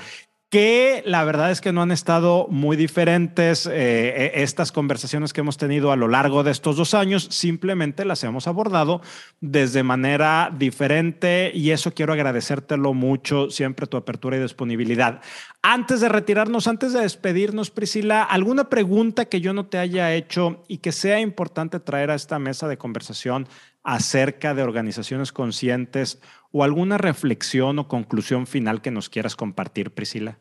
que 0.52 1.02
la 1.06 1.24
verdad 1.24 1.50
es 1.50 1.62
que 1.62 1.72
no 1.72 1.80
han 1.80 1.92
estado 1.92 2.46
muy 2.50 2.76
diferentes 2.76 3.64
eh, 3.64 3.72
eh, 3.72 4.32
estas 4.34 4.70
conversaciones 4.70 5.32
que 5.32 5.40
hemos 5.40 5.56
tenido 5.56 5.92
a 5.92 5.96
lo 5.96 6.08
largo 6.08 6.44
de 6.44 6.50
estos 6.50 6.76
dos 6.76 6.92
años, 6.92 7.26
simplemente 7.30 8.04
las 8.04 8.22
hemos 8.22 8.46
abordado 8.46 9.00
desde 9.40 9.82
manera 9.82 10.52
diferente 10.54 11.52
y 11.54 11.70
eso 11.70 11.94
quiero 11.94 12.12
agradecértelo 12.12 12.92
mucho, 12.92 13.48
siempre 13.48 13.86
tu 13.86 13.96
apertura 13.96 14.36
y 14.36 14.40
disponibilidad. 14.40 15.22
Antes 15.62 16.02
de 16.02 16.10
retirarnos, 16.10 16.66
antes 16.66 16.92
de 16.92 17.00
despedirnos, 17.00 17.70
Priscila, 17.70 18.22
¿alguna 18.22 18.68
pregunta 18.68 19.24
que 19.24 19.40
yo 19.40 19.54
no 19.54 19.64
te 19.64 19.78
haya 19.78 20.12
hecho 20.12 20.64
y 20.68 20.78
que 20.78 20.92
sea 20.92 21.18
importante 21.20 21.80
traer 21.80 22.10
a 22.10 22.14
esta 22.14 22.38
mesa 22.38 22.68
de 22.68 22.76
conversación 22.76 23.48
acerca 23.84 24.52
de 24.52 24.62
organizaciones 24.62 25.32
conscientes 25.32 26.20
o 26.52 26.62
alguna 26.62 26.98
reflexión 26.98 27.78
o 27.78 27.88
conclusión 27.88 28.46
final 28.46 28.82
que 28.82 28.90
nos 28.90 29.08
quieras 29.08 29.36
compartir, 29.36 29.92
Priscila? 29.92 30.38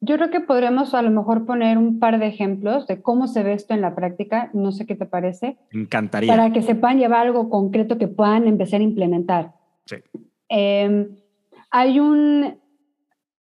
Yo 0.00 0.16
creo 0.16 0.30
que 0.30 0.40
podremos 0.40 0.94
a 0.94 1.02
lo 1.02 1.10
mejor 1.10 1.46
poner 1.46 1.78
un 1.78 1.98
par 1.98 2.18
de 2.18 2.26
ejemplos 2.26 2.86
de 2.86 3.00
cómo 3.00 3.26
se 3.28 3.42
ve 3.42 3.54
esto 3.54 3.72
en 3.72 3.80
la 3.80 3.94
práctica, 3.94 4.50
no 4.52 4.70
sé 4.70 4.84
qué 4.84 4.94
te 4.94 5.06
parece. 5.06 5.56
Me 5.72 5.82
encantaría. 5.82 6.30
Para 6.30 6.52
que 6.52 6.62
sepan 6.62 6.98
llevar 6.98 7.26
algo 7.26 7.48
concreto 7.48 7.96
que 7.96 8.08
puedan 8.08 8.46
empezar 8.46 8.80
a 8.80 8.84
implementar. 8.84 9.54
Sí. 9.86 9.96
Em, 10.48 11.16
hay, 11.70 11.98
un, 11.98 12.58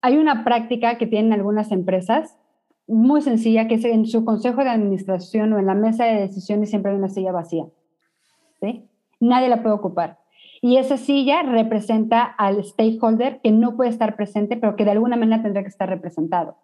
hay 0.02 0.18
una 0.18 0.44
práctica 0.44 0.98
que 0.98 1.08
tienen 1.08 1.32
algunas 1.32 1.72
empresas 1.72 2.38
muy 2.86 3.22
sencilla, 3.22 3.68
que 3.68 3.76
es 3.76 3.86
en 3.86 4.06
su 4.06 4.26
consejo 4.26 4.64
de 4.64 4.70
administración 4.70 5.54
o 5.54 5.60
en 5.60 5.66
la 5.66 5.74
mesa 5.76 6.06
de 6.06 6.20
decisiones 6.20 6.70
siempre 6.70 6.92
hay 6.92 6.98
una 6.98 7.08
silla 7.08 7.32
vacía. 7.32 7.66
¿sí? 8.60 8.86
Nadie 9.20 9.48
la 9.48 9.64
puede 9.64 9.76
ocupar. 9.76 10.21
Y 10.62 10.78
esa 10.78 10.98
silla 10.98 11.42
representa 11.42 12.24
al 12.24 12.64
stakeholder 12.64 13.42
que 13.42 13.52
no 13.52 13.76
puede 13.76 13.90
estar 13.90 14.16
presente, 14.16 14.58
pero 14.58 14.76
que 14.76 14.86
de 14.86 14.92
alguna 14.92 15.18
manera 15.18 15.42
tendrá 15.42 15.64
que 15.64 15.70
estar 15.70 15.90
representado. 15.90 16.56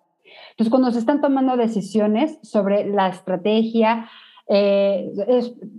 Entonces, 0.51 0.69
cuando 0.69 0.91
se 0.91 0.99
están 0.99 1.19
tomando 1.19 1.57
decisiones 1.57 2.37
sobre 2.43 2.87
la 2.87 3.07
estrategia, 3.07 4.07
eh, 4.47 5.11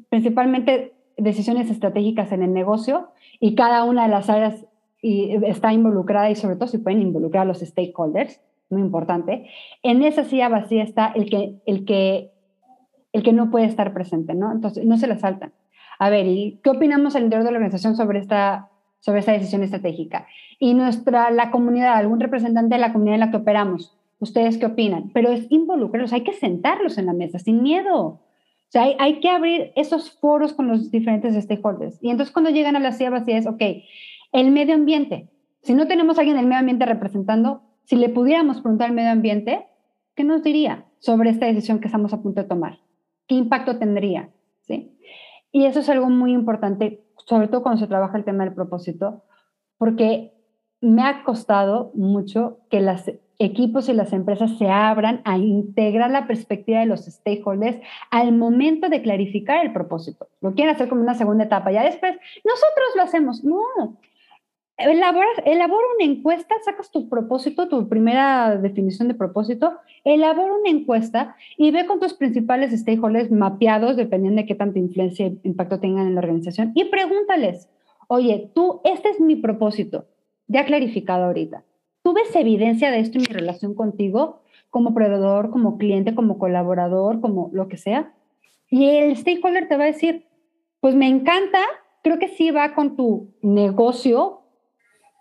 principalmente 0.09 0.95
decisiones 1.16 1.71
estratégicas 1.71 2.33
en 2.33 2.43
el 2.43 2.53
negocio, 2.53 3.09
y 3.41 3.55
cada 3.55 3.85
una 3.85 4.05
de 4.05 4.09
las 4.09 4.29
áreas 4.29 4.66
está 5.01 5.73
involucrada 5.73 6.29
y 6.29 6.35
sobre 6.35 6.57
todo 6.57 6.66
si 6.66 6.79
pueden 6.79 7.03
involucrar 7.03 7.43
a 7.43 7.47
los 7.47 7.61
stakeholders, 7.61 8.41
muy 8.69 8.83
importante, 8.83 9.49
en 9.83 10.03
esa 10.03 10.25
silla 10.25 10.49
vacía 10.49 10.83
está 10.83 11.12
el 11.14 11.31
que, 11.31 11.55
el 11.66 11.85
que, 11.85 12.33
el 13.12 13.23
que 13.23 13.33
no 13.33 13.51
puede 13.51 13.66
estar 13.66 13.95
presente, 13.95 14.35
¿no? 14.35 14.51
Entonces, 14.53 14.85
no 14.85 14.97
se 14.97 15.07
la 15.07 15.19
saltan. 15.19 15.53
A 15.99 16.11
ver, 16.11 16.26
¿y 16.26 16.61
qué 16.62 16.70
opinamos 16.70 17.16
al 17.16 17.24
interior 17.24 17.44
de 17.44 17.51
la 17.51 17.59
organización 17.59 17.96
sobre 17.96 18.20
esta, 18.20 18.70
sobre 19.01 19.20
esta 19.20 19.32
decisión 19.32 19.62
estratégica? 19.62 20.26
Y 20.59 20.74
nuestra, 20.74 21.30
la 21.30 21.51
comunidad, 21.51 21.94
algún 21.94 22.20
representante 22.20 22.76
de 22.76 22.80
la 22.80 22.92
comunidad 22.92 23.14
en 23.14 23.20
la 23.20 23.30
que 23.30 23.38
operamos, 23.38 23.96
¿ustedes 24.20 24.59
qué 24.59 24.66
opinan? 24.66 25.11
Pero 25.12 25.30
es 25.30 25.46
involucrarlos, 25.51 26.12
hay 26.12 26.22
que 26.22 26.32
sentarlos 26.32 26.99
en 26.99 27.07
la 27.07 27.12
mesa 27.12 27.38
sin 27.38 27.62
miedo. 27.62 28.20
O 28.68 28.70
sea, 28.70 28.86
hay, 28.99 29.20
que 29.20 29.30
abrir 29.30 29.72
esos 29.76 30.11
foros 30.11 30.53
con 30.53 30.68
los 30.68 30.90
diferentes 30.90 31.34
stakeholders. 31.42 31.99
Y 32.03 32.11
entonces 32.11 32.32
cuando 32.32 32.51
llegan 32.51 32.76
a 32.76 32.80
la 32.80 32.92
silla 32.92 33.11
vacía 33.11 33.38
es, 33.38 33.46
ok, 33.46 33.62
el 34.32 34.51
medio 34.51 34.74
ambiente. 34.74 35.28
Si 35.62 35.74
no 35.74 35.88
tenemos 35.88 36.18
a 36.18 36.20
alguien 36.20 36.36
del 36.36 36.46
medio 36.46 36.61
ambiente 36.61 36.84
representando, 36.84 37.62
si 37.84 37.96
le 37.96 38.11
pudiéramos 38.11 38.61
preguntar 38.61 38.88
al 38.88 38.94
medio 38.94 39.11
ambiente, 39.11 39.66
¿qué 40.14 40.22
nos 40.22 40.42
diría 40.42 40.84
sobre 40.99 41.30
esta 41.30 41.46
decisión 41.46 41.80
que 41.80 41.86
estamos 41.86 42.12
a 42.12 42.20
punto 42.20 42.42
de 42.42 42.49
tomar? 42.49 42.78
¿Qué 43.26 43.34
impacto 43.36 43.78
tendría? 43.78 44.28
Y 45.59 45.66
eso 45.66 45.80
es 45.80 45.88
algo 45.88 46.09
muy 46.09 46.34
importante, 46.34 47.02
sobre 47.26 47.48
todo 47.48 47.64
cuando 47.64 47.80
se 47.80 47.88
trabaja 47.88 48.16
el 48.16 48.22
tema 48.22 48.44
del 48.44 48.54
propósito, 48.54 49.24
porque 49.76 50.32
me 50.80 51.02
ha 51.02 51.24
costado 51.24 51.90
mucho 51.94 52.61
que 52.70 52.80
los 52.80 53.11
equipos 53.40 53.88
y 53.88 53.92
las 53.92 54.12
empresas 54.12 54.56
se 54.56 54.70
abran 54.70 55.20
a 55.24 55.36
integrar 55.36 56.12
la 56.12 56.28
perspectiva 56.28 56.78
de 56.78 56.86
los 56.86 57.06
stakeholders 57.06 57.80
al 58.12 58.30
momento 58.36 58.88
de 58.88 59.02
clarificar 59.02 59.66
el 59.66 59.72
propósito. 59.72 60.28
Lo 60.40 60.54
quieren 60.54 60.76
hacer 60.76 60.88
como 60.88 61.00
una 61.00 61.14
segunda 61.14 61.42
etapa. 61.42 61.72
Ya 61.72 61.82
después, 61.82 62.14
nosotros 62.44 62.86
lo 62.94 63.02
hacemos. 63.02 63.42
No, 63.42 63.98
elabora, 64.79 65.29
elabora 65.45 65.85
una 65.97 66.11
encuesta, 66.11 66.55
sacas 66.64 66.91
tu 66.91 67.09
propósito, 67.09 67.68
tu 67.68 67.89
primera 67.89 68.57
definición 68.57 69.09
de 69.09 69.14
propósito, 69.14 69.74
elabora 70.05 70.55
una 70.55 70.70
encuesta 70.70 71.37
y 71.57 71.70
ve 71.70 71.87
con 71.87 72.01
tus 72.01 72.14
principales 72.14 72.72
stakeholders 72.79 73.31
mapeados, 73.31 73.97
dependiendo 73.97 74.41
de 74.41 74.47
qué 74.47 74.55
tanta 74.55 74.79
influencia 74.79 75.26
e 75.26 75.37
impacto 75.43 75.81
tengan 75.81 76.07
en 76.07 76.14
la 76.14 76.20
organización, 76.20 76.72
y 76.74 76.85
pregúntales, 76.85 77.68
oye, 78.07 78.51
tú, 78.55 78.81
este 78.85 79.11
es 79.11 79.20
mi 79.20 79.37
propósito, 79.37 80.07
ya 80.47 80.64
clarificado 80.64 81.24
ahorita. 81.24 81.64
¿Tú 82.03 82.14
ves 82.14 82.35
evidencia 82.37 82.91
de 82.91 83.01
esto 83.01 83.18
en 83.18 83.26
mi 83.29 83.35
relación 83.35 83.74
contigo, 83.74 84.43
como 84.70 84.95
proveedor, 84.95 85.51
como 85.51 85.76
cliente, 85.76 86.14
como 86.14 86.39
colaborador, 86.39 87.20
como 87.20 87.51
lo 87.53 87.68
que 87.68 87.76
sea? 87.76 88.14
Y 88.70 88.89
el 88.89 89.16
stakeholder 89.16 89.68
te 89.68 89.76
va 89.76 89.85
a 89.85 89.89
decir, 89.89 90.26
pues 90.81 90.95
me 90.95 91.09
encanta, 91.09 91.61
creo 92.03 92.18
que 92.18 92.29
sí 92.29 92.51
va 92.51 92.74
con 92.74 92.97
tu 92.97 93.35
negocio, 93.43 94.38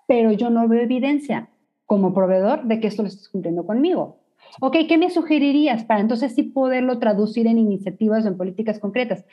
pero 0.08 0.32
yo 0.32 0.50
no 0.50 0.68
veo 0.68 0.82
evidencia 0.82 1.50
como 1.86 2.14
proveedor 2.14 2.64
de 2.64 2.80
que 2.80 2.88
esto 2.88 3.04
lo 3.04 3.10
estés 3.10 3.30
cumpliendo 3.30 3.66
conmigo. 3.66 4.18
Ok, 4.60 4.78
¿qué 4.88 4.98
me 4.98 5.10
sugerirías 5.10 5.84
para 5.84 6.00
entonces 6.00 6.34
sí 6.34 6.44
poderlo 6.44 7.00
traducir 7.00 7.48
en 7.48 7.60
iniciativas 7.60 8.26
o 8.26 8.30
en 8.30 8.38
políticas 8.38 8.80
concretas? 8.80 9.26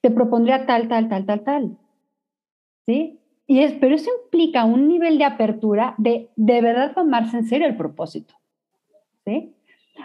Te 0.00 0.10
propondría 0.10 0.66
tal, 0.66 0.88
tal, 0.88 1.08
tal, 1.08 1.26
tal, 1.26 1.40
tal. 1.42 1.76
¿Sí? 2.86 3.20
Y 3.46 3.60
es, 3.60 3.72
pero 3.74 3.94
eso 3.94 4.10
implica 4.24 4.64
un 4.64 4.88
nivel 4.88 5.18
de 5.18 5.24
apertura 5.24 5.94
de 5.98 6.30
de 6.36 6.60
verdad 6.60 6.94
tomarse 6.94 7.36
en 7.36 7.46
serio 7.46 7.66
el 7.66 7.76
propósito. 7.76 8.34
¿Sí? 9.24 9.54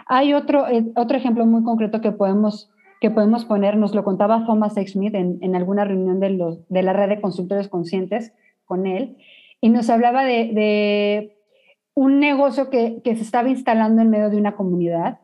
Hay 0.06 0.34
otro, 0.34 0.68
eh, 0.68 0.84
otro 0.96 1.16
ejemplo 1.16 1.44
muy 1.46 1.64
concreto 1.64 2.00
que 2.00 2.12
podemos, 2.12 2.70
que 3.00 3.10
podemos 3.10 3.44
poner, 3.44 3.76
nos 3.76 3.94
lo 3.94 4.04
contaba 4.04 4.44
Thomas 4.46 4.74
Smith 4.86 5.14
en, 5.14 5.38
en 5.40 5.56
alguna 5.56 5.84
reunión 5.84 6.20
de, 6.20 6.30
los, 6.30 6.68
de 6.68 6.82
la 6.82 6.92
red 6.92 7.08
de 7.08 7.20
consultores 7.20 7.68
conscientes 7.68 8.32
con 8.64 8.86
él, 8.86 9.16
y 9.60 9.68
nos 9.68 9.90
hablaba 9.90 10.24
de, 10.24 11.34
un 11.94 12.20
negocio 12.20 12.70
que, 12.70 13.00
se 13.04 13.10
estaba 13.10 13.48
instalando 13.48 14.02
en 14.02 14.10
medio 14.10 14.30
de 14.30 14.36
una 14.36 14.54
comunidad 14.54 15.18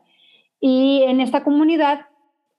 y 0.59 1.03
en 1.03 1.21
esta 1.21 1.43
comunidad 1.43 2.07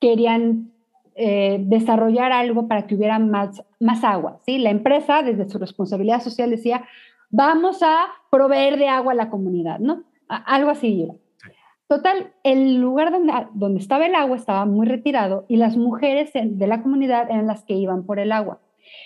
querían 0.01 0.73
eh, 1.15 1.59
desarrollar 1.61 2.33
algo 2.33 2.67
para 2.69 2.87
que 2.87 2.95
hubiera 2.95 3.19
más, 3.19 3.63
agua. 4.03 4.41
¿sí? 4.47 4.59
La 4.59 4.71
empresa, 4.71 5.23
desde 5.23 5.49
su 5.49 5.59
responsabilidad 5.59 6.23
social, 6.23 6.51
decía, 6.51 6.85
vamos 7.31 7.83
a 7.83 8.07
proveer 8.31 8.79
de 8.79 8.89
agua 8.89 9.13
a 9.13 9.17
la 9.17 9.31
comunidad, 9.31 9.81
¿no? 9.81 10.05
algo 10.29 10.71
así. 10.71 11.09
Total, 11.89 12.33
el 12.43 12.77
lugar 12.77 13.13
donde, 13.13 13.33
donde 13.55 13.81
estaba 13.81 14.07
el 14.07 14.15
agua 14.15 14.37
estaba 14.37 14.65
muy 14.65 14.87
retirado 14.87 15.45
y 15.47 15.57
las 15.57 15.77
mujeres 15.77 16.31
de 16.35 16.67
la 16.67 16.83
comunidad 16.83 17.31
eran 17.31 17.47
las 17.47 17.65
que 17.65 17.75
iban 17.75 18.05
por 18.05 18.19
el 18.19 18.33
agua. 18.33 18.61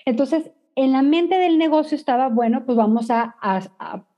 Entonces, 0.07 0.51
en 0.83 0.93
la 0.93 1.03
mente 1.03 1.37
del 1.37 1.59
negocio 1.59 1.97
estaba, 1.97 2.29
bueno, 2.29 2.65
pues 2.65 2.77
vamos 2.77 3.11
a, 3.11 3.35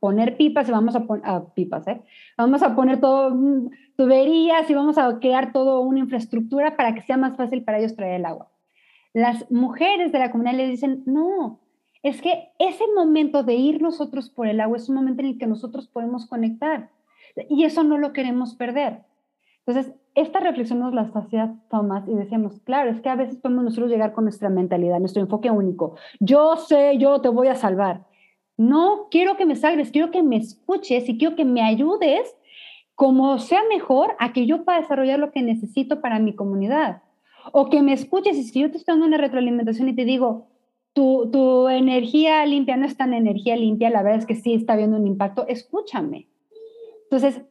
poner 0.00 0.36
pipas 0.36 0.70
vamos 0.70 0.94
a 0.94 1.04
poner, 1.04 1.24
pipas, 1.54 1.86
¿eh? 1.88 2.00
Vamos 2.36 2.62
a 2.62 2.74
poner 2.74 3.00
todo, 3.00 3.34
mm, 3.34 3.70
tuberías 3.96 4.68
y 4.70 4.74
vamos 4.74 4.98
a 4.98 5.18
crear 5.18 5.52
toda 5.52 5.80
una 5.80 6.00
infraestructura 6.00 6.76
para 6.76 6.94
que 6.94 7.02
sea 7.02 7.16
más 7.16 7.36
fácil 7.36 7.64
para 7.64 7.78
ellos 7.78 7.96
traer 7.96 8.14
el 8.20 8.26
agua. 8.26 8.50
Las 9.12 9.50
mujeres 9.50 10.12
de 10.12 10.18
la 10.18 10.30
comunidad 10.30 10.56
le 10.56 10.68
dicen, 10.68 11.02
no, 11.06 11.60
es 12.02 12.20
que 12.20 12.50
ese 12.58 12.84
momento 12.94 13.42
de 13.42 13.54
ir 13.54 13.82
nosotros 13.82 14.30
por 14.30 14.46
el 14.46 14.60
agua 14.60 14.76
es 14.76 14.88
un 14.88 14.96
momento 14.96 15.22
en 15.22 15.28
el 15.28 15.38
que 15.38 15.46
nosotros 15.46 15.88
podemos 15.88 16.26
conectar 16.26 16.90
y 17.48 17.64
eso 17.64 17.82
no 17.82 17.98
lo 17.98 18.12
queremos 18.12 18.54
perder. 18.54 19.00
Entonces, 19.66 19.94
esta 20.14 20.40
reflexión 20.40 20.80
nos 20.80 20.92
la 20.92 21.10
hacía 21.14 21.54
Thomas 21.70 22.06
y 22.06 22.14
decíamos, 22.14 22.60
claro, 22.60 22.90
es 22.90 23.00
que 23.00 23.08
a 23.08 23.16
veces 23.16 23.36
podemos 23.38 23.64
nosotros 23.64 23.90
llegar 23.90 24.12
con 24.12 24.24
nuestra 24.24 24.48
mentalidad, 24.48 24.98
nuestro 24.98 25.22
enfoque 25.22 25.50
único. 25.50 25.96
Yo 26.20 26.56
sé, 26.56 26.98
yo 26.98 27.20
te 27.20 27.28
voy 27.28 27.48
a 27.48 27.54
salvar. 27.54 28.04
No 28.56 29.08
quiero 29.10 29.36
que 29.36 29.46
me 29.46 29.56
salves, 29.56 29.90
quiero 29.90 30.10
que 30.10 30.22
me 30.22 30.36
escuches 30.36 31.08
y 31.08 31.16
quiero 31.16 31.36
que 31.36 31.44
me 31.44 31.62
ayudes 31.62 32.36
como 32.94 33.38
sea 33.38 33.62
mejor 33.68 34.14
a 34.18 34.32
que 34.32 34.46
yo 34.46 34.64
pueda 34.64 34.80
desarrollar 34.80 35.18
lo 35.18 35.32
que 35.32 35.42
necesito 35.42 36.00
para 36.00 36.18
mi 36.18 36.34
comunidad. 36.34 37.02
O 37.52 37.70
que 37.70 37.82
me 37.82 37.92
escuches 37.92 38.36
y 38.36 38.44
si 38.44 38.60
yo 38.60 38.70
te 38.70 38.76
estoy 38.76 38.92
dando 38.92 39.06
una 39.06 39.16
retroalimentación 39.16 39.88
y 39.88 39.94
te 39.94 40.04
digo, 40.04 40.48
tu, 40.92 41.30
tu 41.30 41.68
energía 41.68 42.44
limpia 42.44 42.76
no 42.76 42.86
es 42.86 42.96
tan 42.96 43.14
energía 43.14 43.56
limpia, 43.56 43.90
la 43.90 44.02
verdad 44.02 44.20
es 44.20 44.26
que 44.26 44.34
sí 44.34 44.54
está 44.54 44.74
habiendo 44.74 44.96
un 44.96 45.06
impacto, 45.06 45.46
escúchame. 45.48 46.28
Entonces, 47.04 47.42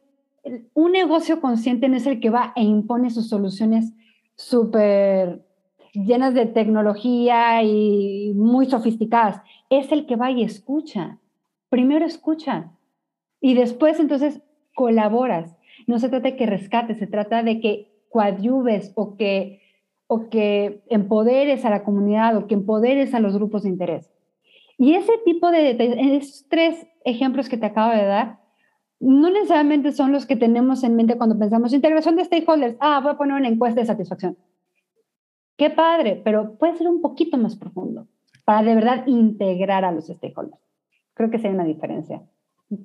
un 0.74 0.92
negocio 0.92 1.40
consciente 1.40 1.88
no 1.88 1.96
es 1.96 2.06
el 2.06 2.20
que 2.20 2.30
va 2.30 2.52
e 2.56 2.62
impone 2.62 3.10
sus 3.10 3.28
soluciones 3.28 3.92
súper 4.34 5.44
llenas 5.92 6.34
de 6.34 6.46
tecnología 6.46 7.62
y 7.62 8.32
muy 8.34 8.66
sofisticadas. 8.66 9.40
Es 9.70 9.92
el 9.92 10.06
que 10.06 10.16
va 10.16 10.30
y 10.30 10.42
escucha. 10.42 11.18
Primero 11.68 12.04
escucha 12.04 12.72
y 13.40 13.54
después 13.54 14.00
entonces 14.00 14.42
colaboras. 14.74 15.56
No 15.86 15.98
se 15.98 16.08
trata 16.08 16.30
de 16.30 16.36
que 16.36 16.46
rescates, 16.46 16.98
se 16.98 17.06
trata 17.06 17.42
de 17.42 17.60
que 17.60 17.92
coadyuves 18.08 18.92
o 18.94 19.16
que, 19.16 19.60
o 20.06 20.28
que 20.28 20.82
empoderes 20.88 21.64
a 21.64 21.70
la 21.70 21.84
comunidad 21.84 22.36
o 22.36 22.46
que 22.46 22.54
empoderes 22.54 23.14
a 23.14 23.20
los 23.20 23.34
grupos 23.34 23.62
de 23.62 23.70
interés. 23.70 24.10
Y 24.78 24.94
ese 24.94 25.12
tipo 25.24 25.50
de 25.50 25.62
detalles, 25.62 25.96
esos 26.22 26.48
tres 26.48 26.86
ejemplos 27.04 27.48
que 27.48 27.56
te 27.56 27.66
acabo 27.66 27.92
de 27.92 28.04
dar, 28.04 28.41
no 29.02 29.30
necesariamente 29.30 29.90
son 29.90 30.12
los 30.12 30.26
que 30.26 30.36
tenemos 30.36 30.84
en 30.84 30.94
mente 30.94 31.16
cuando 31.16 31.36
pensamos 31.36 31.72
integración 31.72 32.14
de 32.14 32.24
stakeholders. 32.24 32.76
Ah, 32.78 33.00
voy 33.02 33.12
a 33.12 33.18
poner 33.18 33.36
una 33.36 33.48
encuesta 33.48 33.80
de 33.80 33.86
satisfacción. 33.86 34.36
Qué 35.56 35.70
padre, 35.70 36.20
pero 36.24 36.54
puede 36.54 36.76
ser 36.76 36.88
un 36.88 37.00
poquito 37.00 37.36
más 37.36 37.56
profundo 37.56 38.06
para 38.44 38.62
de 38.62 38.76
verdad 38.76 39.06
integrar 39.06 39.84
a 39.84 39.90
los 39.90 40.06
stakeholders. 40.06 40.62
Creo 41.14 41.30
que 41.30 41.38
sería 41.38 41.56
una 41.56 41.64
diferencia. 41.64 42.22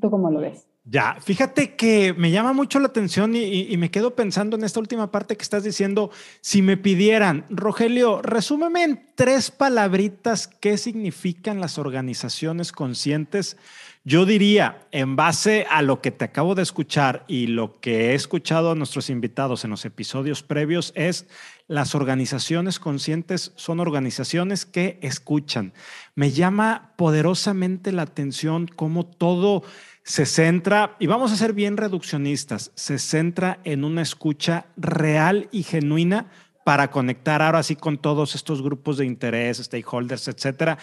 ¿Tú 0.02 0.10
cómo 0.10 0.32
lo 0.32 0.40
ves? 0.40 0.68
Ya, 0.90 1.18
fíjate 1.20 1.76
que 1.76 2.14
me 2.14 2.32
llama 2.32 2.54
mucho 2.54 2.80
la 2.80 2.88
atención 2.88 3.36
y, 3.36 3.76
me 3.76 3.92
quedo 3.92 4.16
pensando 4.16 4.56
en 4.56 4.64
esta 4.64 4.80
última 4.80 5.12
parte 5.12 5.36
que 5.36 5.44
estás 5.44 5.66
diciendo. 5.66 6.12
Si 6.40 6.62
me 6.62 6.78
pidieran, 6.78 7.46
Rogelio, 7.50 8.22
resúmeme 8.22 8.84
en 8.84 9.06
tres 9.16 9.52
palabritas 9.52 10.48
qué 10.48 10.78
significan 10.78 11.60
las 11.60 11.78
organizaciones 11.78 12.72
conscientes. 12.72 13.58
Yo 14.06 14.26
diría, 14.26 14.88
en 14.92 15.18
base 15.18 15.68
a 15.70 15.82
lo 15.82 16.00
que 16.02 16.12
te 16.12 16.24
acabo 16.24 16.56
de 16.56 16.64
escuchar 16.64 17.26
y 17.28 17.48
lo 17.48 17.82
que 17.82 18.12
he 18.12 18.14
escuchado 18.16 18.72
a 18.72 18.76
nuestros 18.76 19.10
invitados 19.10 19.66
en 19.66 19.72
los 19.72 19.84
episodios 19.84 20.42
previos, 20.42 20.94
es 20.96 21.28
las 21.68 21.96
organizaciones 21.96 22.80
conscientes 22.80 23.52
son 23.58 23.82
organizaciones 23.82 24.66
que 24.66 25.00
escuchan. 25.02 25.74
Me 26.16 26.32
llama 26.32 26.94
poderosamente 26.96 27.92
la 27.92 28.04
atención 28.04 28.68
cómo 28.74 29.06
todo 29.06 29.64
se 30.08 30.26
centra, 30.26 30.96
y 31.00 31.08
vamos 31.08 31.34
a 31.34 31.36
ser 31.36 31.52
bien 31.52 31.76
reduccionistas, 31.76 32.72
se 32.76 32.98
centra 32.98 33.60
en 33.66 33.84
una 33.84 34.02
escucha 34.02 34.68
real 34.78 35.50
y 35.52 35.64
genuina 35.64 36.32
para 36.64 36.90
conectar 36.92 37.42
ahora 37.42 37.62
sí 37.62 37.76
con 37.76 37.98
todos 37.98 38.34
estos 38.34 38.62
grupos 38.62 38.96
de 38.96 39.06
interés, 39.06 39.58
stakeholders, 39.58 40.30
etcétera. 40.30 40.78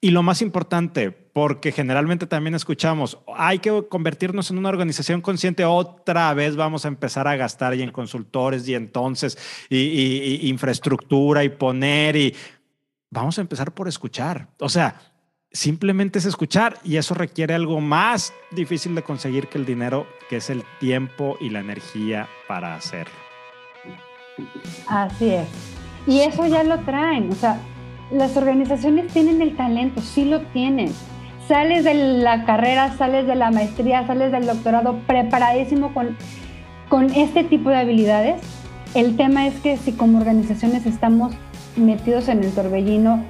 Y 0.00 0.12
lo 0.12 0.22
más 0.22 0.42
importante, 0.42 1.10
porque 1.10 1.72
generalmente 1.72 2.28
también 2.28 2.54
escuchamos, 2.54 3.18
hay 3.36 3.58
que 3.58 3.88
convertirnos 3.88 4.52
en 4.52 4.58
una 4.58 4.68
organización 4.68 5.22
consciente, 5.22 5.64
otra 5.64 6.32
vez 6.34 6.54
vamos 6.54 6.84
a 6.84 6.88
empezar 6.88 7.26
a 7.26 7.34
gastar 7.34 7.74
y 7.74 7.82
en 7.82 7.90
consultores 7.90 8.68
y 8.68 8.76
entonces, 8.76 9.36
y, 9.68 10.48
infraestructura 10.48 11.42
y 11.42 11.48
poner 11.48 12.14
y 12.14 12.34
vamos 13.10 13.38
a 13.38 13.40
empezar 13.40 13.74
por 13.74 13.88
escuchar. 13.88 14.50
O 14.60 14.68
sea, 14.68 15.17
simplemente 15.52 16.18
es 16.18 16.26
escuchar 16.26 16.78
y 16.84 16.96
eso 16.96 17.14
requiere 17.14 17.54
algo 17.54 17.80
más 17.80 18.32
difícil 18.50 18.94
de 18.94 19.02
conseguir 19.02 19.48
que 19.48 19.58
el 19.58 19.66
dinero, 19.66 20.06
que 20.28 20.36
es 20.36 20.50
el 20.50 20.64
tiempo 20.80 21.36
y 21.40 21.50
la 21.50 21.60
energía 21.60 22.28
para 22.46 22.74
hacerlo. 22.74 23.14
Así 24.86 25.30
es. 25.30 25.48
Y 26.06 26.20
eso 26.20 26.46
ya 26.46 26.62
lo 26.62 26.78
traen. 26.80 27.30
O 27.30 27.34
sea, 27.34 27.60
las 28.10 28.36
organizaciones 28.36 29.12
tienen 29.12 29.42
el 29.42 29.56
talento, 29.56 30.00
sí 30.00 30.24
lo 30.24 30.40
tienen. 30.46 30.92
Sales 31.46 31.84
de 31.84 31.94
la 31.94 32.44
carrera, 32.44 32.96
sales 32.96 33.26
de 33.26 33.34
la 33.34 33.50
maestría, 33.50 34.06
sales 34.06 34.32
del 34.32 34.46
doctorado 34.46 34.98
preparadísimo 35.06 35.94
con, 35.94 36.16
con 36.88 37.10
este 37.14 37.42
tipo 37.44 37.70
de 37.70 37.78
habilidades. 37.78 38.40
El 38.94 39.16
tema 39.16 39.46
es 39.46 39.54
que 39.60 39.76
si 39.76 39.92
como 39.92 40.18
organizaciones 40.18 40.86
estamos 40.86 41.34
metidos 41.76 42.28
en 42.28 42.44
el 42.44 42.52
torbellino 42.52 43.24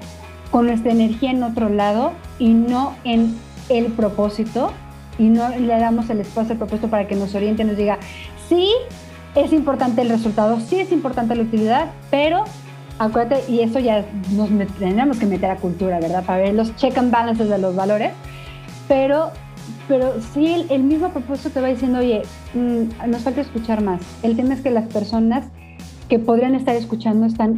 con 0.51 0.66
nuestra 0.66 0.92
energía 0.92 1.30
en 1.30 1.42
otro 1.42 1.68
lado 1.68 2.12
y 2.38 2.49
no 2.49 2.94
en 3.05 3.36
el 3.68 3.86
propósito 3.86 4.72
y 5.18 5.24
no 5.24 5.49
le 5.51 5.78
damos 5.78 6.09
el 6.11 6.20
espacio 6.20 6.53
al 6.53 6.59
propósito 6.59 6.88
para 6.88 7.07
que 7.07 7.16
nos 7.16 7.34
oriente, 7.34 7.64
nos 7.64 7.76
diga, 7.76 7.99
sí, 8.49 8.70
es 9.34 9.53
importante 9.53 10.03
el 10.03 10.09
resultado, 10.09 10.61
sí 10.61 10.78
es 10.80 10.92
importante 10.92 11.34
la 11.34 11.42
utilidad, 11.42 11.90
pero 12.11 12.44
acuérdate, 12.99 13.51
y 13.51 13.61
eso 13.61 13.78
ya 13.78 14.05
nos 14.32 14.49
tendríamos 14.49 15.18
que 15.18 15.26
meter 15.26 15.51
a 15.51 15.57
cultura, 15.57 16.01
¿verdad? 16.01 16.24
Para 16.24 16.42
ver 16.42 16.55
los 16.55 16.74
check 16.76 16.96
and 16.99 17.11
balances 17.11 17.49
de 17.49 17.59
los 17.59 17.74
valores, 17.74 18.12
pero, 18.86 19.30
pero 19.86 20.14
sí 20.34 20.66
el, 20.68 20.82
mismo 20.82 21.11
propósito 21.11 21.51
te 21.51 21.61
va 21.61 21.68
diciendo, 21.68 21.99
oye, 21.99 22.22
mm, 22.55 23.11
nos 23.11 23.22
falta 23.22 23.40
escuchar 23.40 23.82
más. 23.82 24.01
El 24.22 24.36
tema 24.36 24.55
es 24.55 24.61
que 24.61 24.70
las 24.70 24.86
personas 24.86 25.46
que 26.09 26.18
podrían 26.18 26.55
estar 26.55 26.74
escuchando 26.74 27.26
están 27.26 27.57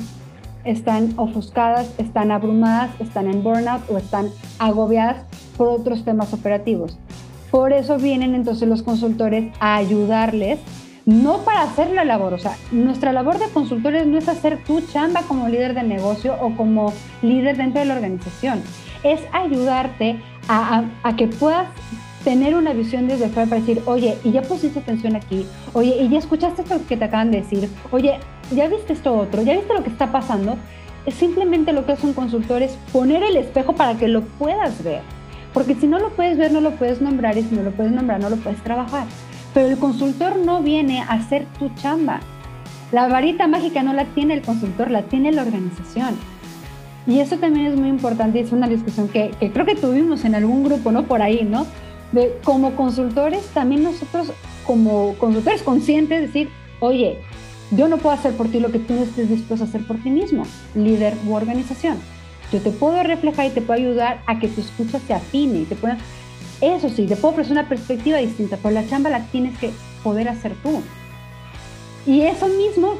están 0.65 1.15
ofuscadas, 1.17 1.93
están 1.99 2.31
abrumadas, 2.31 2.91
están 3.01 3.27
en 3.27 3.43
burnout 3.43 3.83
o 3.91 3.97
están 3.97 4.29
agobiadas 4.59 5.25
por 5.57 5.69
otros 5.69 6.05
temas 6.05 6.33
operativos. 6.33 6.99
Por 7.51 7.73
eso 7.73 7.99
vienen 7.99 8.35
entonces 8.35 8.69
los 8.69 8.83
consultores 8.83 9.53
a 9.59 9.77
ayudarles, 9.77 10.61
no 11.05 11.39
para 11.39 11.63
hacer 11.63 11.91
la 11.91 12.05
labor, 12.05 12.35
o 12.35 12.39
sea, 12.39 12.57
nuestra 12.71 13.13
labor 13.13 13.39
de 13.39 13.49
consultores 13.49 14.07
no 14.07 14.19
es 14.19 14.29
hacer 14.29 14.63
tu 14.65 14.81
chamba 14.83 15.23
como 15.23 15.49
líder 15.49 15.75
de 15.75 15.83
negocio 15.83 16.37
o 16.41 16.55
como 16.55 16.93
líder 17.23 17.57
dentro 17.57 17.81
de 17.81 17.87
la 17.87 17.95
organización, 17.95 18.63
es 19.03 19.21
ayudarte 19.33 20.21
a, 20.49 20.85
a 21.03 21.17
que 21.17 21.27
puedas 21.27 21.67
tener 22.23 22.55
una 22.55 22.73
visión 22.73 23.09
desde 23.09 23.29
fuera 23.29 23.49
para 23.49 23.61
decir, 23.61 23.83
oye, 23.87 24.19
y 24.25 24.33
ya 24.33 24.43
pusiste 24.43 24.79
atención 24.79 25.17
aquí, 25.17 25.47
oye, 25.73 26.03
y 26.03 26.09
ya 26.09 26.19
escuchaste 26.19 26.63
esto 26.63 26.79
que 26.87 26.97
te 26.97 27.05
acaban 27.05 27.31
de 27.31 27.41
decir, 27.41 27.69
oye, 27.91 28.19
ya 28.51 28.68
viste 28.68 28.92
esto 28.92 29.14
otro, 29.14 29.42
ya 29.42 29.55
viste 29.55 29.74
lo 29.74 29.82
que 29.82 29.90
está 29.90 30.12
pasando. 30.12 30.57
Simplemente 31.11 31.72
lo 31.72 31.86
que 31.86 31.92
hace 31.92 32.07
un 32.07 32.12
consultor 32.12 32.62
es 32.62 32.72
poner 32.92 33.22
el 33.22 33.36
espejo 33.36 33.74
para 33.74 33.96
que 33.96 34.09
lo 34.09 34.22
puedas 34.22 34.82
ver. 34.84 35.01
Porque 35.55 35.74
si 35.74 35.86
no 35.86 35.98
lo 35.98 36.11
puedes 36.11 36.38
ver, 36.38 36.53
no 36.53 36.61
lo 36.61 36.72
puedes 36.72 37.01
nombrar 37.01 37.36
y 37.36 37.42
si 37.42 37.55
no 37.55 37.62
lo 37.62 37.72
puedes 37.72 37.92
nombrar, 37.92 38.20
no 38.20 38.30
lo 38.30 38.36
puedes 38.36 38.62
trabajar. 38.62 39.07
Pero 39.55 39.68
el 39.68 39.78
consultor 39.78 40.36
no 40.36 40.62
viene 40.62 41.01
a 41.01 41.12
hacer 41.14 41.46
tu 41.59 41.70
chamba. 41.74 42.20
La 42.92 43.09
varita 43.09 43.48
mágica 43.48 43.82
no 43.82 43.92
la 43.92 44.05
tiene 44.05 44.34
el 44.34 44.42
consultor, 44.42 44.90
la 44.90 45.03
tiene 45.03 45.32
la 45.32 45.42
organización. 45.42 46.16
Y 47.07 47.20
eso 47.20 47.38
también 47.38 47.66
es 47.66 47.76
muy 47.76 47.88
importante 47.88 48.40
es 48.40 48.53
una 48.53 48.68
discusión 48.68 49.09
que, 49.09 49.30
que 49.40 49.51
creo 49.51 49.66
que 49.66 49.74
tuvimos 49.74 50.24
en 50.24 50.34
algún 50.34 50.62
grupo, 50.64 50.92
¿no? 50.92 51.05
Por 51.05 51.22
ahí, 51.22 51.44
¿no? 51.44 51.66
de 52.12 52.38
como 52.44 52.74
consultores, 52.74 53.46
también 53.48 53.82
nosotros 53.82 54.32
como 54.66 55.14
consultores 55.18 55.62
conscientes 55.62 56.20
decir, 56.20 56.48
oye, 56.80 57.20
yo 57.71 57.89
no 57.89 57.99
puedo 57.99 58.14
hacer 58.14 58.33
por 58.35 58.49
ti 58.49 58.61
lo 58.61 58.73
que 58.73 58.79
tú 58.79 58.95
no 58.95 59.03
estés 59.03 59.29
dispuesto 59.29 59.64
a 59.64 59.68
hacer 59.68 59.87
por 59.87 59.99
ti 59.99 60.11
mismo, 60.11 60.45
líder 60.75 61.14
u 61.27 61.35
organización. 61.35 61.99
Yo 62.53 62.61
te 62.61 62.71
puedo 62.71 63.03
reflejar 63.03 63.47
y 63.47 63.51
te 63.51 63.61
puedo 63.61 63.79
ayudar 63.79 64.23
a 64.27 64.39
que 64.39 64.49
tu 64.49 64.61
escucha 64.61 64.99
se 64.99 65.14
afine 65.14 65.64
te. 65.64 65.77
Eso 66.61 66.89
sí, 66.89 67.07
te 67.07 67.16
puedo 67.16 67.33
ofrecer 67.33 67.53
una 67.53 67.68
perspectiva 67.68 68.18
distinta, 68.18 68.59
pero 68.61 68.75
la 68.75 68.87
chamba 68.87 69.09
la 69.09 69.25
tienes 69.27 69.57
que 69.59 69.71
poder 70.03 70.29
hacer 70.29 70.55
tú. 70.62 70.83
Y 72.07 72.23
eso 72.23 72.49
mismo, 72.49 72.95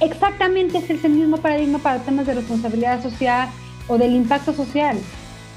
exactamente 0.00 0.78
es 0.78 1.04
el 1.04 1.12
mismo 1.12 1.36
paradigma 1.36 1.78
para 1.78 2.00
temas 2.00 2.26
de 2.26 2.34
responsabilidad 2.34 3.02
social 3.02 3.48
o 3.86 3.98
del 3.98 4.14
impacto 4.14 4.52
social. 4.52 4.98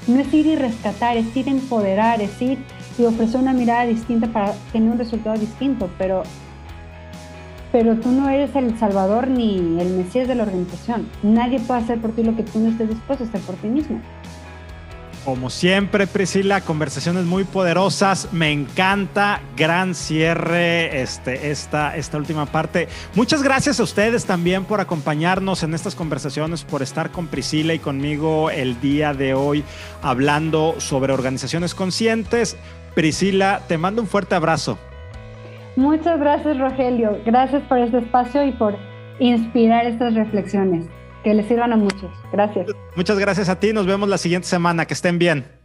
No 0.06 0.20
es 0.20 0.32
ir 0.32 0.46
y 0.46 0.56
rescatar, 0.56 1.16
es 1.16 1.36
ir 1.36 1.48
empoderar, 1.48 2.20
es 2.20 2.40
ir 2.40 2.58
y 2.98 3.04
ofrecer 3.04 3.40
una 3.40 3.52
mirada 3.52 3.86
distinta 3.86 4.28
para 4.28 4.52
tener 4.72 4.90
un 4.90 4.98
resultado 4.98 5.36
distinto, 5.38 5.90
pero, 5.98 6.22
pero 7.72 7.96
tú 7.96 8.10
no 8.10 8.28
eres 8.28 8.54
el 8.54 8.78
salvador 8.78 9.28
ni 9.28 9.56
el 9.80 9.96
mesías 9.96 10.28
de 10.28 10.34
la 10.34 10.44
organización. 10.44 11.08
Nadie 11.22 11.58
puede 11.58 11.80
hacer 11.80 11.98
por 12.00 12.12
ti 12.12 12.22
lo 12.22 12.36
que 12.36 12.42
tú 12.42 12.60
no 12.60 12.68
estés 12.68 12.90
dispuesto 12.90 13.24
a 13.24 13.26
hacer 13.28 13.40
por 13.40 13.56
ti 13.56 13.68
mismo. 13.68 14.00
Como 15.24 15.50
siempre, 15.50 16.08
Priscila, 16.08 16.62
conversaciones 16.62 17.24
muy 17.24 17.44
poderosas. 17.44 18.28
Me 18.32 18.50
encanta. 18.50 19.40
Gran 19.56 19.94
cierre 19.94 21.00
este, 21.00 21.52
esta, 21.52 21.96
esta 21.96 22.18
última 22.18 22.46
parte. 22.46 22.88
Muchas 23.14 23.42
gracias 23.42 23.78
a 23.78 23.84
ustedes 23.84 24.24
también 24.24 24.64
por 24.64 24.80
acompañarnos 24.80 25.62
en 25.62 25.74
estas 25.74 25.94
conversaciones, 25.94 26.64
por 26.64 26.82
estar 26.82 27.12
con 27.12 27.28
Priscila 27.28 27.72
y 27.72 27.78
conmigo 27.78 28.50
el 28.50 28.80
día 28.80 29.14
de 29.14 29.34
hoy 29.34 29.62
hablando 30.02 30.74
sobre 30.78 31.12
organizaciones 31.12 31.74
conscientes. 31.74 32.56
Priscila, 32.96 33.62
te 33.68 33.78
mando 33.78 34.02
un 34.02 34.08
fuerte 34.08 34.34
abrazo. 34.34 34.76
Muchas 35.76 36.18
gracias, 36.18 36.58
Rogelio. 36.58 37.18
Gracias 37.24 37.62
por 37.62 37.78
este 37.78 37.98
espacio 37.98 38.44
y 38.44 38.52
por 38.52 38.76
inspirar 39.18 39.86
estas 39.86 40.14
reflexiones. 40.14 40.86
Que 41.24 41.34
les 41.34 41.46
sirvan 41.46 41.72
a 41.72 41.76
muchos. 41.76 42.10
Gracias. 42.32 42.66
Muchas 42.96 43.18
gracias 43.18 43.48
a 43.48 43.60
ti. 43.60 43.72
Nos 43.72 43.86
vemos 43.86 44.08
la 44.08 44.18
siguiente 44.18 44.48
semana. 44.48 44.86
Que 44.86 44.94
estén 44.94 45.18
bien. 45.18 45.61